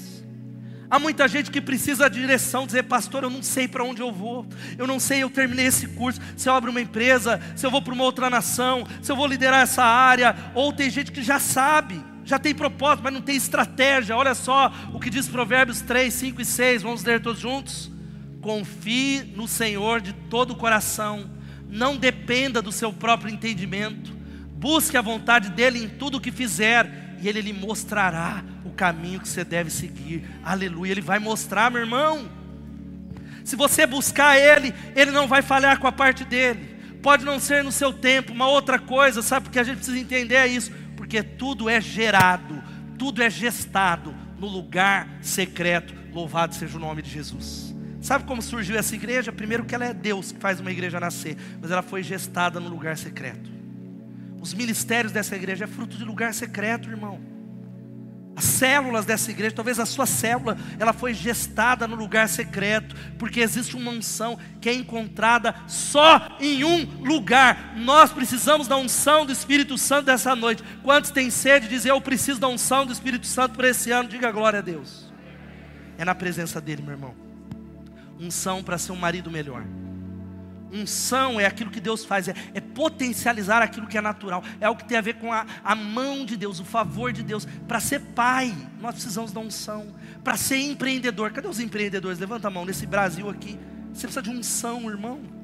Há 0.93 0.99
muita 0.99 1.27
gente 1.27 1.51
que 1.51 1.59
precisa 1.59 2.11
de 2.11 2.21
direção, 2.21 2.67
dizer, 2.67 2.83
pastor, 2.83 3.23
eu 3.23 3.31
não 3.31 3.43
sei 3.43 3.67
para 3.67 3.83
onde 3.83 4.03
eu 4.03 4.13
vou, 4.13 4.47
eu 4.77 4.87
não 4.87 5.01
sei, 5.01 5.23
eu 5.23 5.31
terminei 5.31 5.65
esse 5.65 5.89
curso, 5.89 6.21
se 6.37 6.51
eu 6.51 6.53
abro 6.53 6.71
uma 6.71 6.83
empresa, 6.83 7.41
se 7.57 7.65
eu 7.65 7.71
vou 7.71 7.81
para 7.81 7.95
uma 7.95 8.05
outra 8.05 8.29
nação, 8.29 8.87
se 9.01 9.11
eu 9.11 9.17
vou 9.17 9.27
liderar 9.27 9.63
essa 9.63 9.83
área, 9.83 10.37
ou 10.55 10.71
tem 10.71 10.91
gente 10.91 11.11
que 11.11 11.23
já 11.23 11.39
sabe, 11.39 11.99
já 12.27 12.39
tem 12.39 12.55
propósito, 12.55 13.05
mas 13.05 13.15
não 13.15 13.23
tem 13.23 13.35
estratégia. 13.35 14.15
Olha 14.15 14.35
só 14.35 14.71
o 14.93 15.01
que 15.01 15.09
diz 15.09 15.27
Provérbios 15.27 15.81
3, 15.81 16.13
5 16.13 16.43
e 16.43 16.45
6, 16.45 16.83
vamos 16.83 17.03
ler 17.03 17.23
todos 17.23 17.41
juntos? 17.41 17.91
Confie 18.43 19.33
no 19.35 19.49
Senhor 19.49 19.99
de 19.99 20.13
todo 20.13 20.51
o 20.51 20.57
coração, 20.57 21.31
não 21.71 21.97
dependa 21.97 22.61
do 22.61 22.71
seu 22.71 22.93
próprio 22.93 23.33
entendimento, 23.33 24.13
busque 24.59 24.99
a 24.99 25.01
vontade 25.01 25.49
dEle 25.49 25.83
em 25.83 25.89
tudo 25.89 26.19
o 26.19 26.21
que 26.21 26.31
fizer, 26.31 27.17
e 27.19 27.31
Ele 27.31 27.41
lhe 27.41 27.53
mostrará 27.55 28.45
caminho 28.83 29.21
que 29.21 29.29
você 29.29 29.45
deve 29.45 29.71
seguir. 29.71 30.25
Aleluia. 30.43 30.91
Ele 30.91 31.01
vai 31.01 31.21
mostrar, 31.21 31.71
meu 31.71 31.81
irmão. 31.81 32.29
Se 33.45 33.55
você 33.55 33.87
buscar 33.87 34.37
Ele, 34.37 34.75
Ele 34.97 35.13
não 35.13 35.29
vai 35.29 35.41
falhar 35.41 35.79
com 35.79 35.87
a 35.87 35.93
parte 35.93 36.25
dele. 36.25 36.75
Pode 37.01 37.25
não 37.25 37.39
ser 37.39 37.63
no 37.63 37.71
seu 37.71 37.93
tempo, 37.93 38.33
uma 38.33 38.49
outra 38.49 38.81
coisa, 38.81 39.23
sabe? 39.23 39.45
Porque 39.45 39.61
a 39.61 39.63
gente 39.63 39.77
precisa 39.77 40.01
entender 40.01 40.35
é 40.35 40.49
isso. 40.49 40.73
Porque 40.97 41.23
tudo 41.23 41.69
é 41.69 41.81
gerado, 41.81 42.61
tudo 42.99 43.23
é 43.23 43.31
gestado 43.31 44.13
no 44.37 44.49
lugar 44.49 45.09
secreto. 45.21 45.95
Louvado 46.13 46.53
seja 46.53 46.77
o 46.77 46.81
nome 46.81 47.03
de 47.03 47.11
Jesus. 47.11 47.73
Sabe 48.01 48.25
como 48.25 48.43
surgiu 48.43 48.77
essa 48.77 48.97
igreja? 48.97 49.31
Primeiro 49.31 49.65
que 49.65 49.77
ela 49.77 49.85
é 49.85 49.95
Deus 49.95 50.33
que 50.33 50.41
faz 50.41 50.59
uma 50.59 50.73
igreja 50.73 50.99
nascer, 50.99 51.37
mas 51.61 51.71
ela 51.71 51.83
foi 51.83 52.03
gestada 52.03 52.59
no 52.59 52.69
lugar 52.69 52.99
secreto. 52.99 53.49
Os 54.41 54.53
ministérios 54.53 55.13
dessa 55.13 55.37
igreja 55.37 55.67
é 55.67 55.69
fruto 55.69 55.97
de 55.97 56.03
lugar 56.03 56.35
secreto, 56.35 56.91
irmão. 56.91 57.31
As 58.43 58.49
células 58.49 59.07
dessa 59.07 59.31
igreja, 59.31 59.55
talvez 59.55 59.79
a 59.79 59.87
sua 59.87 60.05
célula, 60.05 60.59
ela 60.77 60.93
foi 60.93 61.15
gestada 61.15 61.87
no 61.87 61.95
lugar 61.95 62.29
secreto, 62.29 62.97
porque 63.17 63.39
existe 63.39 63.77
uma 63.77 63.93
unção 63.93 64.37
que 64.61 64.69
é 64.69 64.75
encontrada 64.75 65.55
só 65.69 66.37
em 66.41 66.65
um 66.65 66.83
lugar. 67.05 67.75
Nós 67.77 68.11
precisamos 68.11 68.67
da 68.67 68.77
unção 68.77 69.25
do 69.25 69.31
Espírito 69.31 69.79
Santo 69.79 70.07
dessa 70.07 70.35
noite. 70.35 70.65
Quantos 70.83 71.13
têm 71.13 71.31
sede 71.31 71.69
de 71.69 71.75
dizer 71.77 71.91
eu 71.91 72.01
preciso 72.01 72.41
da 72.41 72.49
unção 72.49 72.85
do 72.85 72.93
Espírito 72.93 73.29
Santo 73.29 73.55
por 73.55 73.65
esse 73.65 73.93
ano? 73.93 74.09
Diga 74.09 74.33
glória 74.33 74.59
a 74.59 74.63
Deus. 74.63 75.13
É 75.97 76.05
na 76.05 76.13
presença 76.15 76.61
dele, 76.61 76.83
meu 76.83 76.95
irmão. 76.95 77.15
Unção 78.19 78.61
para 78.61 78.77
ser 78.77 78.91
um 78.91 78.97
marido 78.97 79.31
melhor 79.31 79.65
Unção 80.73 81.39
é 81.39 81.45
aquilo 81.45 81.71
que 81.71 81.81
Deus 81.81 82.05
faz, 82.05 82.29
é, 82.29 82.35
é, 82.55 82.61
potencializar 82.61 83.61
aquilo 83.63 83.87
que 83.87 83.99
é 83.99 84.01
natural, 84.01 84.43
é 84.61 84.69
o 84.69 84.77
que 84.77 84.85
tem 84.85 84.97
a 84.97 85.03
ver 85.03 85.15
com 85.15 85.33
a, 85.33 85.47
a 85.63 85.75
mão 85.75 86.25
de 86.25 86.37
Deus, 86.37 86.61
o 86.61 86.65
favor 86.65 87.13
de 87.13 87.23
Deus. 87.23 87.47
Para 87.69 87.81
ser 87.81 88.01
pai, 88.01 88.55
nós 88.81 88.95
precisamos 88.95 89.33
da 89.33 89.41
unção. 89.41 89.95
Para 90.25 90.37
ser 90.37 90.59
empreendedor, 90.59 91.31
cadê 91.31 91.49
os 91.49 91.61
empreendedores? 91.61 92.19
Levanta 92.19 92.49
a 92.49 92.51
mão 92.51 92.65
nesse 92.65 92.87
Brasil 92.87 93.29
aqui. 93.29 93.59
Você 93.93 94.07
precisa 94.07 94.23
de 94.23 94.31
unção, 94.31 94.89
irmão. 94.89 95.42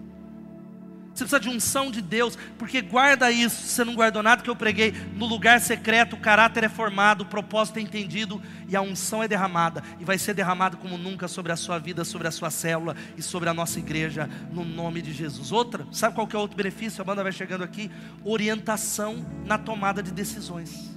Você 1.19 1.25
precisa 1.25 1.41
de 1.41 1.49
unção 1.49 1.91
de 1.91 2.01
Deus, 2.01 2.39
porque 2.57 2.81
guarda 2.81 3.29
isso, 3.29 3.66
você 3.66 3.83
não 3.83 3.97
guardou 3.97 4.23
nada 4.23 4.41
que 4.41 4.49
eu 4.49 4.55
preguei. 4.55 4.93
No 5.16 5.27
lugar 5.27 5.61
secreto, 5.61 6.14
o 6.14 6.21
caráter 6.21 6.62
é 6.62 6.69
formado, 6.69 7.23
o 7.23 7.27
propósito 7.27 7.81
é 7.81 7.83
entendido 7.83 8.41
e 8.69 8.77
a 8.77 8.81
unção 8.81 9.21
é 9.21 9.27
derramada. 9.27 9.83
E 9.99 10.05
vai 10.05 10.16
ser 10.16 10.33
derramada 10.33 10.77
como 10.77 10.97
nunca 10.97 11.27
sobre 11.27 11.51
a 11.51 11.57
sua 11.57 11.77
vida, 11.77 12.05
sobre 12.05 12.29
a 12.29 12.31
sua 12.31 12.51
célula 12.51 12.95
e 13.16 13.23
sobre 13.23 13.49
a 13.49 13.55
nossa 13.55 13.81
igreja, 13.81 14.31
no 14.53 14.64
nome 14.64 15.03
de 15.03 15.12
Jesus. 15.12 15.51
Outra, 15.51 15.89
sabe 15.91 16.14
qual 16.14 16.25
que 16.25 16.37
é 16.37 16.39
outro 16.39 16.57
benefício? 16.57 17.03
A 17.03 17.05
banda 17.05 17.25
vai 17.25 17.33
chegando 17.33 17.64
aqui: 17.64 17.91
orientação 18.25 19.27
na 19.45 19.59
tomada 19.59 20.01
de 20.01 20.12
decisões. 20.12 20.97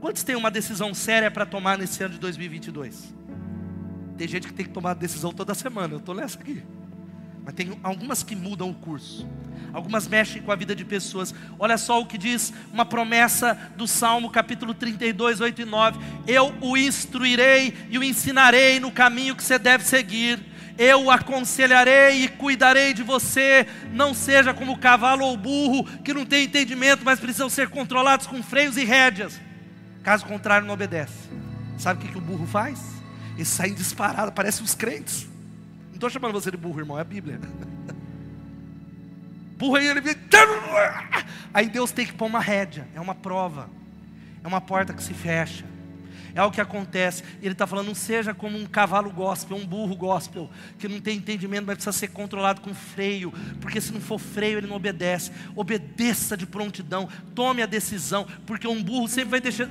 Quantos 0.00 0.22
têm 0.22 0.36
uma 0.36 0.52
decisão 0.52 0.94
séria 0.94 1.32
para 1.32 1.44
tomar 1.44 1.76
nesse 1.76 2.04
ano 2.04 2.14
de 2.14 2.20
2022? 2.20 3.12
Tem 4.16 4.28
gente 4.28 4.46
que 4.46 4.54
tem 4.54 4.66
que 4.66 4.72
tomar 4.72 4.94
decisão 4.94 5.32
toda 5.32 5.52
semana, 5.52 5.94
eu 5.94 5.98
estou 5.98 6.14
nessa 6.14 6.38
aqui. 6.38 6.62
Mas 7.44 7.54
tem 7.54 7.78
algumas 7.82 8.22
que 8.22 8.36
mudam 8.36 8.70
o 8.70 8.74
curso. 8.74 9.28
Algumas 9.72 10.06
mexem 10.06 10.42
com 10.42 10.52
a 10.52 10.56
vida 10.56 10.76
de 10.76 10.84
pessoas. 10.84 11.34
Olha 11.58 11.78
só 11.78 12.00
o 12.00 12.06
que 12.06 12.18
diz 12.18 12.52
uma 12.72 12.84
promessa 12.84 13.58
do 13.76 13.88
Salmo 13.88 14.30
capítulo 14.30 14.74
32, 14.74 15.40
8 15.40 15.62
e 15.62 15.64
9. 15.64 15.98
Eu 16.26 16.54
o 16.60 16.76
instruirei 16.76 17.74
e 17.90 17.98
o 17.98 18.04
ensinarei 18.04 18.78
no 18.78 18.92
caminho 18.92 19.34
que 19.34 19.42
você 19.42 19.58
deve 19.58 19.84
seguir. 19.84 20.38
eu 20.78 21.04
o 21.04 21.10
aconselharei 21.10 22.24
e 22.24 22.28
cuidarei 22.28 22.94
de 22.94 23.02
você. 23.02 23.66
Não 23.92 24.14
seja 24.14 24.54
como 24.54 24.72
o 24.72 24.78
cavalo 24.78 25.24
ou 25.24 25.34
o 25.34 25.36
burro, 25.36 25.84
que 26.02 26.14
não 26.14 26.26
tem 26.26 26.44
entendimento, 26.44 27.04
mas 27.04 27.18
precisam 27.18 27.48
ser 27.48 27.68
controlados 27.68 28.26
com 28.26 28.42
freios 28.42 28.76
e 28.76 28.84
rédeas. 28.84 29.40
Caso 30.02 30.26
contrário, 30.26 30.66
não 30.66 30.74
obedece. 30.74 31.30
Sabe 31.78 32.00
o 32.00 32.06
que, 32.06 32.12
que 32.12 32.18
o 32.18 32.20
burro 32.20 32.46
faz? 32.46 32.80
Ele 33.34 33.44
sai 33.44 33.70
disparado, 33.70 34.32
parece 34.32 34.62
os 34.62 34.74
crentes. 34.74 35.31
Estou 36.02 36.10
chamando 36.10 36.32
você 36.32 36.50
de 36.50 36.56
burro, 36.56 36.80
irmão, 36.80 36.98
é 36.98 37.02
a 37.02 37.04
Bíblia. 37.04 37.38
Burro 39.56 39.76
aí, 39.76 39.86
ele 39.86 40.00
vem. 40.00 40.16
Aí 41.54 41.68
Deus 41.68 41.92
tem 41.92 42.04
que 42.04 42.12
pôr 42.12 42.26
uma 42.26 42.40
rédea, 42.40 42.88
é 42.92 43.00
uma 43.00 43.14
prova, 43.14 43.70
é 44.42 44.48
uma 44.48 44.60
porta 44.60 44.92
que 44.92 45.00
se 45.00 45.14
fecha. 45.14 45.64
É 46.34 46.42
o 46.42 46.50
que 46.50 46.60
acontece. 46.60 47.22
Ele 47.40 47.52
está 47.52 47.68
falando, 47.68 47.86
não 47.86 47.94
seja 47.94 48.34
como 48.34 48.58
um 48.58 48.66
cavalo 48.66 49.12
gospel, 49.12 49.56
um 49.56 49.64
burro 49.64 49.94
gospel, 49.94 50.50
que 50.76 50.88
não 50.88 51.00
tem 51.00 51.18
entendimento, 51.18 51.66
mas 51.66 51.76
precisa 51.76 51.92
ser 51.92 52.08
controlado 52.08 52.62
com 52.62 52.74
freio, 52.74 53.32
porque 53.60 53.80
se 53.80 53.92
não 53.92 54.00
for 54.00 54.18
freio, 54.18 54.58
ele 54.58 54.66
não 54.66 54.74
obedece. 54.74 55.30
Obedeça 55.54 56.36
de 56.36 56.46
prontidão, 56.46 57.08
tome 57.32 57.62
a 57.62 57.66
decisão, 57.66 58.26
porque 58.44 58.66
um 58.66 58.82
burro 58.82 59.06
sempre 59.06 59.30
vai 59.30 59.40
deixar, 59.40 59.68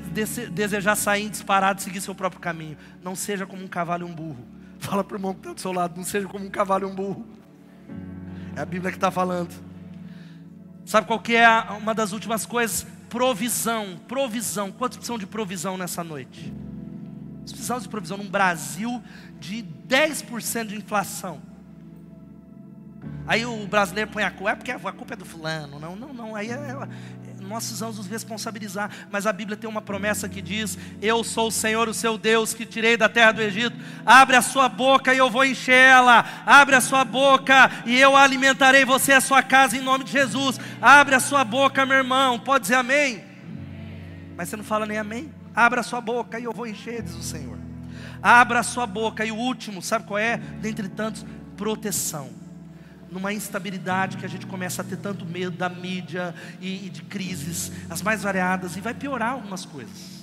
desejar 0.49 0.95
sair 0.95 1.29
disparado 1.29 1.81
e 1.81 1.83
seguir 1.83 1.99
seu 1.99 2.15
próprio 2.15 2.39
caminho. 2.39 2.77
Não 3.03 3.17
seja 3.17 3.45
como 3.45 3.61
um 3.61 3.67
cavalo 3.67 4.07
e 4.07 4.09
um 4.09 4.15
burro. 4.15 4.60
Fala 4.81 5.03
para 5.03 5.15
o 5.15 5.17
irmão 5.17 5.33
que 5.33 5.39
está 5.39 5.53
do 5.53 5.61
seu 5.61 5.71
lado, 5.71 5.95
não 5.95 6.03
seja 6.03 6.27
como 6.27 6.45
um 6.45 6.49
cavalo 6.49 6.85
e 6.85 6.91
um 6.91 6.93
burro. 6.93 7.25
É 8.55 8.61
a 8.61 8.65
Bíblia 8.65 8.91
que 8.91 8.97
está 8.97 9.09
falando. 9.09 9.53
Sabe 10.85 11.07
qual 11.07 11.19
que 11.19 11.35
é 11.35 11.47
uma 11.79 11.93
das 11.93 12.11
últimas 12.11 12.45
coisas? 12.45 12.85
provisão, 13.11 13.99
provisão. 14.07 14.71
Quantos 14.71 14.97
precisam 14.97 15.19
de 15.19 15.27
provisão 15.27 15.77
nessa 15.77 16.01
noite? 16.01 16.51
Precisamos 17.43 17.83
de 17.83 17.89
provisão 17.89 18.15
num 18.15 18.29
Brasil 18.29 19.03
de 19.37 19.65
10% 19.87 20.67
de 20.67 20.77
inflação. 20.77 21.41
Aí 23.27 23.45
o 23.45 23.67
brasileiro 23.67 24.09
põe 24.09 24.23
a 24.23 24.31
culpa, 24.31 24.51
é 24.51 24.55
porque 24.55 24.71
a 24.71 24.79
culpa 24.79 25.13
é 25.13 25.17
do 25.17 25.25
fulano. 25.25 25.77
Não, 25.77 25.93
não, 25.93 26.13
não. 26.13 26.35
Aí 26.35 26.49
é, 26.49 26.77
nós 27.51 27.65
precisamos 27.65 27.97
nos 27.97 28.07
responsabilizar. 28.07 28.89
Mas 29.11 29.27
a 29.27 29.33
Bíblia 29.33 29.57
tem 29.57 29.69
uma 29.69 29.81
promessa 29.81 30.27
que 30.27 30.41
diz: 30.41 30.77
Eu 31.01 31.23
sou 31.23 31.49
o 31.49 31.51
Senhor, 31.51 31.87
o 31.87 31.93
seu 31.93 32.17
Deus, 32.17 32.53
que 32.53 32.65
tirei 32.65 32.97
da 32.97 33.09
terra 33.09 33.33
do 33.33 33.41
Egito. 33.41 33.77
Abre 34.05 34.35
a 34.35 34.41
sua 34.41 34.67
boca 34.69 35.13
e 35.13 35.17
eu 35.17 35.29
vou 35.29 35.45
enchê-la. 35.45 36.43
Abre 36.45 36.75
a 36.75 36.81
sua 36.81 37.03
boca 37.03 37.69
e 37.85 37.99
eu 37.99 38.15
alimentarei 38.15 38.85
você 38.85 39.11
e 39.11 39.15
a 39.15 39.21
sua 39.21 39.43
casa 39.43 39.77
em 39.77 39.81
nome 39.81 40.03
de 40.03 40.11
Jesus. 40.11 40.59
Abre 40.81 41.15
a 41.15 41.19
sua 41.19 41.43
boca, 41.43 41.85
meu 41.85 41.97
irmão. 41.97 42.39
Pode 42.39 42.63
dizer 42.63 42.75
amém? 42.75 43.23
Mas 44.35 44.49
você 44.49 44.57
não 44.57 44.63
fala 44.63 44.85
nem 44.85 44.97
amém. 44.97 45.33
Abra 45.55 45.81
a 45.81 45.83
sua 45.83 46.01
boca 46.01 46.39
e 46.39 46.45
eu 46.45 46.53
vou 46.53 46.65
encher, 46.65 47.01
diz 47.01 47.15
o 47.15 47.23
Senhor. 47.23 47.57
Abra 48.23 48.59
a 48.59 48.63
sua 48.63 48.87
boca. 48.87 49.25
E 49.25 49.31
o 49.31 49.35
último, 49.35 49.81
sabe 49.81 50.05
qual 50.07 50.17
é? 50.17 50.37
Dentre 50.37 50.87
tantos, 50.87 51.25
proteção 51.57 52.40
numa 53.11 53.33
instabilidade 53.33 54.17
que 54.17 54.25
a 54.25 54.29
gente 54.29 54.47
começa 54.47 54.81
a 54.81 54.85
ter 54.85 54.97
tanto 54.97 55.25
medo 55.25 55.57
da 55.57 55.67
mídia 55.67 56.33
e, 56.61 56.87
e 56.87 56.89
de 56.89 57.01
crises, 57.03 57.71
as 57.89 58.01
mais 58.01 58.23
variadas, 58.23 58.77
e 58.77 58.81
vai 58.81 58.93
piorar 58.93 59.33
algumas 59.33 59.65
coisas. 59.65 60.21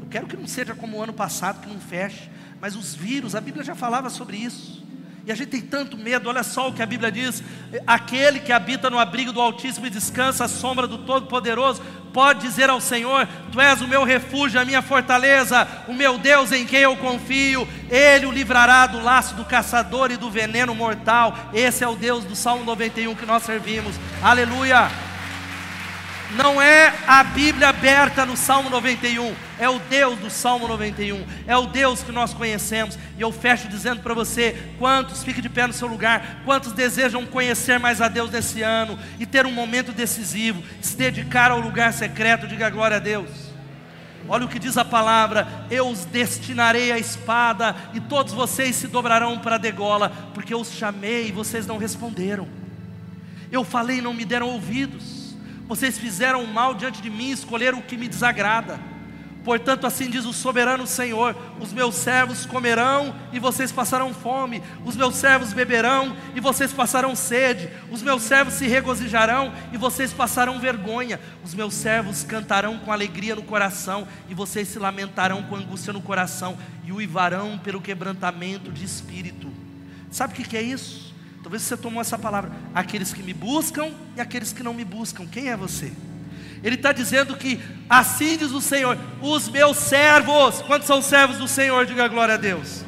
Eu 0.00 0.08
quero 0.08 0.26
que 0.26 0.36
não 0.36 0.48
seja 0.48 0.74
como 0.74 0.96
o 0.96 1.02
ano 1.02 1.12
passado, 1.12 1.60
que 1.60 1.68
não 1.72 1.80
feche, 1.80 2.28
mas 2.60 2.74
os 2.74 2.94
vírus, 2.94 3.36
a 3.36 3.40
Bíblia 3.40 3.64
já 3.64 3.74
falava 3.74 4.10
sobre 4.10 4.36
isso. 4.36 4.87
E 5.28 5.32
a 5.32 5.34
gente 5.34 5.50
tem 5.50 5.60
tanto 5.60 5.94
medo, 5.98 6.30
olha 6.30 6.42
só 6.42 6.70
o 6.70 6.72
que 6.72 6.82
a 6.82 6.86
Bíblia 6.86 7.12
diz: 7.12 7.42
aquele 7.86 8.40
que 8.40 8.50
habita 8.50 8.88
no 8.88 8.98
abrigo 8.98 9.30
do 9.30 9.42
Altíssimo 9.42 9.86
e 9.86 9.90
descansa 9.90 10.46
à 10.46 10.48
sombra 10.48 10.86
do 10.86 10.96
Todo-Poderoso, 10.96 11.82
pode 12.14 12.40
dizer 12.40 12.70
ao 12.70 12.80
Senhor: 12.80 13.28
Tu 13.52 13.60
és 13.60 13.82
o 13.82 13.86
meu 13.86 14.04
refúgio, 14.04 14.58
a 14.58 14.64
minha 14.64 14.80
fortaleza, 14.80 15.68
o 15.86 15.92
meu 15.92 16.16
Deus 16.16 16.50
em 16.50 16.64
quem 16.64 16.80
eu 16.80 16.96
confio, 16.96 17.68
Ele 17.90 18.24
o 18.24 18.32
livrará 18.32 18.86
do 18.86 19.02
laço 19.02 19.34
do 19.34 19.44
caçador 19.44 20.10
e 20.10 20.16
do 20.16 20.30
veneno 20.30 20.74
mortal. 20.74 21.36
Esse 21.52 21.84
é 21.84 21.88
o 21.88 21.94
Deus 21.94 22.24
do 22.24 22.34
Salmo 22.34 22.64
91 22.64 23.14
que 23.14 23.26
nós 23.26 23.42
servimos, 23.42 23.96
aleluia. 24.22 24.90
Não 26.36 26.60
é 26.60 26.94
a 27.06 27.22
Bíblia 27.22 27.68
aberta 27.68 28.24
no 28.24 28.34
Salmo 28.34 28.70
91, 28.70 29.34
é 29.58 29.68
o 29.68 29.78
Deus 29.78 30.18
do 30.18 30.30
Salmo 30.30 30.68
91, 30.68 31.24
é 31.46 31.56
o 31.56 31.66
Deus 31.66 32.02
que 32.02 32.12
nós 32.12 32.32
conhecemos. 32.32 32.98
E 33.16 33.20
eu 33.20 33.32
fecho 33.32 33.68
dizendo 33.68 34.00
para 34.00 34.14
você: 34.14 34.56
quantos, 34.78 35.24
fique 35.24 35.42
de 35.42 35.48
pé 35.48 35.66
no 35.66 35.72
seu 35.72 35.88
lugar, 35.88 36.42
quantos 36.44 36.72
desejam 36.72 37.26
conhecer 37.26 37.78
mais 37.78 38.00
a 38.00 38.08
Deus 38.08 38.30
nesse 38.30 38.62
ano 38.62 38.98
e 39.18 39.26
ter 39.26 39.46
um 39.46 39.52
momento 39.52 39.92
decisivo, 39.92 40.62
se 40.80 40.96
dedicar 40.96 41.50
ao 41.50 41.60
lugar 41.60 41.92
secreto, 41.92 42.46
diga 42.46 42.70
glória 42.70 42.96
a 42.96 43.00
Deus. 43.00 43.48
Olha 44.28 44.44
o 44.44 44.48
que 44.48 44.58
diz 44.58 44.76
a 44.76 44.84
palavra: 44.84 45.48
eu 45.70 45.88
os 45.88 46.04
destinarei 46.04 46.92
à 46.92 46.98
espada, 46.98 47.74
e 47.94 48.00
todos 48.00 48.32
vocês 48.32 48.76
se 48.76 48.86
dobrarão 48.86 49.38
para 49.38 49.56
a 49.56 49.58
degola, 49.58 50.12
porque 50.34 50.52
eu 50.52 50.60
os 50.60 50.72
chamei 50.72 51.28
e 51.28 51.32
vocês 51.32 51.66
não 51.66 51.78
responderam. 51.78 52.46
Eu 53.50 53.64
falei 53.64 53.98
e 53.98 54.02
não 54.02 54.12
me 54.12 54.24
deram 54.24 54.48
ouvidos. 54.48 55.34
Vocês 55.66 55.98
fizeram 55.98 56.46
mal 56.46 56.74
diante 56.74 57.02
de 57.02 57.10
mim, 57.10 57.30
escolheram 57.30 57.78
o 57.78 57.82
que 57.82 57.96
me 57.96 58.08
desagrada. 58.08 58.78
Portanto, 59.48 59.86
assim 59.86 60.10
diz 60.10 60.26
o 60.26 60.32
soberano 60.34 60.86
Senhor: 60.86 61.34
os 61.58 61.72
meus 61.72 61.94
servos 61.94 62.44
comerão 62.44 63.14
e 63.32 63.38
vocês 63.38 63.72
passarão 63.72 64.12
fome, 64.12 64.62
os 64.84 64.94
meus 64.94 65.14
servos 65.14 65.54
beberão 65.54 66.14
e 66.34 66.40
vocês 66.40 66.70
passarão 66.70 67.16
sede, 67.16 67.70
os 67.90 68.02
meus 68.02 68.24
servos 68.24 68.52
se 68.52 68.66
regozijarão 68.66 69.50
e 69.72 69.78
vocês 69.78 70.12
passarão 70.12 70.60
vergonha, 70.60 71.18
os 71.42 71.54
meus 71.54 71.72
servos 71.72 72.24
cantarão 72.24 72.76
com 72.76 72.92
alegria 72.92 73.34
no 73.34 73.42
coração 73.42 74.06
e 74.28 74.34
vocês 74.34 74.68
se 74.68 74.78
lamentarão 74.78 75.42
com 75.44 75.56
angústia 75.56 75.94
no 75.94 76.02
coração 76.02 76.58
e 76.84 76.92
uivarão 76.92 77.56
pelo 77.56 77.80
quebrantamento 77.80 78.70
de 78.70 78.84
espírito. 78.84 79.50
Sabe 80.10 80.34
o 80.34 80.36
que 80.36 80.58
é 80.58 80.62
isso? 80.62 81.14
Talvez 81.42 81.62
você 81.62 81.74
tomou 81.74 82.02
essa 82.02 82.18
palavra. 82.18 82.52
Aqueles 82.74 83.14
que 83.14 83.22
me 83.22 83.32
buscam 83.32 83.92
e 84.14 84.20
aqueles 84.20 84.52
que 84.52 84.62
não 84.62 84.74
me 84.74 84.84
buscam. 84.84 85.26
Quem 85.26 85.48
é 85.48 85.56
você? 85.56 85.90
Ele 86.62 86.74
está 86.74 86.92
dizendo 86.92 87.36
que 87.36 87.60
assim 87.88 88.36
diz 88.36 88.50
o 88.52 88.60
Senhor: 88.60 88.98
os 89.20 89.48
meus 89.48 89.76
servos, 89.76 90.62
quantos 90.62 90.86
são 90.86 91.00
servos 91.00 91.38
do 91.38 91.48
Senhor? 91.48 91.86
Diga 91.86 92.08
glória 92.08 92.34
a 92.34 92.38
Deus. 92.38 92.84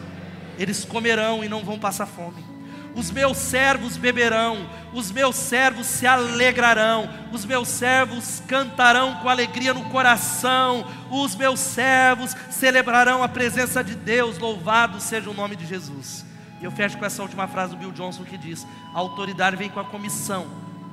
Eles 0.59 0.85
comerão 0.85 1.45
e 1.45 1.49
não 1.49 1.64
vão 1.64 1.79
passar 1.79 2.07
fome. 2.07 2.51
Os 2.95 3.11
meus 3.11 3.37
servos 3.37 3.97
beberão, 3.97 4.68
os 4.93 5.12
meus 5.12 5.37
servos 5.37 5.87
se 5.87 6.07
alegrarão, 6.07 7.09
os 7.33 7.45
meus 7.45 7.68
servos 7.68 8.43
cantarão 8.49 9.14
com 9.16 9.29
alegria 9.29 9.73
no 9.73 9.85
coração, 9.91 10.85
os 11.09 11.37
meus 11.37 11.61
servos 11.61 12.37
celebrarão 12.51 13.23
a 13.23 13.29
presença 13.29 13.85
de 13.85 13.95
Deus, 13.95 14.39
louvado 14.39 15.01
seja 15.01 15.31
o 15.31 15.35
nome 15.35 15.55
de 15.55 15.66
Jesus. 15.66 16.27
E 16.61 16.64
eu 16.64 16.71
fecho 16.71 16.99
com 16.99 17.05
essa 17.05 17.23
última 17.23 17.47
frase 17.47 17.75
do 17.75 17.79
Bill 17.79 17.93
Johnson 17.93 18.25
que 18.25 18.37
diz: 18.37 18.66
A 18.95 18.99
autoridade 18.99 19.57
vem 19.57 19.71
com 19.71 19.81
a 19.81 19.85
comissão. 19.85 20.47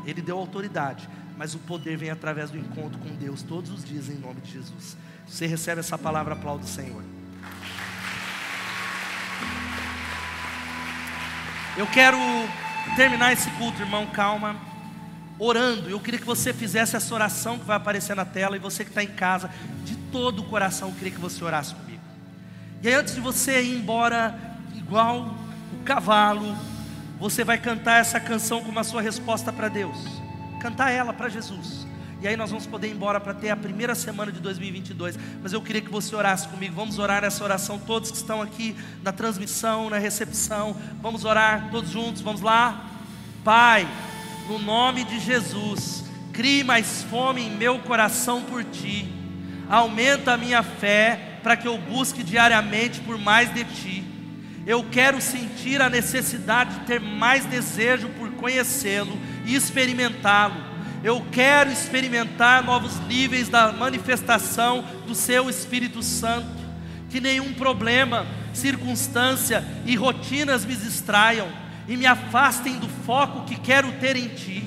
Ele 0.06 0.22
deu 0.22 0.38
autoridade, 0.38 1.10
mas 1.38 1.54
o 1.54 1.60
poder 1.60 1.96
vem 1.96 2.10
através 2.10 2.50
do 2.50 2.58
encontro 2.58 2.98
com 3.00 3.16
Deus 3.16 3.44
todos 3.44 3.72
os 3.72 3.86
dias 3.86 4.10
em 4.10 4.16
nome 4.16 4.42
de 4.42 4.54
Jesus. 4.54 4.98
Você 5.28 5.46
recebe 5.46 5.80
essa 5.80 5.98
palavra, 5.98 6.34
aplaudo 6.34 6.66
o 6.66 6.68
Senhor. 6.68 7.04
Eu 11.78 11.86
quero 11.88 12.18
terminar 12.96 13.34
esse 13.34 13.52
culto, 13.52 13.80
irmão, 13.82 14.08
calma, 14.08 14.56
orando. 15.38 15.90
Eu 15.90 16.00
queria 16.00 16.20
que 16.20 16.26
você 16.26 16.52
fizesse 16.52 16.96
essa 16.96 17.14
oração 17.14 17.60
que 17.60 17.66
vai 17.66 17.78
aparecer 17.78 18.16
na 18.16 18.26
tela 18.26 18.56
e 18.56 18.60
você 18.60 18.84
que 18.84 18.90
está 18.90 19.04
em 19.04 19.14
casa, 19.14 19.52
de 19.86 19.96
todo 20.12 20.40
o 20.40 20.46
coração, 20.46 20.90
eu 20.90 20.96
queria 20.96 21.12
que 21.12 21.20
você 21.20 21.44
orasse 21.44 21.76
comigo. 21.76 22.02
E 22.82 22.88
aí, 22.88 22.96
antes 22.96 23.14
de 23.14 23.22
você 23.22 23.62
ir 23.62 23.78
embora, 23.78 24.36
igual 24.76 25.36
cavalo, 25.86 26.58
você 27.20 27.44
vai 27.44 27.60
cantar 27.60 28.00
essa 28.00 28.20
canção 28.20 28.64
como 28.64 28.80
a 28.80 28.84
sua 28.84 29.02
resposta 29.02 29.54
para 29.54 29.70
Deus. 29.70 30.27
Cantar 30.68 30.92
ela 30.92 31.14
para 31.14 31.30
Jesus. 31.30 31.88
E 32.22 32.28
aí 32.28 32.36
nós 32.36 32.50
vamos 32.50 32.68
poder 32.68 32.90
ir 32.90 32.92
embora 32.92 33.22
para 33.22 33.34
ter 33.34 33.50
a 33.52 33.56
primeira 33.56 33.96
semana 33.96 34.34
de 34.34 34.42
2022. 34.42 35.18
Mas 35.42 35.54
eu 35.54 35.62
queria 35.62 35.82
que 35.82 35.90
você 35.90 36.14
orasse 36.14 36.46
comigo. 36.50 36.76
Vamos 36.76 37.00
orar 37.00 37.24
essa 37.24 37.42
oração, 37.42 37.80
todos 37.80 38.12
que 38.12 38.18
estão 38.18 38.42
aqui 38.42 38.76
na 39.02 39.14
transmissão, 39.14 39.90
na 39.90 39.98
recepção. 39.98 40.76
Vamos 41.02 41.24
orar 41.24 41.70
todos 41.72 41.90
juntos. 41.90 42.22
Vamos 42.22 42.42
lá. 42.42 42.86
Pai, 43.46 43.88
no 44.50 44.60
nome 44.60 45.06
de 45.06 45.22
Jesus, 45.22 46.04
crie 46.34 46.66
mais 46.66 47.02
fome 47.04 47.44
em 47.44 47.56
meu 47.56 47.80
coração 47.80 48.42
por 48.42 48.62
ti. 48.66 49.08
Aumenta 49.70 50.34
a 50.34 50.38
minha 50.38 50.62
fé 50.64 51.40
para 51.42 51.56
que 51.56 51.66
eu 51.66 51.78
busque 51.78 52.24
diariamente 52.24 53.00
por 53.00 53.18
mais 53.18 53.54
de 53.54 53.64
ti. 53.64 54.04
Eu 54.66 54.84
quero 54.84 55.22
sentir 55.22 55.82
a 55.82 55.90
necessidade 55.90 56.78
de 56.78 56.86
ter 56.88 57.00
mais 57.00 57.46
desejo 57.46 58.10
por 58.10 58.30
conhecê-lo 58.32 59.18
e 59.48 59.56
experimentá-lo. 59.56 60.64
Eu 61.04 61.26
quero 61.32 61.72
experimentar 61.72 62.64
novos 62.64 63.00
níveis 63.08 63.50
da 63.50 63.72
manifestação 63.72 64.86
do 65.08 65.16
seu 65.16 65.50
Espírito 65.50 66.04
Santo. 66.04 66.56
Que 67.10 67.20
nenhum 67.20 67.54
problema, 67.54 68.28
circunstância 68.54 69.66
e 69.86 69.96
rotinas 69.96 70.64
me 70.64 70.76
distraiam 70.76 71.48
e 71.88 71.98
me 71.98 72.06
afastem 72.06 72.78
do 72.78 72.88
foco 72.88 73.46
que 73.46 73.56
quero 73.56 73.92
ter 73.94 74.16
em 74.16 74.28
Ti. 74.28 74.64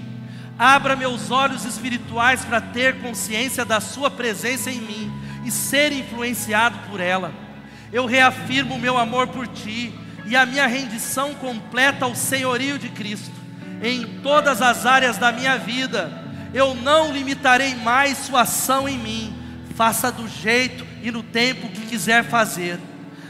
Abra 0.58 0.96
meus 0.96 1.30
olhos 1.30 1.64
espirituais 1.64 2.44
para 2.44 2.60
ter 2.60 3.00
consciência 3.00 3.64
da 3.64 3.78
Sua 3.80 4.10
presença 4.10 4.70
em 4.70 4.80
mim 4.80 5.12
e 5.44 5.50
ser 5.50 5.92
influenciado 5.92 6.78
por 6.88 6.98
ela 6.98 7.50
eu 7.92 8.06
reafirmo 8.06 8.74
o 8.74 8.78
meu 8.78 8.96
amor 8.96 9.28
por 9.28 9.46
ti. 9.46 9.92
e 10.26 10.36
a 10.36 10.46
minha 10.46 10.66
rendição 10.66 11.34
completa 11.34 12.04
ao 12.04 12.14
senhorio 12.14 12.78
de 12.78 12.88
Cristo 12.90 13.39
em 13.82 14.20
todas 14.22 14.60
as 14.62 14.86
áreas 14.86 15.18
da 15.18 15.32
minha 15.32 15.56
vida. 15.56 16.10
Eu 16.52 16.74
não 16.74 17.12
limitarei 17.12 17.74
mais 17.74 18.18
Sua 18.18 18.42
ação 18.42 18.88
em 18.88 18.98
mim. 18.98 19.34
Faça 19.74 20.10
do 20.10 20.28
jeito 20.28 20.86
e 21.02 21.10
no 21.10 21.22
tempo 21.22 21.68
que 21.68 21.86
quiser 21.86 22.24
fazer. 22.24 22.78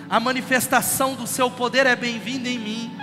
A 0.08 0.18
manifestação 0.18 1.14
do 1.14 1.26
Seu 1.26 1.50
poder 1.50 1.86
é 1.86 1.94
bem-vinda 1.94 2.48
em 2.48 2.58
mim. 2.58 2.96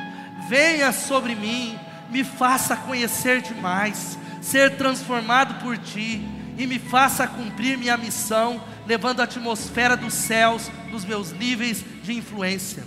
Venha 0.49 0.91
sobre 0.91 1.35
mim, 1.35 1.77
me 2.09 2.23
faça 2.23 2.75
conhecer 2.75 3.41
demais, 3.41 4.17
ser 4.41 4.77
transformado 4.77 5.61
por 5.61 5.77
Ti 5.77 6.25
e 6.57 6.65
me 6.65 6.79
faça 6.79 7.27
cumprir 7.27 7.77
minha 7.77 7.97
missão, 7.97 8.61
levando 8.85 9.19
a 9.19 9.23
atmosfera 9.23 9.95
dos 9.95 10.13
céus 10.13 10.71
nos 10.89 11.05
meus 11.05 11.31
níveis 11.31 11.83
de 12.03 12.13
influência. 12.13 12.83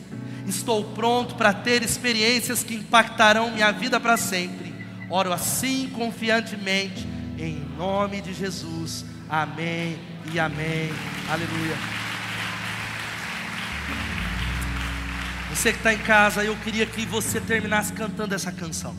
Estou 0.51 0.82
pronto 0.82 1.36
para 1.36 1.53
ter 1.53 1.80
experiências 1.80 2.64
que 2.64 2.74
impactarão 2.74 3.53
minha 3.53 3.70
vida 3.70 4.01
para 4.01 4.16
sempre. 4.16 4.74
Oro 5.09 5.32
assim 5.32 5.88
confiantemente, 5.90 7.07
em 7.38 7.64
nome 7.78 8.20
de 8.20 8.34
Jesus. 8.34 9.05
Amém 9.28 9.96
e 10.32 10.40
amém. 10.40 10.90
Aleluia. 11.30 11.76
Você 15.51 15.70
que 15.70 15.78
está 15.78 15.94
em 15.94 15.98
casa, 15.98 16.44
eu 16.44 16.57
queria 16.57 16.84
que 16.84 17.07
você 17.07 17.40
terminasse 17.40 17.92
cantando 17.92 18.34
essa 18.34 18.51
canção. 18.51 18.96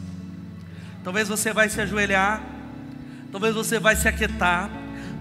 Talvez 1.03 1.27
você 1.27 1.51
vai 1.51 1.67
se 1.67 1.81
ajoelhar, 1.81 2.41
talvez 3.29 3.53
você 3.53 3.77
vai 3.77 3.97
se 3.97 4.07
aquietar, 4.07 4.69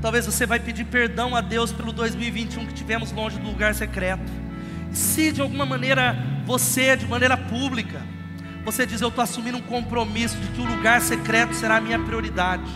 talvez 0.00 0.26
você 0.26 0.46
vai 0.46 0.60
pedir 0.60 0.84
perdão 0.84 1.34
a 1.34 1.40
Deus 1.40 1.72
pelo 1.72 1.92
2021 1.92 2.66
que 2.66 2.74
tivemos 2.74 3.10
longe 3.10 3.36
do 3.40 3.48
lugar 3.48 3.74
secreto. 3.74 4.49
Se 4.92 5.32
de 5.32 5.40
alguma 5.40 5.64
maneira 5.64 6.16
você, 6.44 6.96
de 6.96 7.06
maneira 7.06 7.36
pública, 7.36 8.00
você 8.64 8.84
diz: 8.84 9.00
Eu 9.00 9.08
estou 9.08 9.22
assumindo 9.22 9.58
um 9.58 9.62
compromisso 9.62 10.36
de 10.36 10.48
que 10.48 10.60
o 10.60 10.64
lugar 10.64 11.00
secreto 11.00 11.54
será 11.54 11.76
a 11.76 11.80
minha 11.80 11.98
prioridade. 11.98 12.70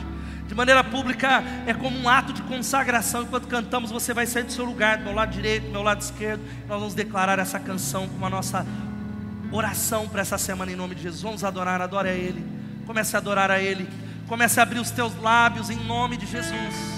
De 0.46 0.54
maneira 0.54 0.84
pública 0.84 1.42
é 1.66 1.72
como 1.72 1.98
um 1.98 2.08
ato 2.08 2.32
de 2.32 2.42
consagração. 2.42 3.22
Enquanto 3.22 3.48
cantamos, 3.48 3.90
você 3.90 4.12
vai 4.12 4.26
sair 4.26 4.44
do 4.44 4.52
seu 4.52 4.64
lugar, 4.64 4.98
do 4.98 5.04
meu 5.04 5.14
lado 5.14 5.30
direito, 5.30 5.64
do 5.64 5.72
meu 5.72 5.82
lado 5.82 6.00
esquerdo. 6.00 6.42
Nós 6.68 6.78
vamos 6.78 6.94
declarar 6.94 7.38
essa 7.38 7.58
canção 7.58 8.06
como 8.08 8.24
a 8.26 8.30
nossa 8.30 8.66
oração 9.50 10.08
para 10.08 10.20
essa 10.20 10.36
semana 10.36 10.70
em 10.70 10.76
nome 10.76 10.94
de 10.94 11.02
Jesus. 11.02 11.22
Vamos 11.22 11.44
adorar, 11.44 11.80
adore 11.80 12.08
a 12.08 12.12
Ele. 12.12 12.44
Comece 12.86 13.16
a 13.16 13.18
adorar 13.18 13.50
a 13.50 13.60
Ele. 13.60 13.88
Comece 14.28 14.60
a 14.60 14.62
abrir 14.62 14.78
os 14.78 14.90
teus 14.90 15.16
lábios 15.16 15.70
em 15.70 15.76
nome 15.76 16.16
de 16.16 16.26
Jesus. 16.26 16.93